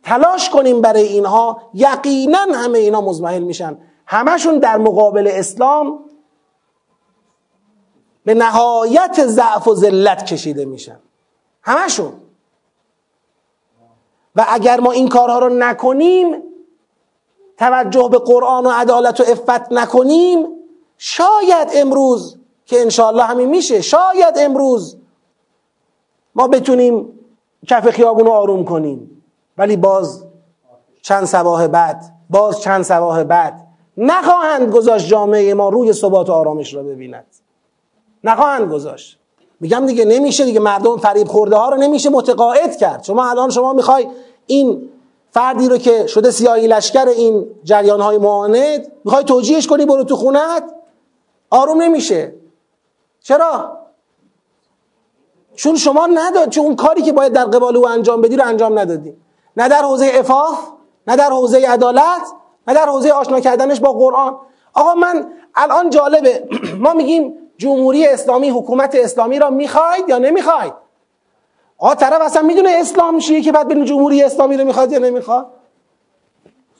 [0.03, 1.63] تلاش کنیم برای اینها.
[1.75, 3.79] یقینا همه اینا مزمحل میشن.
[4.07, 5.99] همشون در مقابل اسلام
[8.25, 10.99] به نهایت ضعف و ذلت کشیده میشن.
[11.63, 12.13] همشون
[14.37, 16.43] و اگر ما این کارها رو نکنیم
[17.59, 20.47] توجه به قرآن و عدالت و افت نکنیم
[20.99, 24.97] شاید امروز که انشاءالله همین میشه شاید امروز
[26.35, 27.19] ما بتونیم
[27.67, 29.23] کف خیابون رو آروم کنیم.
[29.59, 30.25] ولی باز
[31.03, 33.67] چند سباه بعد باز چند سباه بعد
[33.97, 37.27] نخواهند گذاشت جامعه ما روی ثبات و آرامش را ببیند.
[38.25, 39.19] نخواهند گذاشت.
[39.61, 43.05] میگم دیگه نمیشه دیگه مردم فریب خورده ها رو نمیشه متقاعد کرد.
[43.05, 44.07] شما الان شما می‌خوای
[44.47, 44.89] این
[45.31, 50.17] فردی رو که شده سیاهی لشکر این جریان های معاند می‌خوای توجیهش کنی برو تو
[50.17, 50.65] خونت؟
[51.51, 52.35] آروم نمیشه.
[53.21, 53.77] چرا؟
[55.55, 58.79] چون شما نداد چون اون کاری که باید در قبال او انجام بدی رو انجام
[58.79, 59.17] ندادی.
[59.57, 60.59] نه در حوزه افاف
[61.07, 62.23] نه در حوزه عدالت
[62.69, 64.37] نه در حوزه آشنا کردنش با قرآن.
[64.75, 66.49] آقا من الان جالبه.
[66.85, 70.73] ما میگیم جمهوری اسلامی حکومت اسلامی را می‌خواید یا نمی‌خواید؟
[71.79, 75.47] آقا طرف اصلا می‌دونه اسلام چیه که بعد ببین جمهوری اسلامی رو می‌خواد یا نمی‌خواد؟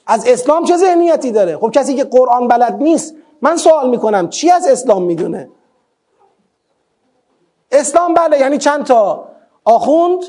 [0.07, 4.51] از اسلام چه ذهنیتی داره؟ خب کسی که قرآن بلد نیست من سوال می‌کنم چی
[4.51, 5.49] از اسلام می‌دونه؟
[7.71, 9.27] اسلام بله یعنی چند تا
[9.63, 10.23] آخوند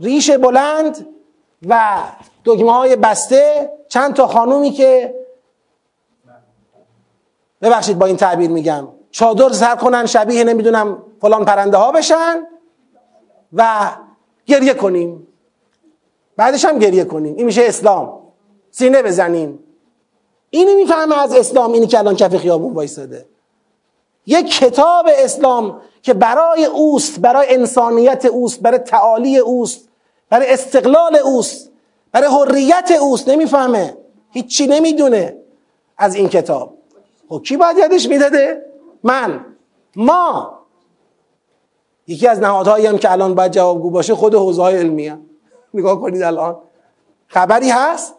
[0.00, 1.06] ریش بلند
[1.68, 1.98] و
[2.44, 5.14] دگمه های بسته چند تا خانومی که
[7.62, 8.88] ببخشید با این تعبیر میگم.
[9.14, 12.46] چادر سر کنن شبیه نمی‌دونم فلان پرنده ها بشن
[13.52, 13.90] و
[14.46, 15.26] گریه کنیم.
[16.36, 17.36] بعدش هم گریه کنیم.
[17.36, 18.20] این میشه اسلام.
[18.70, 19.58] سینه بزنیم.
[20.50, 23.26] اینو می‌فهمه از اسلام اینی که الان کف خیابون وایساده.
[24.26, 29.88] یک کتاب اسلام که برای اوست برای انسانیت اوست برای تعالی اوست
[30.30, 31.70] برای استقلال اوست
[32.12, 33.28] برای حریت اوست.
[33.28, 33.96] نمی‌فهمه.
[34.30, 35.36] هیچی نمی‌دونه
[35.98, 36.74] از این کتاب.
[37.28, 38.73] خب کی باید یادش می‌داده؟
[39.04, 39.44] من
[39.96, 40.58] ما.
[42.06, 45.20] یکی از نهادهایی هم که الان باید جوابگو باشه خود حوزه های علمی هم.
[45.74, 46.56] نگاه کنید الان.
[47.26, 48.14] خبری هست؟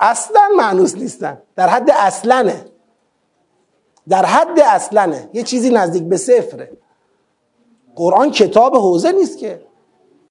[0.00, 1.42] اصلا معنوس نیستن.
[1.56, 2.66] در حد اصلنه.
[4.08, 5.30] در حد اصلنه.
[5.32, 6.72] یه چیزی نزدیک به صفره.
[7.96, 9.69] قرآن کتاب حوزه نیست که.